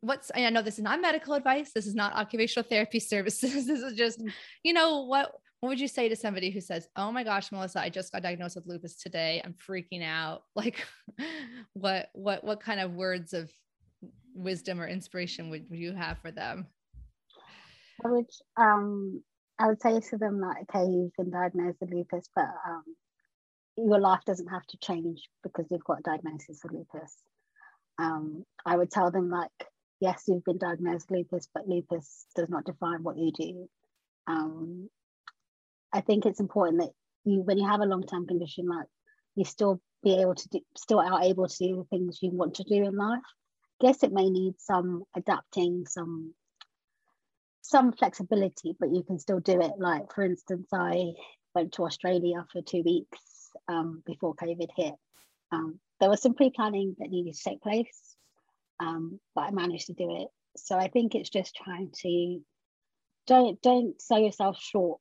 what's 0.00 0.30
I 0.34 0.48
know 0.50 0.62
this 0.62 0.78
is 0.78 0.84
not 0.84 1.00
medical 1.00 1.34
advice. 1.34 1.72
This 1.74 1.86
is 1.86 1.94
not 1.94 2.14
occupational 2.14 2.68
therapy 2.68 3.00
services. 3.14 3.66
this 3.66 3.80
is 3.80 3.94
just, 3.94 4.22
you 4.62 4.72
know, 4.72 5.04
what 5.04 5.32
what 5.60 5.70
would 5.70 5.80
you 5.80 5.88
say 5.88 6.10
to 6.10 6.16
somebody 6.16 6.50
who 6.50 6.60
says, 6.60 6.88
"Oh 6.94 7.10
my 7.10 7.24
gosh, 7.24 7.50
Melissa, 7.50 7.80
I 7.80 7.88
just 7.88 8.12
got 8.12 8.22
diagnosed 8.22 8.56
with 8.56 8.66
lupus 8.66 8.96
today. 8.96 9.40
I'm 9.44 9.54
freaking 9.54 10.04
out." 10.04 10.42
Like 10.54 10.86
what 11.72 12.10
what 12.12 12.44
what 12.44 12.60
kind 12.60 12.80
of 12.80 12.92
words 12.92 13.32
of 13.32 13.50
wisdom 14.34 14.80
or 14.80 14.86
inspiration 14.86 15.48
would 15.50 15.66
you 15.70 15.94
have 15.94 16.18
for 16.18 16.30
them? 16.30 16.66
I 18.04 18.08
would 18.08 18.30
um 18.56 19.22
I 19.58 19.68
would 19.68 19.80
say 19.80 20.00
to 20.00 20.18
them 20.18 20.40
like, 20.40 20.64
okay, 20.68 20.90
you've 20.90 21.12
been 21.16 21.30
diagnosed 21.30 21.78
with 21.80 21.92
lupus, 21.92 22.28
but 22.34 22.48
um 22.68 22.82
your 23.76 24.00
life 24.00 24.20
doesn't 24.24 24.48
have 24.48 24.66
to 24.66 24.78
change 24.78 25.28
because 25.42 25.66
you've 25.70 25.84
got 25.84 26.00
a 26.00 26.02
diagnosis 26.02 26.64
of 26.64 26.72
lupus. 26.72 27.16
Um, 27.98 28.44
I 28.64 28.76
would 28.76 28.90
tell 28.90 29.10
them 29.10 29.30
like, 29.30 29.50
yes, 30.00 30.24
you've 30.26 30.44
been 30.44 30.58
diagnosed 30.58 31.10
lupus, 31.10 31.48
but 31.52 31.68
lupus 31.68 32.26
does 32.36 32.48
not 32.48 32.64
define 32.64 33.02
what 33.02 33.18
you 33.18 33.32
do. 33.32 33.68
Um, 34.26 34.88
I 35.92 36.00
think 36.00 36.26
it's 36.26 36.40
important 36.40 36.82
that 36.82 36.90
you, 37.24 37.42
when 37.42 37.58
you 37.58 37.68
have 37.68 37.80
a 37.80 37.86
long-term 37.86 38.26
condition, 38.26 38.66
like 38.66 38.86
you 39.34 39.44
still 39.44 39.80
be 40.02 40.20
able 40.20 40.34
to 40.34 40.48
do, 40.48 40.60
still 40.76 41.00
are 41.00 41.22
able 41.22 41.48
to 41.48 41.56
do 41.58 41.76
the 41.76 41.84
things 41.84 42.18
you 42.20 42.30
want 42.30 42.54
to 42.54 42.64
do 42.64 42.84
in 42.84 42.96
life. 42.96 43.22
Guess 43.80 44.02
it 44.02 44.12
may 44.12 44.30
need 44.30 44.54
some 44.58 45.04
adapting, 45.16 45.84
some 45.86 46.34
some 47.62 47.92
flexibility, 47.92 48.76
but 48.78 48.90
you 48.92 49.02
can 49.02 49.18
still 49.18 49.40
do 49.40 49.60
it. 49.60 49.72
Like 49.78 50.12
for 50.14 50.22
instance, 50.22 50.68
I 50.72 51.12
went 51.54 51.72
to 51.72 51.84
Australia 51.84 52.44
for 52.52 52.60
two 52.60 52.82
weeks 52.82 53.33
um, 53.68 54.02
before 54.06 54.34
COVID 54.34 54.68
hit. 54.76 54.94
Um, 55.52 55.78
there 56.00 56.10
was 56.10 56.22
some 56.22 56.34
pre-planning 56.34 56.96
that 56.98 57.10
needed 57.10 57.34
to 57.34 57.44
take 57.44 57.62
place, 57.62 58.16
um, 58.80 59.20
but 59.34 59.42
I 59.42 59.50
managed 59.50 59.86
to 59.86 59.92
do 59.94 60.16
it. 60.22 60.28
So 60.56 60.76
I 60.76 60.88
think 60.88 61.14
it's 61.14 61.30
just 61.30 61.56
trying 61.56 61.90
to 62.02 62.40
don't 63.26 63.60
don't 63.62 64.00
sell 64.00 64.18
yourself 64.18 64.58
short. 64.60 65.00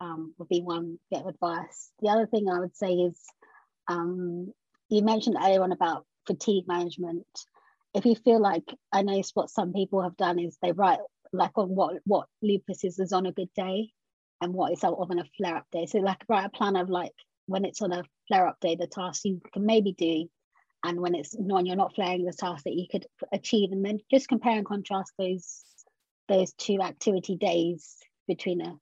Um, 0.00 0.34
would 0.38 0.48
be 0.48 0.60
one 0.60 0.98
bit 1.10 1.20
of 1.20 1.28
advice. 1.28 1.90
The 2.02 2.10
other 2.10 2.26
thing 2.26 2.48
I 2.48 2.58
would 2.58 2.76
say 2.76 2.92
is 2.92 3.18
um, 3.88 4.52
you 4.88 5.02
mentioned 5.02 5.36
earlier 5.40 5.62
on 5.62 5.72
about 5.72 6.04
fatigue 6.26 6.66
management. 6.66 7.26
If 7.94 8.04
you 8.04 8.14
feel 8.16 8.40
like 8.40 8.64
I 8.92 9.02
know 9.02 9.22
what 9.34 9.50
some 9.50 9.72
people 9.72 10.02
have 10.02 10.16
done 10.16 10.38
is 10.38 10.58
they 10.60 10.72
write 10.72 10.98
like 11.32 11.56
on 11.56 11.74
what 11.74 11.96
what 12.04 12.28
lupus 12.42 12.84
is 12.84 12.98
is 12.98 13.12
on 13.12 13.26
a 13.26 13.32
good 13.32 13.50
day 13.56 13.90
and 14.40 14.52
what 14.52 14.72
is 14.72 14.84
on 14.84 15.18
a 15.18 15.24
flare 15.36 15.56
up 15.56 15.66
day. 15.72 15.86
So 15.86 15.98
like 15.98 16.22
write 16.28 16.46
a 16.46 16.50
plan 16.50 16.76
of 16.76 16.90
like 16.90 17.14
when 17.46 17.64
it's 17.64 17.82
on 17.82 17.92
a 17.92 18.04
flare 18.28 18.46
up 18.46 18.58
day, 18.60 18.76
the 18.76 18.86
tasks 18.86 19.24
you 19.24 19.40
can 19.52 19.66
maybe 19.66 19.92
do, 19.92 20.28
and 20.84 21.00
when 21.00 21.14
it's 21.14 21.34
when 21.38 21.66
you're 21.66 21.76
not 21.76 21.94
flaring 21.94 22.24
the 22.24 22.32
tasks 22.32 22.64
that 22.64 22.74
you 22.74 22.86
could 22.90 23.06
achieve, 23.32 23.72
and 23.72 23.84
then 23.84 23.98
just 24.10 24.28
compare 24.28 24.56
and 24.56 24.66
contrast 24.66 25.12
those 25.18 25.62
those 26.28 26.52
two 26.54 26.80
activity 26.80 27.36
days 27.36 27.96
between 28.26 28.60
a 28.60 28.74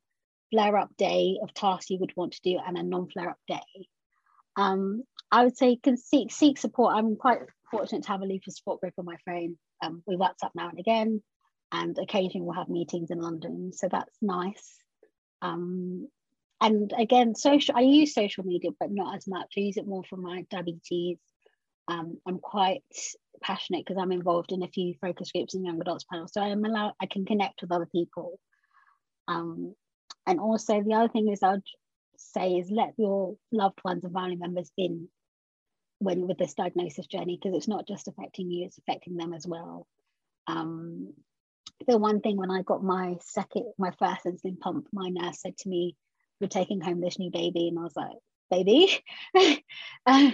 flare 0.53 0.77
up 0.77 0.91
day 0.97 1.39
of 1.43 1.53
tasks 1.55 1.91
you 1.91 1.99
would 1.99 2.13
want 2.17 2.33
to 2.35 2.41
do 2.45 2.59
and 2.65 2.77
a 2.77 2.83
non 2.83 3.09
flare 3.09 3.31
up 3.31 3.39
day. 3.49 3.89
Um, 4.57 5.03
I 5.31 5.45
would 5.45 5.57
say 5.57 5.77
can 5.77 5.97
seek 5.97 6.31
seek 6.31 6.59
support. 6.59 6.95
I'm 6.95 7.17
quite 7.17 7.41
fortunate 7.71 8.03
to 8.05 8.09
have 8.09 8.21
a 8.21 8.27
lupus 8.27 8.59
support 8.59 8.81
group 8.81 8.95
on 8.99 9.07
my 9.07 9.17
phone. 9.25 9.57
Um, 9.83 10.03
we 10.07 10.17
WhatsApp 10.17 10.51
now 10.55 10.69
and 10.69 10.79
again, 10.79 11.23
and 11.73 11.99
occasionally 11.99 12.47
we'll 12.47 12.55
have 12.55 12.69
meetings 12.69 13.11
in 13.11 13.19
London, 13.19 13.73
so 13.73 13.89
that's 13.91 14.17
nice. 14.21 14.77
Um, 15.41 16.09
and 16.63 16.93
again, 16.97 17.35
social. 17.35 17.77
I 17.77 17.81
use 17.81 18.15
social 18.15 18.45
media, 18.45 18.71
but 18.79 18.93
not 18.93 19.17
as 19.17 19.27
much. 19.27 19.55
I 19.57 19.61
use 19.61 19.77
it 19.77 19.87
more 19.87 20.05
for 20.09 20.17
my 20.17 20.47
diabetes. 20.49 21.19
Um, 21.89 22.19
I'm 22.25 22.39
quite 22.39 22.85
passionate 23.43 23.85
because 23.85 24.01
I'm 24.01 24.13
involved 24.13 24.53
in 24.53 24.63
a 24.63 24.69
few 24.69 24.95
focus 25.01 25.33
groups 25.33 25.55
and 25.55 25.67
young 25.67 25.81
adults 25.81 26.05
panels. 26.05 26.33
So 26.33 26.41
I'm 26.41 26.65
allowed, 26.65 26.93
I 27.01 27.07
can 27.07 27.25
connect 27.27 27.63
with 27.63 27.73
other 27.73 27.89
people. 27.91 28.39
Um, 29.27 29.75
and 30.25 30.39
also 30.39 30.81
the 30.81 30.95
other 30.95 31.09
thing 31.09 31.29
is 31.29 31.43
I'd 31.43 31.63
say 32.17 32.53
is 32.53 32.71
let 32.71 32.93
your 32.97 33.35
loved 33.51 33.81
ones 33.85 34.05
and 34.05 34.15
family 34.15 34.37
members 34.37 34.71
in 34.79 35.09
when 35.99 36.29
with 36.29 36.39
this 36.39 36.55
diagnosis 36.55 37.07
journey 37.07 37.39
because 37.41 37.57
it's 37.57 37.69
not 37.69 37.89
just 37.89 38.07
affecting 38.07 38.51
you, 38.51 38.67
it's 38.67 38.79
affecting 38.79 39.17
them 39.17 39.33
as 39.33 39.47
well. 39.47 39.89
Um, 40.47 41.13
the 41.89 41.99
one 41.99 42.21
thing 42.21 42.37
when 42.37 42.53
I 42.53 42.63
got 42.63 42.85
my 42.85 43.17
second, 43.21 43.73
my 43.79 43.91
first 43.99 44.25
insulin 44.27 44.61
pump, 44.61 44.87
my 44.93 45.09
nurse 45.09 45.41
said 45.41 45.57
to 45.59 45.69
me, 45.69 45.97
"We're 46.43 46.49
taking 46.49 46.81
home 46.81 47.01
this 47.01 47.19
new 47.19 47.31
baby," 47.31 47.69
and 47.69 47.79
I 47.79 47.83
was 47.83 47.97
like, 47.97 48.17
"Baby." 48.51 48.99
uh, 50.07 50.31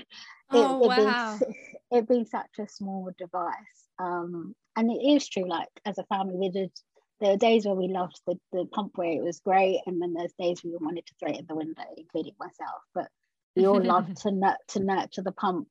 oh 0.50 0.84
it, 0.84 0.88
wow! 0.88 1.38
Being, 1.38 1.54
it 1.92 2.08
being 2.08 2.24
such 2.24 2.58
a 2.58 2.66
small 2.66 3.10
device, 3.18 3.54
um, 3.98 4.54
and 4.74 4.90
it 4.90 5.04
is 5.04 5.28
true. 5.28 5.46
Like 5.46 5.68
as 5.84 5.98
a 5.98 6.04
family, 6.04 6.36
we 6.36 6.48
did. 6.48 6.72
There 7.20 7.32
were 7.32 7.36
days 7.36 7.66
where 7.66 7.74
we 7.74 7.88
loved 7.88 8.20
the, 8.26 8.38
the 8.52 8.64
pump 8.66 8.92
where 8.94 9.10
it 9.10 9.22
was 9.22 9.40
great, 9.40 9.80
and 9.86 10.00
then 10.00 10.14
there's 10.14 10.32
days 10.38 10.62
we 10.64 10.70
wanted 10.80 11.04
to 11.06 11.14
throw 11.18 11.32
it 11.32 11.40
in 11.40 11.46
the 11.48 11.54
window, 11.54 11.82
including 11.96 12.34
myself. 12.38 12.80
But 12.94 13.08
we 13.54 13.66
all 13.66 13.82
love 13.94 14.14
to 14.22 14.56
to 14.68 14.80
nurture 14.80 15.22
the 15.22 15.32
pump. 15.32 15.68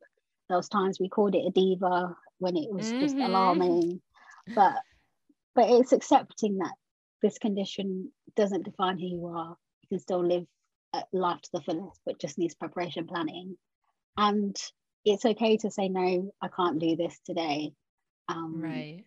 Those 0.50 0.70
times 0.70 1.00
we 1.00 1.10
called 1.10 1.36
it 1.36 1.48
a 1.48 1.52
diva 1.52 2.16
when 2.40 2.56
it 2.56 2.72
was 2.72 2.88
mm-hmm. 2.88 3.00
just 3.02 3.16
alarming, 3.16 4.02
but 4.54 4.76
but 5.56 5.70
it's 5.70 5.92
accepting 5.92 6.60
that 6.60 6.74
this 7.22 7.40
condition 7.40 8.12
doesn't 8.36 8.66
define 8.66 9.00
who 9.00 9.08
you 9.08 9.26
are. 9.28 9.58
You 9.90 9.98
can 9.98 10.00
still 10.02 10.26
live 10.26 10.46
life 11.12 11.42
to 11.42 11.50
the 11.54 11.62
fullest, 11.62 12.02
but 12.06 12.20
just 12.20 12.38
needs 12.38 12.56
preparation 12.56 13.08
planning. 13.08 13.58
And 14.18 14.56
it's 15.06 15.26
okay 15.26 15.58
to 15.58 15.72
say 15.72 15.90
no. 15.90 16.32
I 16.42 16.48
can't 16.50 16.80
do 16.80 16.96
this 16.96 17.18
today. 17.26 17.72
Um, 18.28 18.62
right. 18.62 19.04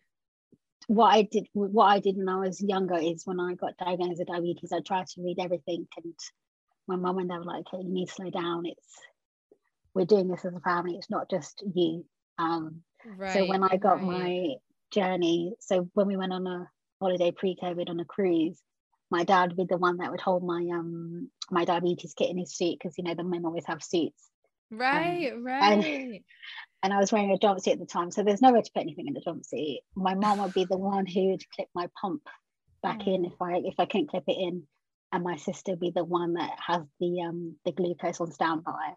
What 0.86 1.14
I 1.14 1.22
did, 1.22 1.46
what 1.52 1.86
I 1.86 2.00
did 2.00 2.16
when 2.16 2.28
I 2.28 2.36
was 2.36 2.60
younger 2.60 2.96
is 2.96 3.26
when 3.26 3.38
I 3.38 3.54
got 3.54 3.76
diagnosed 3.76 4.18
with 4.18 4.28
diabetes, 4.28 4.72
I 4.72 4.80
tried 4.80 5.06
to 5.08 5.22
read 5.22 5.38
everything 5.38 5.86
and 5.96 6.14
my 6.88 6.96
mum 6.96 7.18
and 7.18 7.28
dad 7.28 7.38
were 7.38 7.44
like, 7.44 7.66
okay, 7.72 7.82
you 7.82 7.92
need 7.92 8.06
to 8.06 8.12
slow 8.12 8.30
down. 8.30 8.66
It's 8.66 8.88
we're 9.94 10.06
doing 10.06 10.28
this 10.28 10.44
as 10.44 10.54
a 10.54 10.60
family. 10.60 10.96
It's 10.96 11.10
not 11.10 11.30
just 11.30 11.62
you. 11.74 12.04
Um, 12.38 12.82
right, 13.16 13.32
so 13.32 13.46
when 13.46 13.62
I 13.62 13.76
got 13.76 14.02
right. 14.02 14.02
my 14.02 14.54
journey, 14.90 15.54
so 15.60 15.88
when 15.94 16.06
we 16.06 16.16
went 16.16 16.32
on 16.32 16.46
a 16.46 16.68
holiday 17.00 17.30
pre-COVID 17.30 17.88
on 17.88 18.00
a 18.00 18.04
cruise, 18.04 18.58
my 19.10 19.24
dad 19.24 19.50
would 19.50 19.56
be 19.56 19.66
the 19.68 19.78
one 19.78 19.98
that 19.98 20.10
would 20.10 20.20
hold 20.20 20.44
my 20.44 20.66
um 20.72 21.30
my 21.50 21.64
diabetes 21.64 22.14
kit 22.14 22.30
in 22.30 22.38
his 22.38 22.54
suit 22.54 22.78
because 22.78 22.96
you 22.96 23.04
know 23.04 23.14
the 23.14 23.24
men 23.24 23.44
always 23.44 23.66
have 23.66 23.82
suits. 23.82 24.28
Right, 24.70 25.32
um, 25.32 25.44
right. 25.44 25.84
And, 25.84 26.20
and 26.82 26.92
I 26.92 26.98
was 26.98 27.12
wearing 27.12 27.32
a 27.32 27.38
jumpsuit 27.38 27.72
at 27.72 27.78
the 27.80 27.86
time, 27.86 28.10
so 28.10 28.22
there's 28.22 28.42
nowhere 28.42 28.62
to 28.62 28.70
put 28.72 28.82
anything 28.82 29.08
in 29.08 29.14
the 29.14 29.20
jumpsuit. 29.20 29.78
My 29.96 30.14
mom 30.14 30.38
would 30.38 30.54
be 30.54 30.64
the 30.64 30.78
one 30.78 31.06
who 31.06 31.30
would 31.30 31.42
clip 31.54 31.68
my 31.74 31.88
pump 32.00 32.22
back 32.82 33.00
mm. 33.00 33.14
in 33.14 33.24
if 33.24 33.40
I 33.40 33.62
if 33.64 33.74
I 33.78 33.86
couldn't 33.86 34.08
clip 34.08 34.24
it 34.28 34.38
in 34.38 34.66
and 35.12 35.24
my 35.24 35.36
sister 35.36 35.72
would 35.72 35.80
be 35.80 35.90
the 35.90 36.04
one 36.04 36.34
that 36.34 36.50
has 36.66 36.82
the 36.98 37.22
um 37.22 37.56
the 37.64 37.72
glucose 37.72 38.20
on 38.20 38.30
standby. 38.32 38.94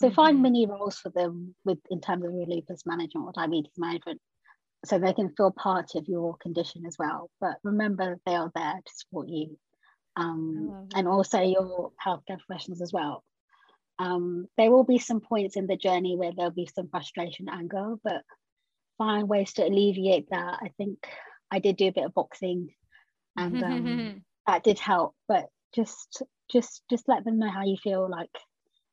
So 0.00 0.08
mm-hmm. 0.08 0.14
find 0.14 0.42
many 0.42 0.66
roles 0.66 0.98
for 0.98 1.10
them 1.10 1.54
with 1.64 1.78
in 1.90 2.00
terms 2.00 2.24
of 2.24 2.32
your 2.32 2.46
lupus 2.46 2.82
management 2.84 3.26
or 3.26 3.32
diabetes 3.32 3.72
management, 3.78 4.20
so 4.84 4.98
they 4.98 5.12
can 5.12 5.34
feel 5.36 5.50
part 5.50 5.94
of 5.94 6.08
your 6.08 6.36
condition 6.38 6.86
as 6.86 6.96
well. 6.98 7.30
But 7.40 7.56
remember, 7.62 8.18
they 8.26 8.34
are 8.34 8.50
there 8.54 8.80
to 8.84 8.92
support 8.94 9.28
you, 9.28 9.58
um, 10.16 10.88
and 10.94 11.08
also 11.08 11.40
your 11.40 11.92
healthcare 12.04 12.38
professionals 12.38 12.80
as 12.80 12.92
well. 12.92 13.24
Um, 13.98 14.46
there 14.56 14.70
will 14.70 14.84
be 14.84 14.98
some 14.98 15.20
points 15.20 15.56
in 15.56 15.66
the 15.66 15.76
journey 15.76 16.16
where 16.16 16.32
there'll 16.36 16.50
be 16.50 16.68
some 16.74 16.88
frustration, 16.88 17.48
anger, 17.48 17.94
but 18.02 18.22
find 18.98 19.28
ways 19.28 19.52
to 19.54 19.66
alleviate 19.66 20.28
that. 20.30 20.58
I 20.62 20.70
think 20.76 20.98
I 21.50 21.58
did 21.58 21.76
do 21.76 21.88
a 21.88 21.92
bit 21.92 22.04
of 22.04 22.14
boxing, 22.14 22.74
and 23.36 23.62
um, 23.62 24.24
that 24.46 24.64
did 24.64 24.78
help. 24.78 25.14
But 25.28 25.46
just 25.74 26.22
just 26.50 26.82
just 26.90 27.08
let 27.08 27.24
them 27.24 27.38
know 27.38 27.50
how 27.50 27.64
you 27.64 27.76
feel 27.76 28.08
like 28.08 28.30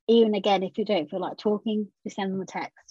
even 0.07 0.35
again 0.35 0.63
if 0.63 0.77
you 0.77 0.85
don't 0.85 1.09
feel 1.09 1.19
like 1.19 1.37
talking 1.37 1.87
just 2.03 2.15
send 2.15 2.31
them 2.31 2.41
a 2.41 2.45
text 2.45 2.90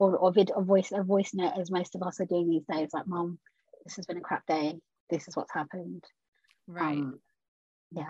or 0.00 0.16
or 0.16 0.32
vid, 0.32 0.50
a 0.56 0.60
voice 0.60 0.90
a 0.92 1.02
voice 1.02 1.32
note 1.34 1.52
as 1.58 1.70
most 1.70 1.94
of 1.94 2.02
us 2.02 2.20
are 2.20 2.26
doing 2.26 2.48
these 2.48 2.64
days 2.66 2.90
like 2.92 3.06
mom 3.06 3.38
this 3.84 3.96
has 3.96 4.06
been 4.06 4.18
a 4.18 4.22
crap 4.22 4.46
day. 4.46 4.78
This 5.10 5.28
is 5.28 5.36
what's 5.36 5.52
happened. 5.52 6.04
Right. 6.66 6.98
Um, 6.98 7.18
yeah. 7.90 8.08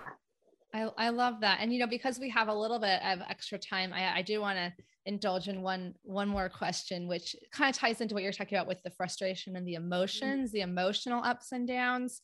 I, 0.73 0.89
I 0.97 1.09
love 1.09 1.41
that. 1.41 1.59
And 1.61 1.73
you 1.73 1.81
know 1.81 1.87
because 1.87 2.19
we 2.19 2.29
have 2.31 2.49
a 2.49 2.55
little 2.55 2.79
bit 2.79 3.01
of 3.05 3.21
extra 3.29 3.59
time 3.59 3.93
i, 3.93 4.19
I 4.19 4.23
do 4.23 4.41
want 4.41 4.59
to 4.59 4.73
indulge 5.07 5.49
in 5.49 5.63
one 5.63 5.95
one 6.03 6.29
more 6.29 6.49
question 6.49 7.09
which 7.09 7.35
kind 7.51 7.75
of 7.75 7.77
ties 7.77 8.01
into 8.01 8.15
what 8.15 8.23
you're 8.23 8.33
talking 8.33 8.57
about 8.57 8.69
with 8.69 8.83
the 8.83 8.91
frustration 8.91 9.57
and 9.57 9.67
the 9.67 9.75
emotions 9.75 10.51
mm-hmm. 10.51 10.57
the 10.57 10.61
emotional 10.61 11.25
ups 11.25 11.53
and 11.53 11.67
downs. 11.67 12.21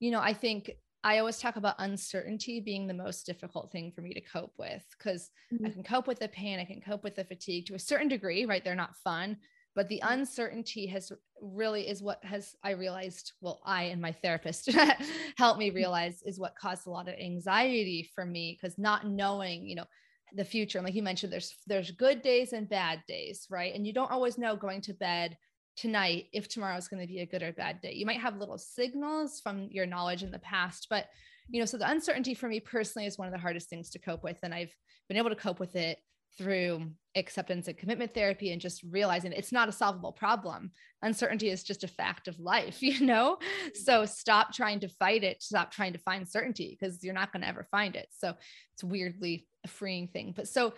You 0.00 0.10
know 0.10 0.20
i 0.20 0.32
think 0.32 0.72
I 1.04 1.18
always 1.18 1.38
talk 1.38 1.56
about 1.56 1.76
uncertainty 1.78 2.60
being 2.60 2.86
the 2.86 2.94
most 2.94 3.26
difficult 3.26 3.70
thing 3.70 3.92
for 3.92 4.00
me 4.00 4.14
to 4.14 4.22
cope 4.22 4.54
with 4.58 4.82
because 4.96 5.30
mm-hmm. 5.52 5.66
I 5.66 5.70
can 5.70 5.82
cope 5.82 6.06
with 6.06 6.18
the 6.18 6.28
pain, 6.28 6.58
I 6.58 6.64
can 6.64 6.80
cope 6.80 7.04
with 7.04 7.14
the 7.14 7.24
fatigue 7.24 7.66
to 7.66 7.74
a 7.74 7.78
certain 7.78 8.08
degree, 8.08 8.46
right? 8.46 8.64
They're 8.64 8.74
not 8.74 8.96
fun, 8.96 9.36
but 9.74 9.86
the 9.88 10.00
mm-hmm. 10.02 10.20
uncertainty 10.20 10.86
has 10.86 11.12
really 11.42 11.86
is 11.88 12.02
what 12.02 12.24
has 12.24 12.56
I 12.64 12.70
realized, 12.70 13.32
well, 13.42 13.60
I 13.66 13.84
and 13.84 14.00
my 14.00 14.12
therapist 14.12 14.70
helped 15.36 15.58
me 15.58 15.68
mm-hmm. 15.68 15.76
realize 15.76 16.22
is 16.22 16.40
what 16.40 16.56
caused 16.56 16.86
a 16.86 16.90
lot 16.90 17.08
of 17.08 17.14
anxiety 17.20 18.10
for 18.14 18.24
me 18.24 18.56
because 18.58 18.78
not 18.78 19.06
knowing, 19.06 19.66
you 19.66 19.74
know, 19.74 19.86
the 20.34 20.44
future. 20.44 20.78
And 20.78 20.86
like 20.86 20.94
you 20.94 21.02
mentioned, 21.02 21.30
there's 21.30 21.54
there's 21.66 21.90
good 21.90 22.22
days 22.22 22.54
and 22.54 22.66
bad 22.66 23.02
days, 23.06 23.46
right? 23.50 23.74
And 23.74 23.86
you 23.86 23.92
don't 23.92 24.10
always 24.10 24.38
know 24.38 24.56
going 24.56 24.80
to 24.82 24.94
bed 24.94 25.36
tonight 25.76 26.26
if 26.32 26.48
tomorrow 26.48 26.76
is 26.76 26.88
going 26.88 27.00
to 27.00 27.12
be 27.12 27.20
a 27.20 27.26
good 27.26 27.42
or 27.42 27.52
bad 27.52 27.80
day. 27.80 27.92
You 27.92 28.06
might 28.06 28.20
have 28.20 28.36
little 28.36 28.58
signals 28.58 29.40
from 29.40 29.68
your 29.70 29.86
knowledge 29.86 30.22
in 30.22 30.30
the 30.30 30.38
past, 30.38 30.86
but 30.88 31.06
you 31.48 31.60
know, 31.60 31.66
so 31.66 31.76
the 31.76 31.90
uncertainty 31.90 32.34
for 32.34 32.48
me 32.48 32.60
personally 32.60 33.06
is 33.06 33.18
one 33.18 33.28
of 33.28 33.32
the 33.32 33.40
hardest 33.40 33.68
things 33.68 33.90
to 33.90 33.98
cope 33.98 34.22
with. 34.22 34.38
And 34.42 34.54
I've 34.54 34.74
been 35.08 35.18
able 35.18 35.30
to 35.30 35.36
cope 35.36 35.60
with 35.60 35.76
it 35.76 35.98
through 36.36 36.90
acceptance 37.16 37.68
and 37.68 37.78
commitment 37.78 38.12
therapy 38.12 38.50
and 38.50 38.60
just 38.60 38.82
realizing 38.90 39.32
it's 39.32 39.52
not 39.52 39.68
a 39.68 39.72
solvable 39.72 40.12
problem. 40.12 40.72
Uncertainty 41.02 41.48
is 41.48 41.62
just 41.62 41.84
a 41.84 41.88
fact 41.88 42.26
of 42.28 42.40
life, 42.40 42.78
you 42.82 43.04
know? 43.04 43.38
So 43.74 44.04
stop 44.06 44.52
trying 44.52 44.80
to 44.80 44.88
fight 44.88 45.22
it, 45.22 45.42
stop 45.42 45.70
trying 45.70 45.92
to 45.92 45.98
find 45.98 46.28
certainty 46.28 46.76
because 46.78 47.04
you're 47.04 47.14
not 47.14 47.32
going 47.32 47.42
to 47.42 47.48
ever 47.48 47.66
find 47.70 47.94
it. 47.94 48.08
So 48.10 48.34
it's 48.72 48.84
weirdly 48.84 49.46
a 49.64 49.68
freeing 49.68 50.08
thing. 50.08 50.32
But 50.34 50.48
so 50.48 50.74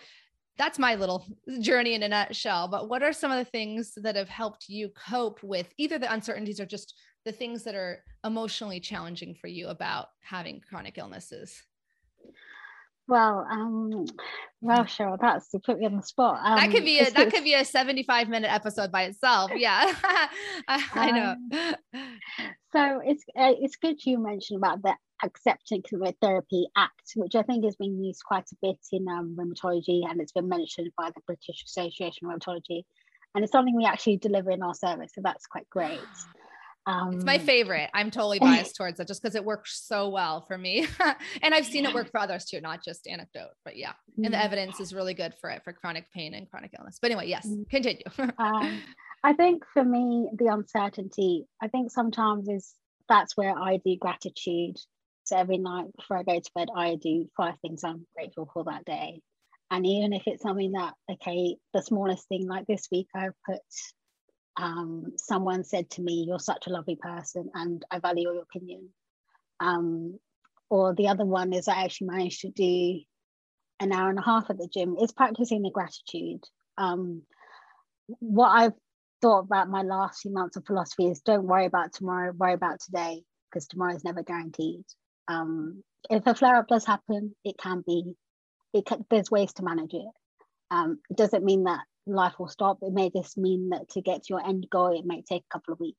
that's 0.57 0.79
my 0.79 0.95
little 0.95 1.25
journey 1.59 1.93
in 1.93 2.03
a 2.03 2.09
nutshell. 2.09 2.67
But 2.67 2.89
what 2.89 3.03
are 3.03 3.13
some 3.13 3.31
of 3.31 3.37
the 3.37 3.49
things 3.49 3.93
that 3.97 4.15
have 4.15 4.29
helped 4.29 4.69
you 4.69 4.89
cope 4.89 5.41
with 5.43 5.71
either 5.77 5.99
the 5.99 6.11
uncertainties 6.11 6.59
or 6.59 6.65
just 6.65 6.95
the 7.25 7.31
things 7.31 7.63
that 7.63 7.75
are 7.75 8.03
emotionally 8.25 8.79
challenging 8.79 9.35
for 9.35 9.47
you 9.47 9.67
about 9.67 10.07
having 10.21 10.61
chronic 10.67 10.97
illnesses? 10.97 11.61
Well, 13.07 13.47
um, 13.49 14.05
well, 14.59 14.85
sure. 14.85 15.17
That's 15.19 15.49
to 15.51 15.59
put 15.59 15.79
me 15.79 15.85
on 15.85 15.95
the 15.95 16.01
spot. 16.01 16.41
Um, 16.43 16.57
that 16.57 16.71
could 16.71 16.83
be 16.83 16.99
a 16.99 17.09
that 17.11 17.31
could 17.31 17.45
be 17.45 17.53
a 17.53 17.63
seventy-five 17.63 18.27
minute 18.27 18.51
episode 18.51 18.91
by 18.91 19.03
itself. 19.03 19.51
Yeah, 19.55 19.93
I, 20.03 20.27
I, 20.93 21.11
know. 21.11 21.35
Um, 21.57 22.19
so 22.73 23.01
it's 23.05 23.23
uh, 23.29 23.53
it's 23.61 23.77
good 23.77 24.05
you 24.05 24.19
mentioned 24.19 24.57
about 24.57 24.81
the 24.81 24.93
acceptance 25.23 25.91
of 25.93 26.01
a 26.01 26.13
therapy 26.21 26.67
act, 26.75 27.11
which 27.15 27.35
I 27.35 27.43
think 27.43 27.65
has 27.65 27.75
been 27.75 28.03
used 28.03 28.23
quite 28.23 28.45
a 28.51 28.55
bit 28.61 28.79
in 28.91 29.07
um, 29.07 29.35
rheumatology 29.39 30.01
and 30.09 30.21
it's 30.21 30.31
been 30.31 30.47
mentioned 30.47 30.91
by 30.97 31.09
the 31.09 31.21
British 31.25 31.63
Association 31.65 32.27
of 32.29 32.39
Rheumatology. 32.39 32.83
And 33.35 33.43
it's 33.43 33.51
something 33.51 33.75
we 33.75 33.85
actually 33.85 34.17
deliver 34.17 34.51
in 34.51 34.63
our 34.63 34.73
service. 34.73 35.11
So 35.13 35.21
that's 35.23 35.45
quite 35.45 35.69
great. 35.69 35.99
Um, 36.87 37.13
it's 37.13 37.25
my 37.25 37.37
favorite. 37.37 37.89
I'm 37.93 38.09
totally 38.09 38.39
biased 38.39 38.75
towards 38.77 38.99
it 38.99 39.07
just 39.07 39.21
because 39.21 39.35
it 39.35 39.43
works 39.43 39.85
so 39.85 40.07
well 40.07 40.45
for 40.47 40.57
me. 40.57 40.87
and 41.41 41.53
I've 41.53 41.65
seen 41.65 41.85
it 41.85 41.93
work 41.93 42.09
for 42.09 42.19
others 42.19 42.45
too, 42.45 42.61
not 42.61 42.83
just 42.83 43.07
anecdote, 43.07 43.51
but 43.65 43.75
yeah. 43.75 43.91
And 44.15 44.33
the 44.33 44.37
mm. 44.37 44.43
evidence 44.43 44.79
is 44.79 44.93
really 44.93 45.13
good 45.13 45.33
for 45.41 45.49
it 45.49 45.63
for 45.63 45.73
chronic 45.73 46.05
pain 46.13 46.33
and 46.33 46.49
chronic 46.49 46.71
illness. 46.79 46.97
But 47.01 47.11
anyway, 47.11 47.27
yes, 47.27 47.45
mm. 47.45 47.69
continue. 47.69 48.03
um, 48.39 48.81
I 49.23 49.33
think 49.33 49.65
for 49.73 49.83
me, 49.83 50.29
the 50.33 50.47
uncertainty, 50.47 51.45
I 51.61 51.67
think 51.67 51.91
sometimes 51.91 52.47
is 52.47 52.73
that's 53.09 53.35
where 53.35 53.57
I 53.57 53.77
do 53.77 53.97
gratitude 53.99 54.77
so 55.27 55.35
every 55.35 55.57
night 55.57 55.87
before 55.95 56.17
I 56.17 56.23
go 56.23 56.39
to 56.39 56.51
bed, 56.55 56.69
I 56.73 56.95
do 56.95 57.27
five 57.35 57.55
things 57.61 57.83
I'm 57.83 58.07
grateful 58.15 58.49
for 58.53 58.63
that 58.63 58.85
day. 58.85 59.21
And 59.69 59.85
even 59.85 60.13
if 60.13 60.23
it's 60.25 60.41
something 60.41 60.71
that, 60.71 60.93
okay, 61.11 61.57
the 61.73 61.81
smallest 61.81 62.29
thing 62.29 62.47
like 62.47 62.65
this 62.65 62.87
week, 62.89 63.07
I 63.13 63.29
put 63.45 63.59
um, 64.55 65.11
someone 65.17 65.65
said 65.65 65.89
to 65.91 66.01
me, 66.01 66.25
You're 66.25 66.39
such 66.39 66.67
a 66.67 66.69
lovely 66.69 66.95
person 66.95 67.49
and 67.53 67.83
I 67.91 67.99
value 67.99 68.31
your 68.31 68.41
opinion. 68.41 68.89
Um, 69.59 70.17
or 70.69 70.95
the 70.95 71.09
other 71.09 71.25
one 71.25 71.51
is 71.51 71.67
I 71.67 71.83
actually 71.83 72.07
managed 72.07 72.41
to 72.41 72.49
do 72.49 73.01
an 73.81 73.91
hour 73.91 74.09
and 74.09 74.19
a 74.19 74.23
half 74.23 74.49
at 74.49 74.57
the 74.57 74.69
gym, 74.73 74.95
is 74.97 75.11
practicing 75.11 75.61
the 75.61 75.71
gratitude. 75.71 76.43
Um, 76.77 77.23
what 78.19 78.49
I've 78.49 78.73
thought 79.21 79.39
about 79.39 79.69
my 79.69 79.81
last 79.81 80.21
few 80.21 80.31
months 80.31 80.55
of 80.55 80.65
philosophy 80.65 81.07
is 81.07 81.19
don't 81.19 81.47
worry 81.47 81.65
about 81.65 81.91
tomorrow, 81.91 82.31
worry 82.31 82.53
about 82.53 82.79
today, 82.79 83.23
because 83.49 83.67
tomorrow 83.67 83.93
is 83.93 84.05
never 84.05 84.23
guaranteed. 84.23 84.85
Um, 85.27 85.83
if 86.09 86.25
a 86.25 86.35
flare 86.35 86.57
up 86.57 86.67
does 86.67 86.85
happen, 86.85 87.35
it 87.43 87.57
can 87.57 87.83
be, 87.85 88.13
it 88.73 88.85
can, 88.85 89.05
there's 89.09 89.31
ways 89.31 89.53
to 89.53 89.63
manage 89.63 89.93
it. 89.93 90.07
Um, 90.71 90.99
it 91.09 91.17
doesn't 91.17 91.43
mean 91.43 91.65
that 91.65 91.81
life 92.05 92.33
will 92.39 92.47
stop. 92.47 92.79
It 92.81 92.93
may 92.93 93.09
just 93.09 93.37
mean 93.37 93.69
that 93.69 93.89
to 93.89 94.01
get 94.01 94.23
to 94.23 94.27
your 94.29 94.45
end 94.45 94.67
goal, 94.69 94.97
it 94.97 95.05
might 95.05 95.25
take 95.25 95.43
a 95.49 95.53
couple 95.53 95.73
of 95.73 95.79
weeks. 95.79 95.97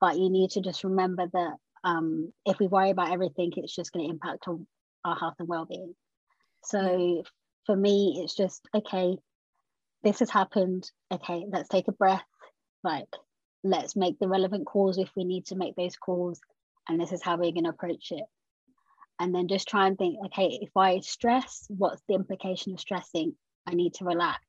But 0.00 0.18
you 0.18 0.30
need 0.30 0.50
to 0.50 0.60
just 0.60 0.84
remember 0.84 1.26
that 1.32 1.54
um, 1.84 2.32
if 2.46 2.58
we 2.58 2.66
worry 2.66 2.90
about 2.90 3.12
everything, 3.12 3.52
it's 3.56 3.74
just 3.74 3.92
going 3.92 4.06
to 4.06 4.12
impact 4.12 4.48
on 4.48 4.66
our 5.04 5.16
health 5.16 5.34
and 5.38 5.48
well-being. 5.48 5.94
So 6.64 7.24
for 7.66 7.76
me, 7.76 8.20
it's 8.22 8.34
just 8.34 8.66
okay. 8.74 9.16
This 10.02 10.20
has 10.20 10.30
happened. 10.30 10.90
Okay, 11.12 11.44
let's 11.48 11.68
take 11.68 11.88
a 11.88 11.92
breath. 11.92 12.24
Like, 12.82 13.08
let's 13.62 13.94
make 13.94 14.18
the 14.18 14.28
relevant 14.28 14.66
calls 14.66 14.98
if 14.98 15.10
we 15.16 15.24
need 15.24 15.46
to 15.46 15.56
make 15.56 15.76
those 15.76 15.96
calls, 15.96 16.40
and 16.88 17.00
this 17.00 17.12
is 17.12 17.22
how 17.22 17.36
we're 17.36 17.52
going 17.52 17.64
to 17.64 17.70
approach 17.70 18.10
it. 18.10 18.24
And 19.20 19.34
then 19.34 19.48
just 19.48 19.68
try 19.68 19.86
and 19.86 19.96
think, 19.96 20.16
okay, 20.26 20.58
if 20.62 20.70
I 20.76 21.00
stress, 21.00 21.66
what's 21.68 22.02
the 22.08 22.14
implication 22.14 22.72
of 22.72 22.80
stressing? 22.80 23.34
I 23.66 23.74
need 23.74 23.94
to 23.94 24.04
relax, 24.04 24.42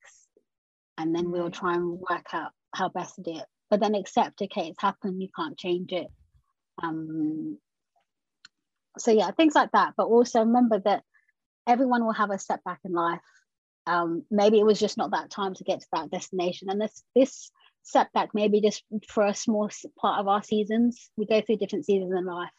and 0.98 1.16
then 1.16 1.30
we'll 1.30 1.52
try 1.52 1.76
and 1.76 2.00
work 2.00 2.34
out 2.34 2.52
how 2.74 2.90
best 2.90 3.16
to 3.16 3.22
do 3.22 3.38
it. 3.38 3.46
But 3.70 3.80
then 3.80 3.96
accept, 3.96 4.42
okay, 4.42 4.70
it's 4.70 4.82
happened. 4.82 5.22
You 5.22 5.30
can't 5.36 5.58
change 5.58 5.92
it. 5.92 6.08
Um, 6.82 7.58
so 8.98 9.12
yeah, 9.12 9.30
things 9.32 9.56
like 9.56 9.72
that. 9.74 9.94
But 9.96 10.08
also 10.08 10.40
remember 10.40 10.80
that 10.86 11.04
everyone 11.68 12.04
will 12.04 12.14
have 12.14 12.32
a 12.32 12.40
setback 12.40 12.80
in 12.84 12.94
life. 12.94 13.20
Um, 13.86 14.24
maybe 14.32 14.60
it 14.60 14.66
was 14.66 14.80
just 14.80 14.98
not 14.98 15.12
that 15.12 15.30
time 15.30 15.54
to 15.56 15.64
get 15.64 15.82
to 15.82 15.88
that 15.94 16.10
destination, 16.10 16.70
and 16.70 16.82
this 16.82 17.04
this 17.16 17.52
setback 17.84 18.30
maybe 18.34 18.62
just 18.62 18.84
for 19.08 19.26
a 19.26 19.36
small 19.36 19.70
part 20.00 20.20
of 20.20 20.28
our 20.28 20.44
seasons. 20.44 21.10
We 21.18 21.26
go 21.26 21.42
through 21.42 21.58
different 21.58 21.86
seasons 21.86 22.14
in 22.16 22.26
life, 22.26 22.50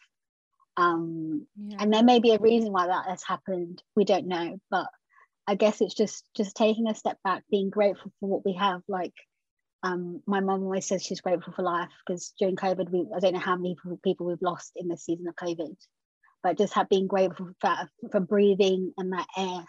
um, 0.76 1.46
yeah. 1.56 1.78
and 1.80 1.92
there 1.92 2.04
may 2.04 2.20
be 2.20 2.32
a 2.32 2.38
reason 2.38 2.72
why 2.72 2.86
that 2.86 3.06
has 3.06 3.22
happened. 3.22 3.82
We 3.96 4.04
don't 4.04 4.26
know, 4.26 4.58
but 4.70 4.86
I 5.46 5.54
guess 5.54 5.80
it's 5.80 5.94
just 5.94 6.24
just 6.36 6.56
taking 6.56 6.88
a 6.88 6.94
step 6.94 7.18
back, 7.24 7.44
being 7.50 7.70
grateful 7.70 8.12
for 8.20 8.28
what 8.28 8.44
we 8.44 8.54
have. 8.54 8.82
Like 8.88 9.14
um, 9.82 10.22
my 10.26 10.40
mum 10.40 10.62
always 10.62 10.86
says 10.86 11.02
she's 11.02 11.20
grateful 11.20 11.52
for 11.52 11.62
life 11.62 11.90
because 12.06 12.32
during 12.38 12.56
COVID, 12.56 12.90
we 12.90 13.06
I 13.14 13.20
don't 13.20 13.34
know 13.34 13.40
how 13.40 13.56
many 13.56 13.76
people 14.02 14.26
we've 14.26 14.42
lost 14.42 14.72
in 14.76 14.88
the 14.88 14.96
season 14.96 15.26
of 15.28 15.36
COVID 15.36 15.76
but 16.44 16.58
just 16.58 16.74
have 16.74 16.88
been 16.90 17.08
grateful 17.08 17.50
for, 17.60 17.90
for 18.12 18.20
breathing 18.20 18.92
and 18.98 19.12
that 19.14 19.26
air 19.36 19.64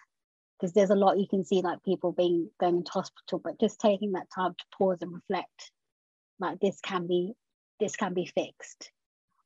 because 0.59 0.73
there's 0.73 0.89
a 0.89 0.95
lot 0.95 1.19
you 1.19 1.27
can 1.27 1.43
see 1.43 1.61
like 1.61 1.83
people 1.83 2.11
being 2.11 2.49
going 2.59 2.77
into 2.77 2.91
hospital 2.91 3.39
but 3.43 3.59
just 3.59 3.79
taking 3.79 4.13
that 4.13 4.27
time 4.33 4.53
to 4.57 4.65
pause 4.77 4.97
and 5.01 5.13
reflect 5.13 5.71
like 6.39 6.59
this 6.59 6.79
can 6.81 7.07
be 7.07 7.33
this 7.79 7.95
can 7.95 8.13
be 8.13 8.25
fixed 8.25 8.91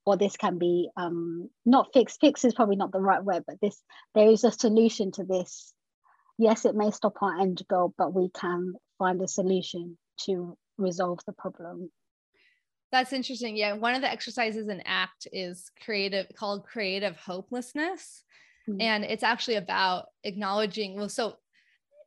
or 0.06 0.18
this 0.18 0.38
can 0.38 0.58
be 0.58 0.90
um 0.98 1.50
not 1.66 1.90
fixed 1.94 2.20
fix 2.22 2.46
is 2.46 2.54
probably 2.54 2.76
not 2.76 2.92
the 2.92 3.00
right 3.00 3.24
word 3.24 3.44
but 3.48 3.60
this 3.62 3.82
there 4.16 4.30
is 4.30 4.44
a 4.44 4.52
solution 4.52 5.12
to 5.12 5.24
this 5.24 5.74
yes 6.38 6.66
it 6.66 6.76
may 6.76 6.92
stop 6.92 7.16
our 7.22 7.40
end 7.40 7.62
goal 7.70 7.94
but 7.98 8.14
we 8.14 8.30
can 8.30 8.74
find 8.98 9.22
a 9.22 9.28
solution 9.28 9.98
to 10.18 10.58
resolve 10.78 11.20
the 11.26 11.34
problem 11.34 11.90
that's 12.92 13.14
interesting. 13.14 13.56
Yeah. 13.56 13.74
One 13.74 13.96
of 13.96 14.02
the 14.02 14.12
exercises 14.12 14.68
in 14.68 14.82
ACT 14.82 15.28
is 15.32 15.70
creative, 15.84 16.28
called 16.36 16.66
creative 16.66 17.16
hopelessness. 17.18 18.24
Mm-hmm. 18.70 18.82
And 18.82 19.04
it's 19.04 19.24
actually 19.24 19.56
about 19.56 20.08
acknowledging, 20.24 20.96
well, 20.96 21.10
so 21.10 21.36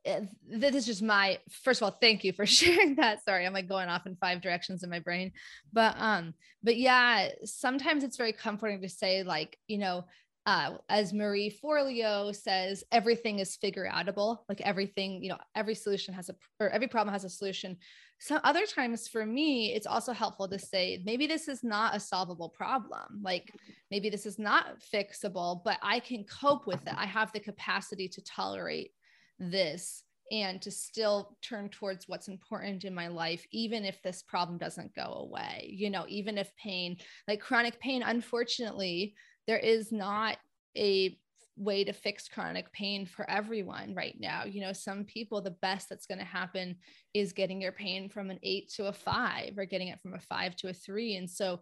eh, 0.04 0.20
this 0.48 0.74
is 0.74 0.86
just 0.86 1.02
my 1.02 1.38
first 1.50 1.80
of 1.80 1.86
all 1.86 1.98
thank 2.00 2.24
you 2.24 2.32
for 2.32 2.46
sharing 2.58 2.96
that 2.96 3.24
sorry 3.24 3.46
i'm 3.46 3.52
like 3.52 3.68
going 3.68 3.88
off 3.88 4.06
in 4.06 4.16
five 4.16 4.40
directions 4.40 4.82
in 4.82 4.90
my 4.90 4.98
brain 4.98 5.30
but 5.72 5.94
um 5.96 6.34
but 6.62 6.76
yeah 6.76 7.28
sometimes 7.44 8.02
it's 8.02 8.16
very 8.16 8.32
comforting 8.32 8.80
to 8.82 8.88
say 8.88 9.22
like 9.22 9.56
you 9.68 9.78
know 9.78 10.04
uh, 10.44 10.72
as 10.88 11.12
Marie 11.12 11.56
Forleo 11.62 12.34
says, 12.34 12.82
everything 12.90 13.38
is 13.38 13.56
figure 13.56 13.88
outable. 13.92 14.38
Like 14.48 14.60
everything, 14.62 15.22
you 15.22 15.28
know, 15.28 15.38
every 15.54 15.74
solution 15.74 16.12
has 16.14 16.28
a, 16.30 16.34
or 16.58 16.68
every 16.70 16.88
problem 16.88 17.12
has 17.12 17.24
a 17.24 17.28
solution. 17.28 17.76
Some 18.18 18.40
other 18.42 18.66
times 18.66 19.06
for 19.06 19.24
me, 19.24 19.72
it's 19.74 19.86
also 19.86 20.12
helpful 20.12 20.48
to 20.48 20.58
say, 20.58 21.00
maybe 21.04 21.26
this 21.26 21.46
is 21.46 21.62
not 21.62 21.94
a 21.94 22.00
solvable 22.00 22.48
problem. 22.48 23.20
Like 23.22 23.52
maybe 23.90 24.10
this 24.10 24.26
is 24.26 24.38
not 24.38 24.80
fixable, 24.92 25.62
but 25.64 25.78
I 25.82 26.00
can 26.00 26.24
cope 26.24 26.66
with 26.66 26.82
it. 26.86 26.94
I 26.96 27.06
have 27.06 27.32
the 27.32 27.40
capacity 27.40 28.08
to 28.08 28.24
tolerate 28.24 28.90
this 29.38 30.02
and 30.32 30.62
to 30.62 30.70
still 30.70 31.36
turn 31.42 31.68
towards 31.68 32.08
what's 32.08 32.28
important 32.28 32.84
in 32.84 32.94
my 32.94 33.08
life, 33.08 33.44
even 33.52 33.84
if 33.84 34.00
this 34.02 34.22
problem 34.22 34.56
doesn't 34.56 34.94
go 34.94 35.02
away. 35.02 35.68
You 35.76 35.90
know, 35.90 36.06
even 36.08 36.38
if 36.38 36.54
pain, 36.56 36.96
like 37.28 37.40
chronic 37.40 37.78
pain, 37.80 38.02
unfortunately, 38.02 39.14
there 39.46 39.58
is 39.58 39.92
not 39.92 40.38
a 40.76 41.18
way 41.56 41.84
to 41.84 41.92
fix 41.92 42.28
chronic 42.28 42.72
pain 42.72 43.04
for 43.06 43.28
everyone 43.28 43.94
right 43.94 44.16
now. 44.18 44.44
You 44.44 44.62
know, 44.62 44.72
some 44.72 45.04
people, 45.04 45.40
the 45.40 45.50
best 45.50 45.88
that's 45.88 46.06
going 46.06 46.18
to 46.18 46.24
happen 46.24 46.76
is 47.12 47.32
getting 47.32 47.60
your 47.60 47.72
pain 47.72 48.08
from 48.08 48.30
an 48.30 48.38
eight 48.42 48.70
to 48.76 48.86
a 48.86 48.92
five 48.92 49.58
or 49.58 49.66
getting 49.66 49.88
it 49.88 50.00
from 50.00 50.14
a 50.14 50.20
five 50.20 50.56
to 50.56 50.68
a 50.68 50.72
three. 50.72 51.16
And 51.16 51.28
so 51.28 51.60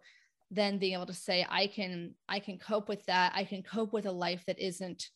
then 0.51 0.79
being 0.79 0.95
able 0.95 1.07
to 1.07 1.13
say, 1.13 1.47
I 1.49 1.67
can, 1.67 2.15
I 2.29 2.39
can 2.39 2.59
cope 2.59 2.89
with 2.89 3.05
that. 3.07 3.33
I 3.35 3.45
can 3.45 3.63
cope 3.63 3.93
with 3.93 4.07
a 4.07 4.13
life 4.13 4.45
that 4.47 4.59
isn't 4.59 5.09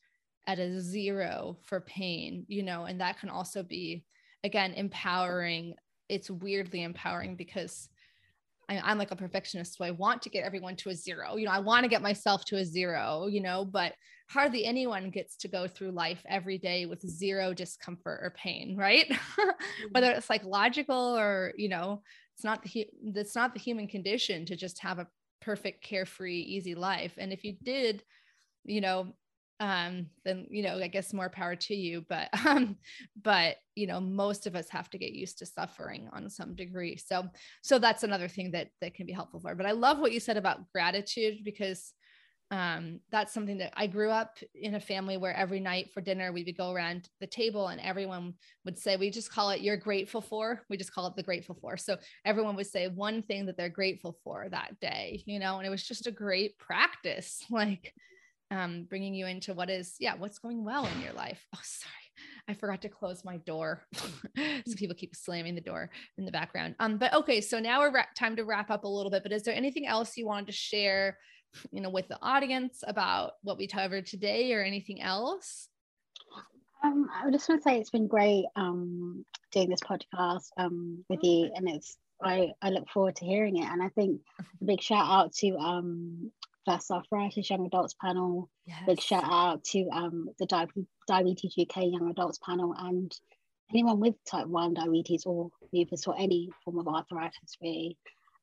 at 0.46 0.58
a 0.58 0.80
zero 0.80 1.56
for 1.64 1.80
pain, 1.80 2.44
you 2.48 2.62
know, 2.62 2.84
and 2.84 3.00
that 3.00 3.18
can 3.18 3.30
also 3.30 3.62
be, 3.62 4.04
again, 4.42 4.74
empowering. 4.74 5.74
It's 6.08 6.30
weirdly 6.30 6.82
empowering 6.82 7.36
because 7.36 7.88
I, 8.68 8.90
am 8.90 8.98
like 8.98 9.10
a 9.10 9.16
perfectionist, 9.16 9.76
so 9.76 9.84
I 9.84 9.90
want 9.90 10.22
to 10.22 10.30
get 10.30 10.44
everyone 10.44 10.76
to 10.76 10.90
a 10.90 10.94
zero. 10.94 11.36
You 11.36 11.46
know, 11.46 11.52
I 11.52 11.60
want 11.60 11.84
to 11.84 11.88
get 11.88 12.02
myself 12.02 12.44
to 12.46 12.56
a 12.56 12.64
zero, 12.64 13.26
you 13.26 13.40
know, 13.40 13.64
but 13.64 13.94
hardly 14.30 14.64
anyone 14.64 15.10
gets 15.10 15.36
to 15.36 15.48
go 15.48 15.66
through 15.68 15.90
life 15.90 16.22
every 16.28 16.58
day 16.58 16.86
with 16.86 17.00
zero 17.00 17.52
discomfort 17.52 18.20
or 18.22 18.34
pain, 18.36 18.76
right? 18.76 19.06
Whether 19.90 20.08
mm-hmm. 20.08 20.18
it's 20.18 20.26
psychological 20.26 21.18
or, 21.18 21.52
you 21.56 21.68
know, 21.68 22.02
it's 22.34 22.44
not 22.44 22.62
the 22.62 22.86
it's 23.14 23.36
not 23.36 23.54
the 23.54 23.60
human 23.60 23.86
condition 23.86 24.44
to 24.46 24.56
just 24.56 24.80
have 24.80 24.98
a 24.98 25.06
perfect, 25.40 25.84
carefree, 25.84 26.40
easy 26.40 26.74
life. 26.74 27.12
And 27.18 27.32
if 27.32 27.44
you 27.44 27.56
did, 27.62 28.02
you 28.64 28.80
know, 28.80 29.14
um 29.60 30.06
then 30.24 30.46
you 30.50 30.62
know 30.62 30.76
i 30.78 30.88
guess 30.88 31.12
more 31.12 31.28
power 31.28 31.54
to 31.54 31.74
you 31.76 32.04
but 32.08 32.28
um 32.46 32.76
but 33.22 33.56
you 33.76 33.86
know 33.86 34.00
most 34.00 34.46
of 34.46 34.56
us 34.56 34.68
have 34.68 34.90
to 34.90 34.98
get 34.98 35.12
used 35.12 35.38
to 35.38 35.46
suffering 35.46 36.08
on 36.12 36.28
some 36.28 36.54
degree. 36.54 36.96
So 36.96 37.28
so 37.62 37.78
that's 37.78 38.02
another 38.02 38.28
thing 38.28 38.50
that 38.52 38.68
that 38.80 38.94
can 38.94 39.06
be 39.06 39.12
helpful 39.12 39.40
for. 39.40 39.54
But 39.54 39.66
i 39.66 39.72
love 39.72 39.98
what 39.98 40.12
you 40.12 40.20
said 40.20 40.36
about 40.36 40.70
gratitude 40.72 41.44
because 41.44 41.92
um 42.50 43.00
that's 43.10 43.32
something 43.32 43.56
that 43.56 43.72
i 43.74 43.86
grew 43.86 44.10
up 44.10 44.36
in 44.54 44.74
a 44.74 44.80
family 44.80 45.16
where 45.16 45.34
every 45.34 45.60
night 45.60 45.90
for 45.94 46.02
dinner 46.02 46.30
we 46.30 46.44
would 46.44 46.58
go 46.58 46.72
around 46.72 47.08
the 47.18 47.26
table 47.26 47.68
and 47.68 47.80
everyone 47.80 48.34
would 48.66 48.78
say 48.78 48.96
we 48.96 49.08
just 49.08 49.32
call 49.32 49.48
it 49.50 49.62
you're 49.62 49.78
grateful 49.78 50.20
for. 50.20 50.60
We 50.68 50.76
just 50.76 50.92
call 50.92 51.06
it 51.06 51.16
the 51.16 51.22
grateful 51.22 51.56
for. 51.60 51.76
So 51.78 51.96
everyone 52.24 52.54
would 52.56 52.66
say 52.66 52.88
one 52.88 53.22
thing 53.22 53.46
that 53.46 53.56
they're 53.56 53.68
grateful 53.68 54.18
for 54.24 54.48
that 54.50 54.78
day 54.80 55.22
you 55.26 55.38
know 55.38 55.58
and 55.58 55.66
it 55.66 55.70
was 55.70 55.86
just 55.86 56.06
a 56.06 56.10
great 56.10 56.58
practice. 56.58 57.44
Like 57.50 57.94
um, 58.50 58.86
bringing 58.88 59.14
you 59.14 59.26
into 59.26 59.54
what 59.54 59.70
is, 59.70 59.94
yeah, 59.98 60.14
what's 60.16 60.38
going 60.38 60.64
well 60.64 60.86
in 60.86 61.00
your 61.00 61.12
life. 61.12 61.46
Oh, 61.54 61.60
sorry. 61.62 61.92
I 62.48 62.54
forgot 62.54 62.82
to 62.82 62.88
close 62.88 63.24
my 63.24 63.38
door. 63.38 63.82
so 63.94 64.74
people 64.76 64.94
keep 64.94 65.16
slamming 65.16 65.54
the 65.54 65.60
door 65.60 65.90
in 66.18 66.24
the 66.24 66.32
background. 66.32 66.74
Um, 66.78 66.98
but 66.98 67.14
okay, 67.14 67.40
so 67.40 67.58
now 67.58 67.80
we're 67.80 67.92
ra- 67.92 68.04
time 68.16 68.36
to 68.36 68.44
wrap 68.44 68.70
up 68.70 68.84
a 68.84 68.88
little 68.88 69.10
bit. 69.10 69.22
But 69.22 69.32
is 69.32 69.42
there 69.42 69.54
anything 69.54 69.86
else 69.86 70.16
you 70.16 70.26
wanted 70.26 70.46
to 70.46 70.52
share, 70.52 71.18
you 71.72 71.80
know, 71.80 71.90
with 71.90 72.08
the 72.08 72.18
audience 72.22 72.84
about 72.86 73.32
what 73.42 73.58
we 73.58 73.66
covered 73.66 74.06
today, 74.06 74.52
or 74.52 74.62
anything 74.62 75.00
else? 75.00 75.68
Um, 76.84 77.08
I 77.12 77.30
just 77.30 77.48
want 77.48 77.62
to 77.62 77.68
say 77.68 77.78
it's 77.78 77.90
been 77.90 78.06
great 78.06 78.44
um, 78.56 79.24
doing 79.52 79.70
this 79.70 79.80
podcast 79.80 80.48
um, 80.58 81.02
with 81.08 81.20
you, 81.22 81.50
and 81.54 81.68
it's 81.68 81.96
I, 82.22 82.52
I 82.62 82.70
look 82.70 82.88
forward 82.90 83.16
to 83.16 83.24
hearing 83.24 83.56
it. 83.56 83.68
And 83.68 83.82
I 83.82 83.88
think 83.88 84.20
a 84.38 84.64
big 84.64 84.80
shout 84.80 85.06
out 85.06 85.32
to 85.36 85.56
um, 85.56 86.30
Versus 86.66 86.90
Arthritis 86.90 87.50
Young 87.50 87.66
Adults 87.66 87.94
panel. 88.00 88.48
Yes. 88.66 88.82
Big 88.86 89.00
shout 89.00 89.24
out 89.24 89.64
to 89.64 89.88
um, 89.92 90.28
the 90.38 90.46
Diabetes 91.06 91.54
UK 91.58 91.84
Young 91.84 92.10
Adults 92.10 92.38
panel 92.44 92.74
and 92.78 93.14
anyone 93.70 94.00
with 94.00 94.14
type 94.24 94.46
1 94.46 94.74
diabetes 94.74 95.24
or 95.26 95.50
lupus 95.72 96.06
or 96.06 96.14
any 96.18 96.50
form 96.64 96.78
of 96.78 96.88
arthritis 96.88 97.56
really. 97.62 97.98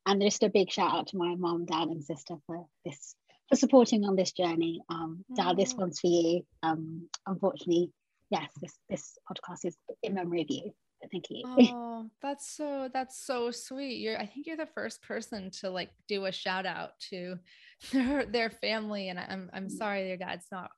And 0.05 0.22
just 0.22 0.43
a 0.43 0.49
big 0.49 0.72
shout 0.72 0.93
out 0.93 1.07
to 1.07 1.17
my 1.17 1.36
mum, 1.36 1.65
dad, 1.65 1.88
and 1.88 2.03
sister 2.03 2.36
for 2.47 2.65
this 2.86 3.15
for 3.49 3.55
supporting 3.55 4.03
on 4.05 4.15
this 4.15 4.32
journey. 4.32 4.82
Um, 4.89 5.24
dad, 5.36 5.57
this 5.57 5.74
one's 5.76 5.99
for 5.99 6.07
you. 6.07 6.41
Um, 6.63 7.07
unfortunately, 7.28 7.91
yes, 8.32 8.49
this 8.61 8.74
this 8.89 9.17
podcast 9.30 9.65
is 9.65 9.78
in 10.01 10.15
memory 10.15 10.41
of 10.41 10.47
you 10.49 10.74
thank 11.12 11.26
you. 11.30 11.43
Oh, 11.74 12.10
that's 12.22 12.49
so 12.56 12.89
that's 12.91 13.24
so 13.24 13.52
sweet. 13.52 13.99
You're 13.99 14.18
I 14.18 14.26
think 14.26 14.47
you're 14.47 14.58
the 14.58 14.66
first 14.66 15.04
person 15.04 15.52
to 15.62 15.70
like 15.70 15.91
do 16.08 16.26
a 16.26 16.32
shout 16.32 16.66
out 16.66 16.99
to 17.12 17.38
their 17.91 18.26
their 18.26 18.49
family. 18.49 19.10
And 19.10 19.20
I'm 19.20 19.49
I'm 19.54 19.68
mm. 19.68 19.72
sorry 19.72 20.08
your 20.08 20.18
dad's 20.18 20.47
not 20.52 20.72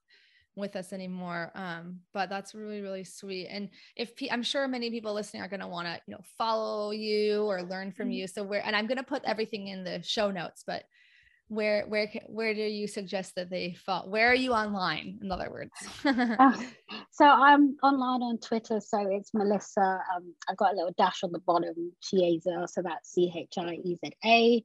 with 0.56 0.76
us 0.76 0.94
anymore. 0.94 1.52
Um, 1.56 2.00
but 2.14 2.30
that's 2.30 2.54
really, 2.54 2.82
really 2.82 3.04
sweet. 3.04 3.48
And 3.48 3.70
if 3.96 4.12
I'm 4.32 4.44
sure 4.44 4.68
many 4.68 4.90
people 4.92 5.14
listening 5.14 5.42
are 5.42 5.48
going 5.48 5.62
to 5.62 5.68
want 5.68 5.88
to, 5.88 6.00
you 6.06 6.14
know, 6.14 6.22
follow 6.38 6.92
you 6.92 7.44
or 7.44 7.64
learn 7.64 7.92
from 7.92 8.08
mm-hmm. 8.08 8.14
you. 8.14 8.28
So 8.28 8.44
we're, 8.44 8.60
and 8.60 8.76
I'm 8.76 8.88
going 8.88 8.98
to 8.98 9.04
put 9.04 9.24
everything 9.26 9.68
in 9.68 9.84
the 9.84 10.02
show 10.04 10.32
notes, 10.32 10.64
but 10.66 10.84
where 11.54 11.86
where 11.88 12.12
where 12.28 12.54
do 12.54 12.62
you 12.62 12.88
suggest 12.88 13.36
that 13.36 13.50
they 13.50 13.74
fall 13.74 14.10
where 14.10 14.30
are 14.30 14.36
you 14.36 14.52
online 14.52 15.20
in 15.22 15.32
other 15.32 15.50
words? 15.50 15.72
Uh, 16.06 16.58
so 17.12 17.26
i'm 17.26 17.78
online 17.84 18.22
on 18.22 18.38
twitter 18.40 18.80
so 18.80 19.08
it's 19.10 19.34
melissa 19.34 20.00
um, 20.16 20.34
i've 20.50 20.58
got 20.58 20.74
a 20.74 20.76
little 20.76 20.94
dash 20.98 21.24
on 21.24 21.32
the 21.32 21.40
bottom 21.40 21.92
Chieza 22.02 22.68
so 22.68 22.82
that's 22.82 23.12
c-h-i-e-z-a 23.12 24.64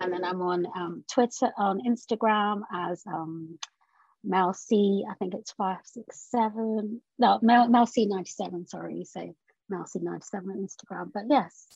and 0.00 0.12
then 0.12 0.24
i'm 0.24 0.40
on 0.42 0.66
um, 0.76 1.04
twitter 1.12 1.50
on 1.58 1.80
instagram 1.86 2.62
as 2.72 3.02
um, 3.06 3.58
mel 4.24 4.52
c 4.52 5.04
i 5.10 5.14
think 5.14 5.34
it's 5.34 5.52
567 5.52 7.00
no 7.18 7.38
mel, 7.42 7.68
mel 7.68 7.86
c 7.86 8.06
97 8.06 8.66
sorry 8.66 9.04
so 9.04 9.34
mel 9.68 9.86
c 9.86 9.98
97 10.00 10.50
on 10.50 10.56
instagram 10.56 11.10
but 11.12 11.24
yes 11.28 11.66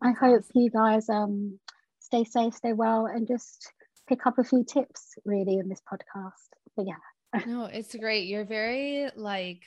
i 0.00 0.12
hope 0.12 0.42
you 0.54 0.70
guys 0.70 1.08
um 1.08 1.58
stay 2.00 2.24
safe 2.24 2.54
stay 2.54 2.72
well 2.72 3.06
and 3.06 3.26
just 3.26 3.72
pick 4.12 4.26
up 4.26 4.38
a 4.38 4.44
few 4.44 4.62
tips 4.62 5.14
really 5.24 5.56
in 5.58 5.68
this 5.68 5.80
podcast. 5.90 6.50
But 6.76 6.86
yeah. 6.86 7.44
no, 7.46 7.64
it's 7.64 7.94
great. 7.94 8.26
You're 8.28 8.44
very 8.44 9.08
like 9.16 9.62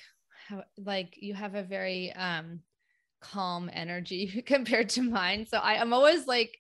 like 0.78 1.16
you 1.18 1.34
have 1.34 1.56
a 1.56 1.64
very 1.64 2.14
um 2.14 2.60
calm 3.22 3.72
energy 3.74 4.44
compared 4.46 4.90
to 4.90 5.02
mine. 5.02 5.48
So 5.48 5.58
I, 5.58 5.76
I'm 5.82 5.94
always 5.94 6.28
like 6.28 6.56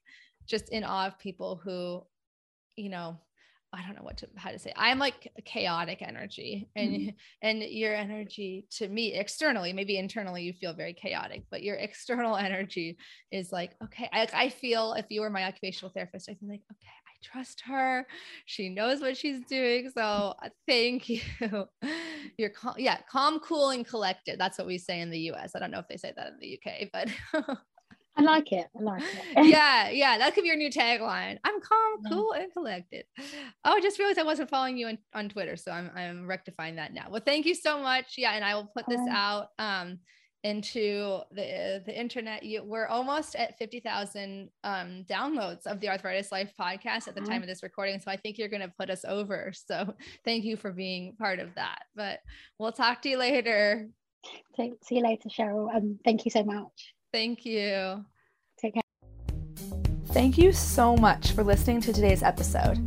just 0.47 0.69
in 0.69 0.83
awe 0.83 1.07
of 1.07 1.19
people 1.19 1.61
who, 1.63 2.03
you 2.75 2.89
know, 2.89 3.19
I 3.71 3.85
don't 3.85 3.95
know 3.95 4.03
what 4.03 4.17
to 4.17 4.29
how 4.35 4.49
to 4.49 4.57
say. 4.57 4.73
I'm 4.75 4.97
like 4.97 5.31
chaotic 5.43 6.01
energy, 6.01 6.69
and 6.75 6.91
mm-hmm. 6.91 7.09
and 7.43 7.61
your 7.61 7.93
energy 7.93 8.65
to 8.77 8.87
me 8.87 9.13
externally, 9.13 9.73
maybe 9.73 9.97
internally, 9.97 10.41
you 10.41 10.53
feel 10.53 10.73
very 10.73 10.93
chaotic, 10.93 11.43
but 11.51 11.61
your 11.61 11.75
external 11.75 12.35
energy 12.37 12.97
is 13.31 13.51
like 13.51 13.73
okay. 13.83 14.09
I, 14.11 14.27
I 14.33 14.49
feel 14.49 14.93
if 14.93 15.05
you 15.09 15.21
were 15.21 15.29
my 15.29 15.43
occupational 15.43 15.91
therapist, 15.91 16.29
I 16.29 16.33
feel 16.35 16.49
like 16.49 16.61
okay, 16.71 16.95
trust 17.31 17.61
her. 17.65 18.05
She 18.45 18.69
knows 18.69 19.01
what 19.01 19.17
she's 19.17 19.41
doing. 19.49 19.89
So 19.95 20.33
uh, 20.41 20.49
thank 20.67 21.09
you. 21.09 21.21
You're 22.37 22.49
calm, 22.49 22.75
yeah, 22.77 22.99
calm, 23.09 23.39
cool, 23.39 23.69
and 23.69 23.87
collected. 23.87 24.39
That's 24.39 24.57
what 24.57 24.67
we 24.67 24.77
say 24.77 25.01
in 25.01 25.09
the 25.09 25.19
US. 25.31 25.51
I 25.55 25.59
don't 25.59 25.71
know 25.71 25.79
if 25.79 25.87
they 25.87 25.97
say 25.97 26.13
that 26.15 26.27
in 26.27 26.39
the 26.39 26.59
UK, 26.59 26.89
but 26.91 27.57
I 28.17 28.21
like 28.21 28.51
it. 28.51 28.67
I 28.77 28.81
like 28.81 29.03
it. 29.35 29.47
yeah, 29.47 29.89
yeah. 29.89 30.17
That 30.17 30.33
could 30.33 30.43
be 30.43 30.47
your 30.47 30.57
new 30.57 30.69
tagline. 30.69 31.37
I'm 31.43 31.59
calm, 31.59 32.03
cool, 32.09 32.31
and 32.31 32.51
collected. 32.51 33.05
Oh, 33.63 33.73
I 33.73 33.81
just 33.81 33.99
realized 33.99 34.19
I 34.19 34.23
wasn't 34.23 34.49
following 34.49 34.77
you 34.77 34.87
on, 34.87 34.97
on 35.13 35.29
Twitter. 35.29 35.57
So 35.57 35.71
I'm 35.71 35.91
I'm 35.95 36.27
rectifying 36.27 36.77
that 36.77 36.93
now. 36.93 37.07
Well, 37.09 37.21
thank 37.25 37.45
you 37.45 37.55
so 37.55 37.81
much. 37.81 38.13
Yeah, 38.17 38.31
and 38.31 38.45
I 38.45 38.55
will 38.55 38.71
put 38.75 38.87
this 38.87 39.01
out. 39.09 39.47
Um 39.59 39.99
into 40.45 41.21
the 41.31 41.81
the 41.87 41.99
internet 41.99 42.43
you, 42.43 42.63
we're 42.63 42.85
almost 42.85 43.35
at 43.35 43.57
50,000 43.57 44.47
um, 44.63 45.03
downloads 45.09 45.65
of 45.65 45.79
the 45.79 45.89
arthritis 45.89 46.31
life 46.31 46.53
podcast 46.59 47.07
at 47.07 47.15
the 47.15 47.21
time 47.21 47.31
mm-hmm. 47.31 47.41
of 47.41 47.47
this 47.47 47.63
recording 47.63 47.99
so 47.99 48.11
i 48.11 48.15
think 48.15 48.37
you're 48.37 48.47
going 48.47 48.61
to 48.61 48.71
put 48.79 48.91
us 48.91 49.03
over 49.07 49.51
so 49.53 49.91
thank 50.23 50.43
you 50.43 50.55
for 50.55 50.71
being 50.71 51.15
part 51.17 51.39
of 51.39 51.49
that 51.55 51.79
but 51.95 52.19
we'll 52.59 52.71
talk 52.71 53.01
to 53.01 53.09
you 53.09 53.17
later. 53.17 53.89
See 54.55 54.95
you 54.95 55.03
later 55.03 55.29
cheryl 55.29 55.75
and 55.75 55.99
thank 56.03 56.25
you 56.25 56.31
so 56.31 56.43
much. 56.43 56.93
Thank 57.11 57.45
you. 57.45 58.03
Take 58.59 58.73
care. 58.75 58.81
Thank 60.07 60.37
you 60.37 60.51
so 60.51 60.95
much 60.97 61.31
for 61.31 61.43
listening 61.43 61.81
to 61.81 61.93
today's 61.93 62.23
episode 62.23 62.79